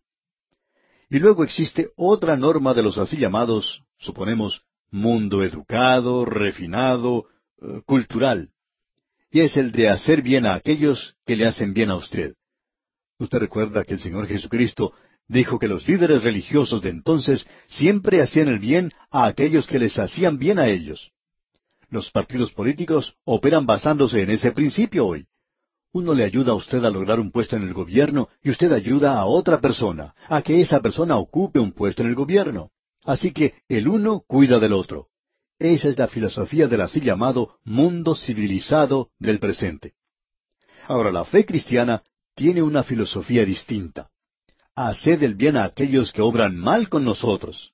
Y 1.09 1.19
luego 1.19 1.43
existe 1.43 1.89
otra 1.97 2.37
norma 2.37 2.73
de 2.73 2.83
los 2.83 2.97
así 2.97 3.17
llamados, 3.17 3.83
suponemos, 3.99 4.63
mundo 4.91 5.43
educado, 5.43 6.23
refinado, 6.23 7.25
eh, 7.61 7.81
cultural. 7.85 8.49
Y 9.29 9.41
es 9.41 9.57
el 9.57 9.73
de 9.73 9.89
hacer 9.89 10.21
bien 10.21 10.45
a 10.45 10.55
aquellos 10.55 11.15
que 11.25 11.35
le 11.35 11.45
hacen 11.45 11.73
bien 11.73 11.91
a 11.91 11.97
usted. 11.97 12.35
Usted 13.19 13.39
recuerda 13.39 13.83
que 13.83 13.93
el 13.93 13.99
Señor 13.99 14.27
Jesucristo 14.27 14.93
dijo 15.27 15.59
que 15.59 15.67
los 15.67 15.85
líderes 15.87 16.23
religiosos 16.23 16.81
de 16.81 16.89
entonces 16.89 17.45
siempre 17.67 18.21
hacían 18.21 18.47
el 18.47 18.59
bien 18.59 18.93
a 19.11 19.25
aquellos 19.25 19.67
que 19.67 19.79
les 19.79 19.99
hacían 19.99 20.37
bien 20.37 20.59
a 20.59 20.69
ellos. 20.69 21.11
Los 21.95 22.11
partidos 22.11 22.51
políticos 22.51 23.15
operan 23.23 23.65
basándose 23.65 24.21
en 24.21 24.29
ese 24.29 24.51
principio 24.51 25.07
hoy. 25.07 25.27
Uno 25.93 26.13
le 26.13 26.25
ayuda 26.25 26.51
a 26.51 26.55
usted 26.55 26.83
a 26.83 26.89
lograr 26.89 27.21
un 27.21 27.31
puesto 27.31 27.55
en 27.55 27.63
el 27.63 27.73
gobierno 27.73 28.27
y 28.43 28.49
usted 28.49 28.69
ayuda 28.73 29.17
a 29.17 29.25
otra 29.27 29.61
persona 29.61 30.13
a 30.27 30.41
que 30.41 30.59
esa 30.59 30.81
persona 30.81 31.15
ocupe 31.15 31.57
un 31.57 31.71
puesto 31.71 32.03
en 32.03 32.09
el 32.09 32.15
gobierno. 32.15 32.71
Así 33.05 33.31
que 33.31 33.53
el 33.69 33.87
uno 33.87 34.25
cuida 34.27 34.59
del 34.59 34.73
otro. 34.73 35.07
Esa 35.57 35.87
es 35.87 35.97
la 35.97 36.09
filosofía 36.09 36.67
del 36.67 36.81
así 36.81 36.99
llamado 36.99 37.59
mundo 37.63 38.13
civilizado 38.13 39.11
del 39.17 39.39
presente. 39.39 39.93
Ahora, 40.89 41.13
la 41.13 41.23
fe 41.23 41.45
cristiana 41.45 42.03
tiene 42.35 42.61
una 42.61 42.83
filosofía 42.83 43.45
distinta. 43.45 44.09
Haced 44.75 45.23
el 45.23 45.35
bien 45.35 45.55
a 45.55 45.63
aquellos 45.63 46.11
que 46.11 46.21
obran 46.21 46.57
mal 46.57 46.89
con 46.89 47.05
nosotros. 47.05 47.71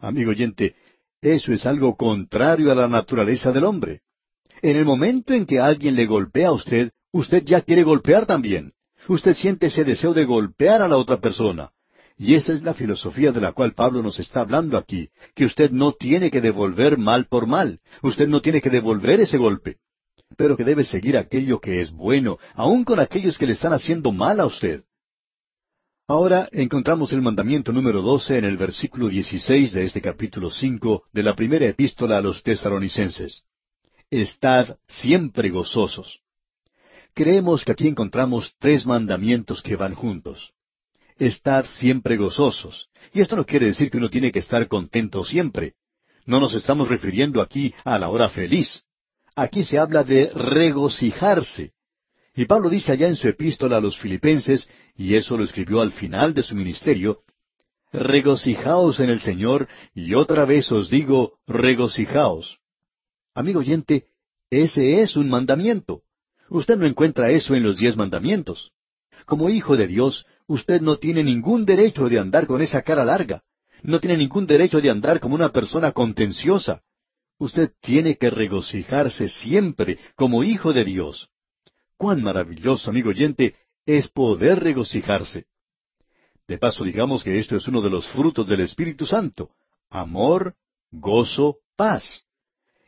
Amigo 0.00 0.32
oyente, 0.32 0.74
eso 1.22 1.52
es 1.52 1.64
algo 1.64 1.96
contrario 1.96 2.72
a 2.72 2.74
la 2.74 2.88
naturaleza 2.88 3.52
del 3.52 3.64
hombre. 3.64 4.00
En 4.60 4.76
el 4.76 4.84
momento 4.84 5.32
en 5.32 5.46
que 5.46 5.60
alguien 5.60 5.94
le 5.94 6.06
golpea 6.06 6.48
a 6.48 6.52
usted, 6.52 6.90
usted 7.12 7.44
ya 7.44 7.62
quiere 7.62 7.84
golpear 7.84 8.26
también. 8.26 8.72
Usted 9.08 9.34
siente 9.34 9.66
ese 9.66 9.84
deseo 9.84 10.12
de 10.14 10.24
golpear 10.24 10.82
a 10.82 10.88
la 10.88 10.96
otra 10.96 11.20
persona. 11.20 11.70
Y 12.18 12.34
esa 12.34 12.52
es 12.52 12.62
la 12.62 12.74
filosofía 12.74 13.32
de 13.32 13.40
la 13.40 13.52
cual 13.52 13.72
Pablo 13.72 14.02
nos 14.02 14.18
está 14.20 14.40
hablando 14.40 14.76
aquí, 14.76 15.08
que 15.34 15.44
usted 15.44 15.70
no 15.70 15.92
tiene 15.92 16.30
que 16.30 16.40
devolver 16.40 16.98
mal 16.98 17.26
por 17.26 17.46
mal, 17.46 17.80
usted 18.02 18.28
no 18.28 18.40
tiene 18.40 18.60
que 18.60 18.70
devolver 18.70 19.20
ese 19.20 19.38
golpe, 19.38 19.78
pero 20.36 20.56
que 20.56 20.64
debe 20.64 20.84
seguir 20.84 21.16
aquello 21.16 21.60
que 21.60 21.80
es 21.80 21.90
bueno, 21.90 22.38
aun 22.54 22.84
con 22.84 23.00
aquellos 23.00 23.38
que 23.38 23.46
le 23.46 23.54
están 23.54 23.72
haciendo 23.72 24.12
mal 24.12 24.40
a 24.40 24.46
usted. 24.46 24.84
Ahora 26.08 26.48
encontramos 26.50 27.12
el 27.12 27.22
mandamiento 27.22 27.72
número 27.72 28.02
doce 28.02 28.36
en 28.36 28.44
el 28.44 28.56
versículo 28.56 29.08
dieciséis 29.08 29.72
de 29.72 29.84
este 29.84 30.00
capítulo 30.00 30.50
cinco 30.50 31.04
de 31.12 31.22
la 31.22 31.34
primera 31.34 31.66
epístola 31.66 32.18
a 32.18 32.20
los 32.20 32.42
tesaronicenses. 32.42 33.44
Estad 34.10 34.76
siempre 34.88 35.50
gozosos. 35.50 36.20
Creemos 37.14 37.64
que 37.64 37.72
aquí 37.72 37.86
encontramos 37.86 38.54
tres 38.58 38.84
mandamientos 38.84 39.62
que 39.62 39.76
van 39.76 39.94
juntos. 39.94 40.52
Estad 41.18 41.66
siempre 41.66 42.16
gozosos. 42.16 42.88
Y 43.14 43.20
esto 43.20 43.36
no 43.36 43.46
quiere 43.46 43.66
decir 43.66 43.88
que 43.90 43.98
uno 43.98 44.10
tiene 44.10 44.32
que 44.32 44.40
estar 44.40 44.66
contento 44.66 45.24
siempre. 45.24 45.74
No 46.26 46.40
nos 46.40 46.52
estamos 46.54 46.88
refiriendo 46.88 47.40
aquí 47.40 47.72
a 47.84 47.98
la 47.98 48.08
hora 48.08 48.28
feliz. 48.28 48.82
Aquí 49.36 49.64
se 49.64 49.78
habla 49.78 50.02
de 50.02 50.30
regocijarse. 50.34 51.72
Y 52.34 52.46
Pablo 52.46 52.70
dice 52.70 52.92
allá 52.92 53.08
en 53.08 53.16
su 53.16 53.28
epístola 53.28 53.76
a 53.76 53.80
los 53.80 53.98
filipenses, 53.98 54.68
y 54.96 55.16
eso 55.16 55.36
lo 55.36 55.44
escribió 55.44 55.80
al 55.80 55.92
final 55.92 56.32
de 56.32 56.42
su 56.42 56.54
ministerio, 56.54 57.20
regocijaos 57.92 59.00
en 59.00 59.10
el 59.10 59.20
Señor, 59.20 59.68
y 59.94 60.14
otra 60.14 60.46
vez 60.46 60.72
os 60.72 60.88
digo, 60.88 61.34
regocijaos. 61.46 62.58
Amigo 63.34 63.60
oyente, 63.60 64.06
ese 64.50 65.02
es 65.02 65.16
un 65.16 65.28
mandamiento. 65.28 66.02
Usted 66.48 66.78
no 66.78 66.86
encuentra 66.86 67.30
eso 67.30 67.54
en 67.54 67.62
los 67.62 67.78
diez 67.78 67.96
mandamientos. 67.96 68.72
Como 69.26 69.50
hijo 69.50 69.76
de 69.76 69.86
Dios, 69.86 70.26
usted 70.46 70.80
no 70.80 70.96
tiene 70.96 71.22
ningún 71.22 71.64
derecho 71.64 72.08
de 72.08 72.18
andar 72.18 72.46
con 72.46 72.62
esa 72.62 72.82
cara 72.82 73.04
larga. 73.04 73.42
no 73.82 73.98
tiene 73.98 74.16
ningún 74.16 74.46
derecho 74.46 74.80
de 74.80 74.90
andar 74.90 75.18
como 75.18 75.34
una 75.34 75.48
persona 75.48 75.90
contenciosa. 75.90 76.82
Usted 77.38 77.72
tiene 77.80 78.16
que 78.16 78.30
regocijarse 78.30 79.28
siempre 79.28 79.98
como 80.14 80.44
hijo 80.44 80.72
de 80.72 80.84
Dios. 80.84 81.31
Cuán 82.02 82.20
maravilloso, 82.20 82.90
amigo 82.90 83.10
oyente, 83.10 83.54
es 83.86 84.08
poder 84.08 84.58
regocijarse. 84.58 85.46
De 86.48 86.58
paso, 86.58 86.82
digamos 86.82 87.22
que 87.22 87.38
esto 87.38 87.54
es 87.54 87.68
uno 87.68 87.80
de 87.80 87.90
los 87.90 88.08
frutos 88.08 88.44
del 88.48 88.62
Espíritu 88.62 89.06
Santo. 89.06 89.50
Amor, 89.88 90.56
gozo, 90.90 91.58
paz. 91.76 92.24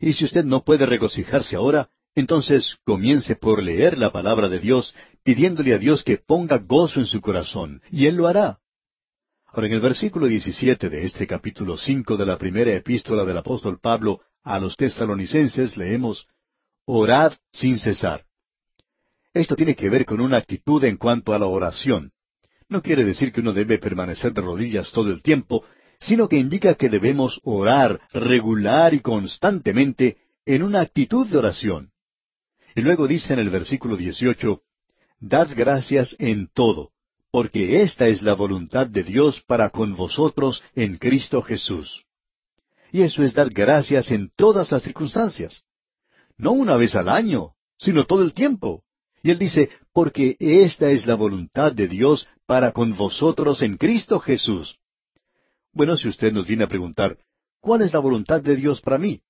Y 0.01 0.15
si 0.15 0.25
usted 0.25 0.45
no 0.45 0.65
puede 0.65 0.85
regocijarse 0.85 1.55
ahora, 1.55 1.91
entonces 2.17 2.77
comience 2.85 3.37
por 3.37 3.62
leer 3.62 3.99
la 3.99 4.11
palabra 4.11 4.49
de 4.49 4.59
Dios, 4.59 4.97
pidiéndole 5.23 5.75
a 5.75 5.79
Dios 5.79 6.03
que 6.03 6.17
ponga 6.17 6.59
gozo 6.59 6.99
en 6.99 7.07
su 7.07 7.21
corazón, 7.21 7.83
y 7.93 8.07
Él 8.07 8.17
lo 8.17 8.27
hará. 8.27 8.59
Ahora, 9.47 9.69
en 9.69 9.75
el 9.75 9.81
versículo 9.81 10.27
17 10.27 10.89
de 10.91 11.05
este 11.05 11.29
capítulo 11.29 11.77
5 11.77 12.17
de 12.17 12.27
la 12.27 12.37
primera 12.37 12.75
epístola 12.75 13.25
del 13.25 13.39
apóstol 13.39 13.79
Pablo 13.79 14.23
a 14.43 14.59
los 14.59 14.77
tesalonicenses 14.77 15.77
leemos, 15.77 16.27
Orad 16.85 17.35
sin 17.53 17.79
cesar. 17.79 18.25
Esto 19.35 19.57
tiene 19.57 19.74
que 19.74 19.91
ver 19.91 20.07
con 20.07 20.20
una 20.20 20.39
actitud 20.39 20.82
en 20.85 20.97
cuanto 20.97 21.35
a 21.35 21.39
la 21.41 21.47
oración. 21.47 22.12
No 22.68 22.80
quiere 22.80 23.05
decir 23.05 23.32
que 23.32 23.41
uno 23.41 23.53
debe 23.53 23.78
permanecer 23.78 24.32
de 24.32 24.41
rodillas 24.41 24.93
todo 24.93 25.11
el 25.11 25.22
tiempo, 25.22 25.64
sino 25.99 26.28
que 26.28 26.37
indica 26.37 26.76
que 26.76 26.89
debemos 26.89 27.41
orar 27.43 28.01
regular 28.12 28.95
y 28.95 29.01
constantemente 29.01 30.18
en 30.47 30.62
una 30.62 30.80
actitud 30.80 31.26
de 31.26 31.39
oración. 31.39 31.91
Y 32.76 32.82
luego 32.82 33.09
dice 33.09 33.32
en 33.32 33.41
el 33.41 33.51
versículo 33.51 33.97
18, 33.97 34.62
Dad 35.18 35.49
gracias 35.57 36.14
en 36.20 36.49
todo, 36.53 36.93
porque 37.32 37.82
esta 37.82 38.07
es 38.07 38.22
la 38.22 38.35
voluntad 38.35 38.87
de 38.87 39.03
Dios 39.03 39.43
para 39.47 39.70
con 39.70 39.97
vosotros 39.97 40.62
en 40.76 40.97
Cristo 40.97 41.43
Jesús. 41.43 42.05
Y 42.93 43.03
eso 43.03 43.24
es 43.24 43.35
dar 43.35 43.51
gracias 43.51 44.12
en 44.12 44.30
todas 44.37 44.70
las 44.70 44.85
circunstancias. 44.85 45.64
No 46.37 46.53
una 46.53 46.76
vez 46.76 46.95
al 46.95 47.09
año, 47.09 47.55
sino 47.78 48.05
todo 48.05 48.22
el 48.22 48.32
tiempo. 48.32 48.84
Y 49.25 49.31
él 49.31 49.39
dice, 49.39 49.70
porque 49.95 50.37
esta 50.39 50.91
es 50.91 51.07
la 51.07 51.14
voluntad 51.14 51.72
de 51.72 51.89
Dios 51.89 52.29
para 52.45 52.72
con 52.72 52.95
vosotros 52.95 53.62
en 53.62 53.79
Cristo 53.79 54.20
Jesús. 54.20 54.79
Bueno, 55.72 55.97
si 55.97 56.09
usted 56.09 56.31
nos 56.31 56.47
viene 56.47 56.64
a 56.64 56.68
preguntar, 56.68 57.16
¿cuál 57.59 57.81
es 57.81 57.95
la 57.95 58.01
voluntad 58.01 58.43
de 58.43 58.55
Dios 58.55 58.83
para 58.83 58.99
mí? 58.99 59.22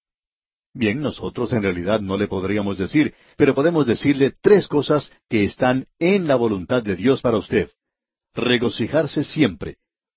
Bien, 0.74 1.00
nosotros 1.00 1.52
en 1.52 1.62
realidad 1.62 2.00
no 2.00 2.18
le 2.18 2.26
podríamos 2.26 2.76
decir, 2.76 3.14
pero 3.36 3.54
podemos 3.54 3.86
decirle 3.86 4.34
tres 4.42 4.66
cosas 4.66 5.12
que 5.28 5.44
están 5.44 5.86
en 6.00 6.26
la 6.26 6.34
voluntad 6.34 6.82
de 6.82 6.96
Dios 6.96 7.22
para 7.22 7.38
usted 7.38 7.70
regocijarse 8.34 9.22
siempre, 9.22 9.76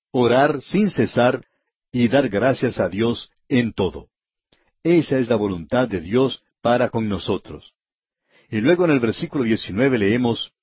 orar 0.09 0.63
sin 0.63 0.89
cesar 0.89 1.45
y 1.91 2.07
dar 2.07 2.29
gracias 2.29 2.79
a 2.79 2.89
Dios 2.89 3.29
en 3.47 3.73
todo. 3.73 4.09
Esa 4.81 5.19
es 5.19 5.29
la 5.29 5.35
voluntad 5.35 5.87
de 5.87 6.01
Dios 6.01 6.41
para 6.61 6.89
con 6.89 7.07
nosotros. 7.07 7.76
Y 8.49 8.61
luego 8.61 8.85
en 8.85 8.91
el 8.91 8.99
versículo 8.99 9.43
19 9.43 9.97
leemos, 9.97 10.53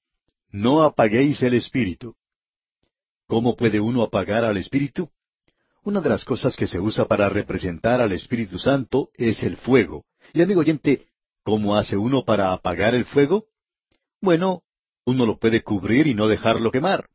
No 0.51 0.83
apaguéis 0.83 1.43
el 1.43 1.55
espíritu. 1.55 2.15
¿Cómo 3.27 3.57
puede 3.57 3.81
uno 3.81 4.03
apagar 4.03 4.45
al 4.45 4.57
espíritu? 4.57 5.11
Una 5.83 6.01
de 6.01 6.09
las 6.09 6.25
cosas 6.25 6.57
que 6.57 6.67
se 6.67 6.81
usa 6.81 7.05
para 7.05 7.29
representar 7.29 8.01
al 8.01 8.13
Espíritu 8.13 8.59
Santo 8.59 9.11
es 9.15 9.43
el 9.43 9.59
fuego. 9.59 10.07
Y 10.33 10.41
amigo 10.41 10.61
oyente, 10.61 11.09
¿cómo 11.43 11.77
hace 11.77 11.99
uno 11.99 12.25
para 12.25 12.55
apagar 12.55 12.95
el 12.95 13.05
fuego? 13.05 13.45
Bueno, 14.23 14.63
uno 15.05 15.27
lo 15.27 15.39
puede 15.39 15.63
cubrir 15.63 16.07
y 16.07 16.15
no 16.15 16.27
dejarlo 16.27 16.71
quemar. 16.71 17.11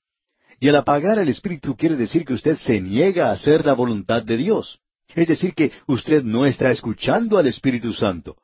Y 0.60 0.70
al 0.70 0.76
apagar 0.76 1.18
el 1.18 1.30
Espíritu 1.30 1.76
quiere 1.76 1.96
decir 1.96 2.26
que 2.26 2.34
usted 2.34 2.58
se 2.58 2.80
niega 2.80 3.30
a 3.30 3.32
hacer 3.32 3.66
la 3.66 3.74
voluntad 3.74 4.22
de 4.22 4.38
Dios. 4.38 4.80
Es 5.16 5.28
decir, 5.28 5.56
que 5.56 5.72
usted 5.88 6.24
no 6.24 6.46
está 6.46 6.70
escuchando 6.70 7.40
al 7.40 7.48
Espíritu 7.48 7.94
Santo. 7.94 8.38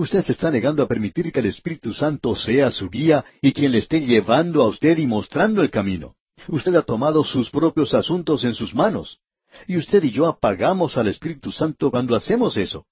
Usted 0.00 0.22
se 0.22 0.32
está 0.32 0.50
negando 0.50 0.82
a 0.82 0.88
permitir 0.88 1.30
que 1.30 1.40
el 1.40 1.46
Espíritu 1.54 1.92
Santo 1.92 2.34
sea 2.34 2.70
su 2.70 2.88
guía 2.88 3.22
y 3.42 3.52
quien 3.52 3.70
le 3.70 3.76
esté 3.76 4.00
llevando 4.00 4.62
a 4.62 4.68
usted 4.68 4.96
y 4.96 5.06
mostrando 5.06 5.60
el 5.60 5.70
camino. 5.70 6.14
Usted 6.48 6.74
ha 6.74 6.80
tomado 6.80 7.22
sus 7.22 7.50
propios 7.50 7.92
asuntos 7.92 8.42
en 8.44 8.54
sus 8.54 8.74
manos. 8.74 9.18
Y 9.66 9.76
usted 9.76 10.02
y 10.02 10.10
yo 10.10 10.26
apagamos 10.26 10.96
al 10.96 11.08
Espíritu 11.08 11.52
Santo 11.52 11.90
cuando 11.90 12.16
hacemos 12.16 12.56
eso. 12.56 12.86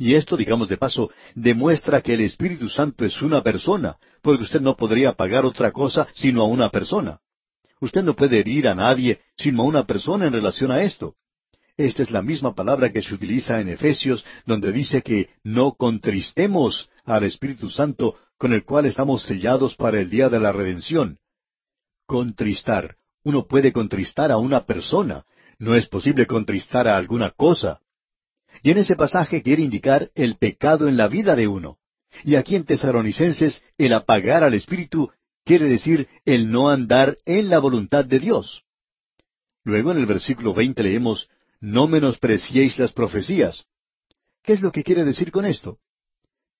Y 0.00 0.14
esto, 0.14 0.36
digamos 0.36 0.68
de 0.68 0.78
paso, 0.78 1.12
demuestra 1.36 2.02
que 2.02 2.14
el 2.14 2.22
Espíritu 2.22 2.68
Santo 2.68 3.04
es 3.04 3.22
una 3.22 3.44
persona, 3.44 3.96
porque 4.20 4.42
usted 4.42 4.60
no 4.60 4.74
podría 4.74 5.10
apagar 5.10 5.44
otra 5.44 5.70
cosa 5.70 6.08
sino 6.12 6.42
a 6.42 6.46
una 6.46 6.70
persona. 6.70 7.20
Usted 7.78 8.02
no 8.02 8.16
puede 8.16 8.40
herir 8.40 8.66
a 8.66 8.74
nadie 8.74 9.20
sino 9.36 9.62
a 9.62 9.66
una 9.66 9.86
persona 9.86 10.26
en 10.26 10.32
relación 10.32 10.72
a 10.72 10.82
esto. 10.82 11.14
Esta 11.76 12.02
es 12.02 12.10
la 12.10 12.22
misma 12.22 12.54
palabra 12.54 12.92
que 12.92 13.02
se 13.02 13.14
utiliza 13.14 13.60
en 13.60 13.68
Efesios, 13.68 14.24
donde 14.44 14.72
dice 14.72 15.02
que 15.02 15.30
no 15.42 15.72
contristemos 15.72 16.90
al 17.04 17.24
Espíritu 17.24 17.70
Santo 17.70 18.16
con 18.36 18.52
el 18.52 18.64
cual 18.64 18.86
estamos 18.86 19.22
sellados 19.22 19.74
para 19.76 20.00
el 20.00 20.10
día 20.10 20.28
de 20.28 20.40
la 20.40 20.52
redención. 20.52 21.18
Contristar. 22.06 22.96
Uno 23.24 23.46
puede 23.46 23.72
contristar 23.72 24.32
a 24.32 24.36
una 24.36 24.66
persona. 24.66 25.24
No 25.58 25.74
es 25.74 25.86
posible 25.86 26.26
contristar 26.26 26.88
a 26.88 26.96
alguna 26.96 27.30
cosa. 27.30 27.80
Y 28.62 28.70
en 28.72 28.78
ese 28.78 28.96
pasaje 28.96 29.42
quiere 29.42 29.62
indicar 29.62 30.10
el 30.14 30.36
pecado 30.36 30.88
en 30.88 30.96
la 30.96 31.08
vida 31.08 31.36
de 31.36 31.46
uno. 31.46 31.78
Y 32.24 32.34
aquí 32.34 32.56
en 32.56 32.64
Tesaronicenses, 32.64 33.64
el 33.78 33.94
apagar 33.94 34.44
al 34.44 34.54
Espíritu 34.54 35.10
quiere 35.44 35.66
decir 35.66 36.08
el 36.24 36.50
no 36.50 36.68
andar 36.68 37.16
en 37.24 37.48
la 37.48 37.58
voluntad 37.58 38.04
de 38.04 38.18
Dios. 38.18 38.64
Luego 39.64 39.92
en 39.92 39.98
el 39.98 40.06
versículo 40.06 40.52
veinte 40.52 40.82
leemos, 40.82 41.28
No 41.62 41.86
menospreciéis 41.86 42.76
las 42.80 42.92
profecías. 42.92 43.64
¿Qué 44.42 44.52
es 44.54 44.62
lo 44.62 44.72
que 44.72 44.82
quiere 44.82 45.04
decir 45.04 45.30
con 45.30 45.46
esto? 45.46 45.78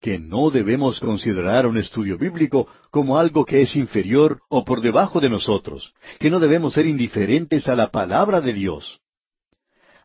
Que 0.00 0.20
no 0.20 0.50
debemos 0.50 1.00
considerar 1.00 1.66
un 1.66 1.76
estudio 1.76 2.16
bíblico 2.16 2.68
como 2.92 3.18
algo 3.18 3.44
que 3.44 3.62
es 3.62 3.74
inferior 3.74 4.40
o 4.48 4.64
por 4.64 4.80
debajo 4.80 5.20
de 5.20 5.28
nosotros, 5.28 5.92
que 6.20 6.30
no 6.30 6.38
debemos 6.38 6.74
ser 6.74 6.86
indiferentes 6.86 7.66
a 7.66 7.74
la 7.74 7.90
palabra 7.90 8.40
de 8.40 8.52
Dios. 8.52 9.00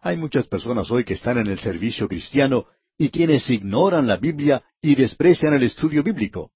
Hay 0.02 0.18
muchas 0.18 0.48
personas 0.48 0.90
hoy 0.90 1.04
que 1.04 1.14
están 1.14 1.38
en 1.38 1.46
el 1.46 1.60
servicio 1.60 2.08
cristiano 2.08 2.66
y 2.98 3.10
quienes 3.10 3.48
ignoran 3.52 4.08
la 4.08 4.18
Biblia 4.18 4.64
y 4.82 4.96
desprecian 4.96 5.54
el 5.54 5.62
estudio 5.62 6.02
bíblico. 6.02 6.50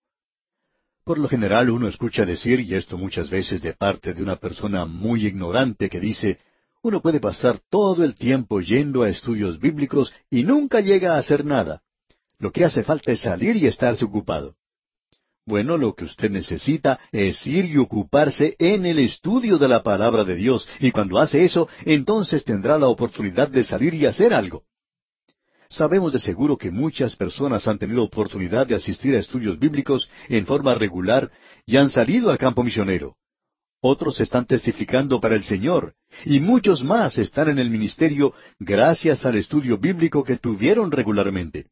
Por 1.03 1.19
lo 1.19 1.27
general 1.27 1.69
uno 1.69 1.87
escucha 1.87 2.25
decir, 2.25 2.59
y 2.61 2.73
esto 2.73 2.97
muchas 2.97 3.29
veces 3.29 3.61
de 3.61 3.73
parte 3.73 4.15
de 4.15 4.23
una 4.23 4.37
persona 4.37 4.85
muy 4.85 5.27
ignorante 5.27 5.89
que 5.89 5.99
dice, 5.99 6.39
uno 6.83 7.01
puede 7.01 7.19
pasar 7.19 7.59
todo 7.69 8.03
el 8.03 8.15
tiempo 8.15 8.59
yendo 8.59 9.03
a 9.03 9.09
estudios 9.09 9.59
bíblicos 9.59 10.13
y 10.29 10.43
nunca 10.43 10.81
llega 10.81 11.15
a 11.15 11.19
hacer 11.19 11.45
nada. 11.45 11.81
Lo 12.39 12.51
que 12.51 12.65
hace 12.65 12.83
falta 12.83 13.11
es 13.11 13.21
salir 13.21 13.55
y 13.55 13.67
estarse 13.67 14.03
ocupado. 14.03 14.55
Bueno, 15.45 15.77
lo 15.77 15.93
que 15.93 16.05
usted 16.05 16.29
necesita 16.31 16.99
es 17.11 17.45
ir 17.45 17.65
y 17.65 17.77
ocuparse 17.77 18.55
en 18.59 18.85
el 18.85 18.99
estudio 18.99 19.57
de 19.57 19.67
la 19.67 19.83
palabra 19.83 20.23
de 20.23 20.35
Dios, 20.35 20.67
y 20.79 20.91
cuando 20.91 21.19
hace 21.19 21.43
eso, 21.43 21.67
entonces 21.85 22.43
tendrá 22.43 22.77
la 22.77 22.87
oportunidad 22.87 23.49
de 23.49 23.63
salir 23.63 23.93
y 23.93 24.05
hacer 24.05 24.33
algo. 24.33 24.63
Sabemos 25.69 26.13
de 26.13 26.19
seguro 26.19 26.57
que 26.57 26.69
muchas 26.69 27.15
personas 27.15 27.67
han 27.67 27.79
tenido 27.79 28.03
oportunidad 28.03 28.67
de 28.67 28.75
asistir 28.75 29.15
a 29.15 29.19
estudios 29.19 29.57
bíblicos 29.57 30.09
en 30.29 30.45
forma 30.45 30.75
regular 30.75 31.31
y 31.65 31.77
han 31.77 31.89
salido 31.89 32.29
al 32.29 32.37
campo 32.37 32.63
misionero. 32.63 33.15
Otros 33.83 34.19
están 34.21 34.45
testificando 34.45 35.19
para 35.19 35.35
el 35.35 35.43
Señor 35.43 35.95
y 36.23 36.39
muchos 36.39 36.83
más 36.83 37.17
están 37.17 37.49
en 37.49 37.57
el 37.57 37.71
ministerio 37.71 38.33
gracias 38.59 39.25
al 39.25 39.37
estudio 39.37 39.79
bíblico 39.79 40.23
que 40.23 40.37
tuvieron 40.37 40.91
regularmente. 40.91 41.65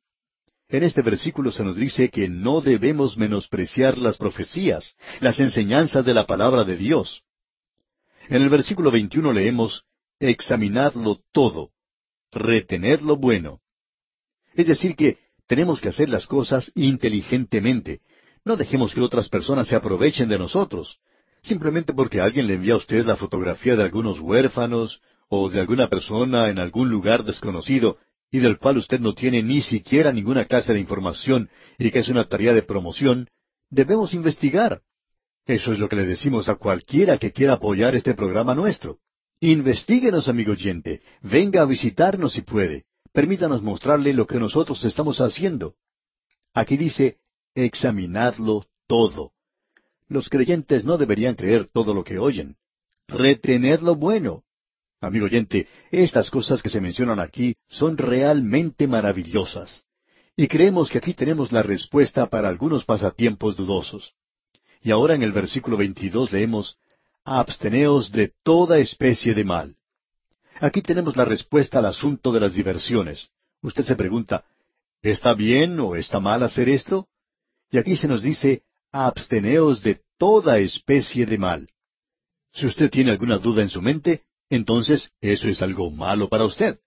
En 0.70 0.84
este 0.84 1.04
versículo 1.04 1.52
se 1.52 1.64
nos 1.64 1.76
dice 1.76 2.10
que 2.10 2.28
no 2.28 2.62
debemos 2.62 3.16
menospreciar 3.16 4.00
las 4.00 4.18
profecías, 4.18 4.96
las 5.20 5.40
enseñanzas 5.40 6.04
de 6.04 6.16
la 6.16 6.26
palabra 6.26 6.64
de 6.64 6.78
Dios. 6.78 7.24
En 8.28 8.42
el 8.42 8.50
versículo 8.50 8.90
21 8.90 9.32
leemos, 9.32 9.84
examinadlo 10.20 11.22
todo, 11.32 11.70
retened 12.32 13.02
lo 13.02 13.18
bueno. 13.18 13.62
Es 14.56 14.66
decir, 14.66 14.96
que 14.96 15.20
tenemos 15.46 15.80
que 15.80 15.90
hacer 15.90 16.10
las 16.10 16.26
cosas 16.26 16.72
inteligentemente. 16.74 18.02
No 18.46 18.56
dejemos 18.56 18.96
que 18.96 19.02
otras 19.02 19.30
personas 19.30 19.68
se 19.68 19.76
aprovechen 19.76 20.28
de 20.28 20.40
nosotros. 20.40 21.00
Simplemente 21.42 21.94
porque 21.94 22.22
alguien 22.22 22.48
le 22.48 22.56
envía 22.56 22.74
a 22.74 22.78
usted 22.78 23.06
la 23.06 23.16
fotografía 23.16 23.76
de 23.76 23.84
algunos 23.84 24.20
huérfanos 24.20 25.02
o 25.30 25.50
de 25.50 25.60
alguna 25.60 25.88
persona 25.88 26.50
en 26.50 26.60
algún 26.60 26.90
lugar 26.90 27.24
desconocido 27.24 27.98
y 28.32 28.40
del 28.40 28.58
cual 28.58 28.78
usted 28.78 29.00
no 29.00 29.14
tiene 29.14 29.42
ni 29.42 29.62
siquiera 29.62 30.12
ninguna 30.12 30.46
clase 30.46 30.74
de 30.74 30.80
información 30.80 31.50
y 31.78 31.92
que 31.92 32.00
es 32.00 32.10
una 32.10 32.26
tarea 32.26 32.54
de 32.54 32.62
promoción, 32.62 33.30
debemos 33.70 34.14
investigar. 34.14 34.82
Eso 35.46 35.72
es 35.72 35.80
lo 35.80 35.90
que 35.90 35.96
le 35.96 36.06
decimos 36.06 36.48
a 36.50 36.56
cualquiera 36.56 37.18
que 37.18 37.32
quiera 37.32 37.54
apoyar 37.54 37.96
este 37.96 38.14
programa 38.14 38.54
nuestro. 38.54 39.00
Investíguenos, 39.40 40.28
amigo 40.28 40.52
oyente. 40.52 41.02
Venga 41.22 41.62
a 41.62 41.66
visitarnos 41.66 42.34
si 42.34 42.42
puede. 42.42 42.86
Permítanos 43.14 43.64
mostrarle 43.64 44.14
lo 44.14 44.28
que 44.28 44.40
nosotros 44.40 44.84
estamos 44.84 45.22
haciendo. 45.22 45.76
Aquí 46.54 46.78
dice, 46.78 47.18
examinadlo 47.56 48.66
todo. 48.88 49.32
Los 50.10 50.28
creyentes 50.28 50.84
no 50.84 50.98
deberían 50.98 51.36
creer 51.36 51.68
todo 51.72 51.94
lo 51.94 52.04
que 52.04 52.18
oyen. 52.18 52.58
Retened 53.08 53.82
lo 53.82 53.96
bueno. 53.96 54.44
Amigo 55.00 55.26
oyente, 55.26 55.68
estas 55.92 56.30
cosas 56.30 56.62
que 56.62 56.70
se 56.70 56.82
mencionan 56.82 57.20
aquí 57.20 57.56
son 57.70 57.98
realmente 57.98 58.88
maravillosas. 58.88 59.86
Y 60.36 60.48
creemos 60.48 60.90
que 60.90 60.98
aquí 60.98 61.14
tenemos 61.14 61.52
la 61.52 61.62
respuesta 61.62 62.26
para 62.26 62.50
algunos 62.50 62.86
pasatiempos 62.86 63.56
dudosos. 63.56 64.14
Y 64.82 64.92
ahora 64.92 65.14
en 65.14 65.24
el 65.24 65.32
versículo 65.32 65.78
22 65.78 66.32
leemos, 66.32 66.78
Absteneos 67.24 68.12
de 68.12 68.34
toda 68.44 68.80
especie 68.80 69.36
de 69.36 69.44
mal. 69.44 69.76
Aquí 70.60 70.82
tenemos 70.82 71.16
la 71.16 71.26
respuesta 71.26 71.80
al 71.80 71.86
asunto 71.86 72.32
de 72.32 72.40
las 72.40 72.54
diversiones. 72.54 73.30
Usted 73.62 73.84
se 73.84 73.96
pregunta, 73.96 74.44
¿está 75.02 75.34
bien 75.36 75.80
o 75.80 75.96
está 75.96 76.20
mal 76.20 76.42
hacer 76.44 76.70
esto? 76.70 77.08
Y 77.70 77.78
aquí 77.78 77.96
se 77.96 78.08
nos 78.08 78.24
dice, 78.24 78.64
absteneos 78.92 79.82
de 79.82 80.02
toda 80.18 80.60
especie 80.60 81.26
de 81.26 81.38
mal. 81.38 81.70
Si 82.54 82.66
usted 82.66 82.90
tiene 82.90 83.12
alguna 83.12 83.38
duda 83.38 83.62
en 83.62 83.70
su 83.70 83.82
mente, 83.82 84.24
entonces 84.50 85.12
eso 85.22 85.48
es 85.48 85.62
algo 85.62 85.92
malo 85.92 86.28
para 86.30 86.46
usted. 86.46 86.80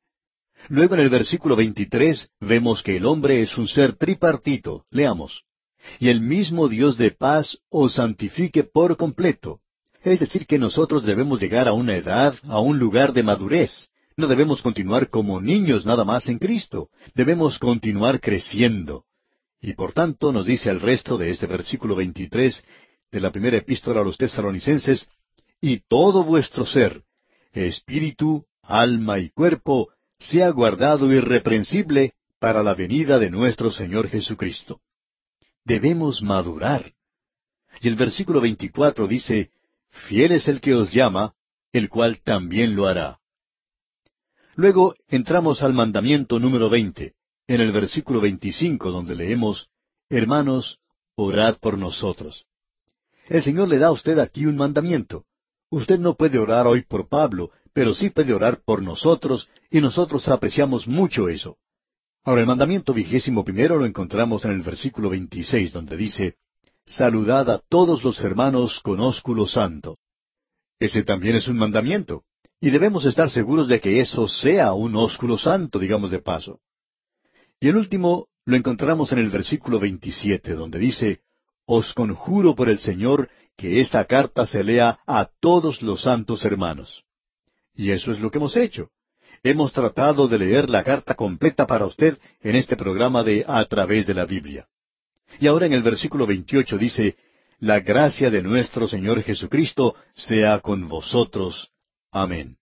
Luego 0.69 0.95
en 0.95 1.01
el 1.01 1.09
versículo 1.09 1.57
23 1.57 2.31
vemos 2.41 2.83
que 2.83 2.97
el 2.97 3.07
hombre 3.07 3.43
es 3.43 3.57
un 3.59 3.69
ser 3.69 3.95
tripartito. 3.95 4.85
Leamos. 4.91 5.45
Y 5.99 6.09
el 6.09 6.21
mismo 6.21 6.69
Dios 6.69 6.97
de 6.97 7.11
paz 7.11 7.59
os 7.69 7.95
santifique 7.95 8.63
por 8.63 8.97
completo. 8.97 9.61
Es 10.03 10.21
decir, 10.21 10.47
que 10.47 10.59
nosotros 10.59 11.05
debemos 11.05 11.41
llegar 11.41 11.69
a 11.69 11.73
una 11.73 11.97
edad, 11.97 12.35
a 12.45 12.61
un 12.61 12.79
lugar 12.79 13.13
de 13.13 13.23
madurez. 13.23 13.89
No 14.17 14.27
debemos 14.27 14.63
continuar 14.63 15.09
como 15.09 15.41
niños 15.41 15.87
nada 15.87 16.05
más 16.05 16.29
en 16.29 16.39
Cristo. 16.39 16.89
Debemos 17.15 17.59
continuar 17.59 18.21
creciendo. 18.21 19.05
Y 19.63 19.75
por 19.75 19.93
tanto 19.93 20.33
nos 20.33 20.45
dice 20.45 20.71
el 20.71 20.81
resto 20.81 21.17
de 21.17 21.31
este 21.31 21.47
versículo 21.47 21.95
23 21.95 22.65
de 23.13 23.21
la 23.21 23.31
primera 23.31 23.59
epístola 23.59 24.01
a 24.01 24.05
los 24.05 24.19
tesaronicenses, 24.19 25.09
y 25.61 25.79
todo 25.89 26.25
vuestro 26.25 26.67
ser, 26.67 27.05
espíritu, 27.53 28.45
alma 28.63 29.21
y 29.21 29.31
cuerpo, 29.31 29.91
sea 30.19 30.51
guardado 30.51 31.13
irreprensible 31.13 32.15
para 32.41 32.65
la 32.65 32.75
venida 32.75 33.21
de 33.21 33.31
nuestro 33.31 33.71
Señor 33.71 34.09
Jesucristo. 34.09 34.81
Debemos 35.65 36.23
madurar. 36.23 36.93
Y 37.81 37.87
el 37.87 37.95
versículo 37.95 38.41
24 38.41 39.07
dice, 39.07 39.51
Fiel 39.91 40.33
es 40.33 40.49
el 40.49 40.61
que 40.61 40.75
os 40.75 40.93
llama, 40.93 41.35
el 41.71 41.89
cual 41.89 42.21
también 42.23 42.75
lo 42.75 42.89
hará. 42.89 43.21
Luego 44.57 44.97
entramos 45.07 45.63
al 45.63 45.73
mandamiento 45.73 46.41
número 46.41 46.69
20, 46.69 47.15
en 47.47 47.61
el 47.61 47.73
versículo 47.73 48.21
25, 48.21 48.91
donde 48.91 49.15
leemos, 49.15 49.69
Hermanos, 50.09 50.79
orad 51.15 51.59
por 51.59 51.79
nosotros. 51.79 52.47
El 53.29 53.43
Señor 53.43 53.69
le 53.69 53.79
da 53.79 53.89
a 53.89 53.93
usted 53.93 54.19
aquí 54.19 54.47
un 54.47 54.57
mandamiento. 54.57 55.25
Usted 55.71 55.99
no 55.99 56.15
puede 56.15 56.39
orar 56.39 56.67
hoy 56.67 56.83
por 56.83 57.09
Pablo, 57.09 57.51
pero 57.73 57.95
sí 57.95 58.11
puede 58.11 58.35
orar 58.35 58.61
por 58.65 58.83
nosotros, 58.83 59.49
y 59.71 59.81
nosotros 59.81 60.29
apreciamos 60.29 60.87
mucho 60.87 61.29
eso. 61.29 61.57
Ahora, 62.25 62.43
el 62.43 62.47
mandamiento 62.47 62.93
vigésimo 62.93 63.45
primero 63.45 63.79
lo 63.79 63.87
encontramos 63.87 64.45
en 64.45 64.53
el 64.53 64.63
versículo 64.63 65.11
26, 65.11 65.73
donde 65.73 65.97
dice, 65.97 66.37
Saludad 66.85 67.49
a 67.51 67.59
todos 67.69 68.05
los 68.05 68.21
hermanos 68.21 68.81
con 68.81 69.01
ósculo 69.01 69.47
santo. 69.47 69.97
Ese 70.79 71.05
también 71.05 71.37
es 71.37 71.49
un 71.49 71.57
mandamiento, 71.57 72.25
y 72.61 72.71
debemos 72.71 73.05
estar 73.05 73.31
seguros 73.31 73.67
de 73.67 73.81
que 73.81 74.01
eso 74.01 74.29
sea 74.29 74.73
un 74.73 74.95
ósculo 74.95 75.39
santo, 75.39 75.79
digamos 75.79 76.11
de 76.11 76.21
paso. 76.21 76.61
Y 77.63 77.69
el 77.69 77.77
último 77.77 78.27
lo 78.45 78.57
encontramos 78.57 79.13
en 79.13 79.21
el 79.21 79.31
versículo 79.31 79.79
27, 79.79 80.55
donde 80.55 80.81
dice, 80.81 81.21
Os 81.65 81.95
conjuro 81.95 82.57
por 82.57 82.69
el 82.69 82.81
Señor 82.81 83.31
que 83.57 83.79
esta 83.81 84.05
carta 84.05 84.49
se 84.49 84.65
lea 84.65 84.99
a 85.07 85.31
todos 85.39 85.81
los 85.81 86.03
santos 86.03 86.45
hermanos. 86.45 87.05
Y 87.73 87.93
eso 87.93 88.11
es 88.11 88.19
lo 88.19 88.33
que 88.33 88.39
hemos 88.39 88.57
hecho. 88.57 88.91
Hemos 89.45 89.73
tratado 89.73 90.27
de 90.27 90.41
leer 90.41 90.71
la 90.71 90.83
carta 90.83 91.15
completa 91.15 91.65
para 91.69 91.87
usted 91.87 92.19
en 92.41 92.57
este 92.57 92.77
programa 92.77 93.23
de 93.23 93.45
A 93.47 93.65
través 93.67 94.09
de 94.09 94.15
la 94.15 94.27
Biblia. 94.27 94.67
Y 95.39 95.47
ahora 95.47 95.67
en 95.67 95.73
el 95.73 95.85
versículo 95.85 96.27
28 96.27 96.77
dice, 96.79 97.17
La 97.61 97.79
gracia 97.79 98.29
de 98.29 98.43
nuestro 98.43 98.89
Señor 98.89 99.23
Jesucristo 99.23 99.95
sea 100.17 100.59
con 100.59 100.89
vosotros. 100.89 101.71
Amén. 102.11 102.57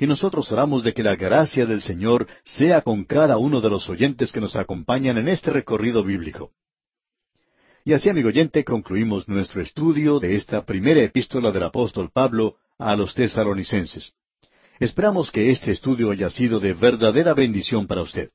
Y 0.00 0.06
nosotros 0.06 0.50
oramos 0.50 0.82
de 0.82 0.94
que 0.94 1.02
la 1.02 1.14
gracia 1.14 1.66
del 1.66 1.82
Señor 1.82 2.26
sea 2.42 2.80
con 2.80 3.04
cada 3.04 3.36
uno 3.36 3.60
de 3.60 3.68
los 3.68 3.86
oyentes 3.90 4.32
que 4.32 4.40
nos 4.40 4.56
acompañan 4.56 5.18
en 5.18 5.28
este 5.28 5.50
recorrido 5.50 6.02
bíblico. 6.02 6.52
Y 7.84 7.92
así, 7.92 8.08
amigo 8.08 8.28
oyente, 8.28 8.64
concluimos 8.64 9.28
nuestro 9.28 9.60
estudio 9.60 10.18
de 10.18 10.36
esta 10.36 10.64
primera 10.64 11.02
epístola 11.02 11.52
del 11.52 11.64
apóstol 11.64 12.08
Pablo 12.10 12.56
a 12.78 12.96
los 12.96 13.14
tesaronicenses. 13.14 14.14
Esperamos 14.78 15.30
que 15.30 15.50
este 15.50 15.70
estudio 15.70 16.10
haya 16.10 16.30
sido 16.30 16.60
de 16.60 16.72
verdadera 16.72 17.34
bendición 17.34 17.86
para 17.86 18.00
usted. 18.00 18.30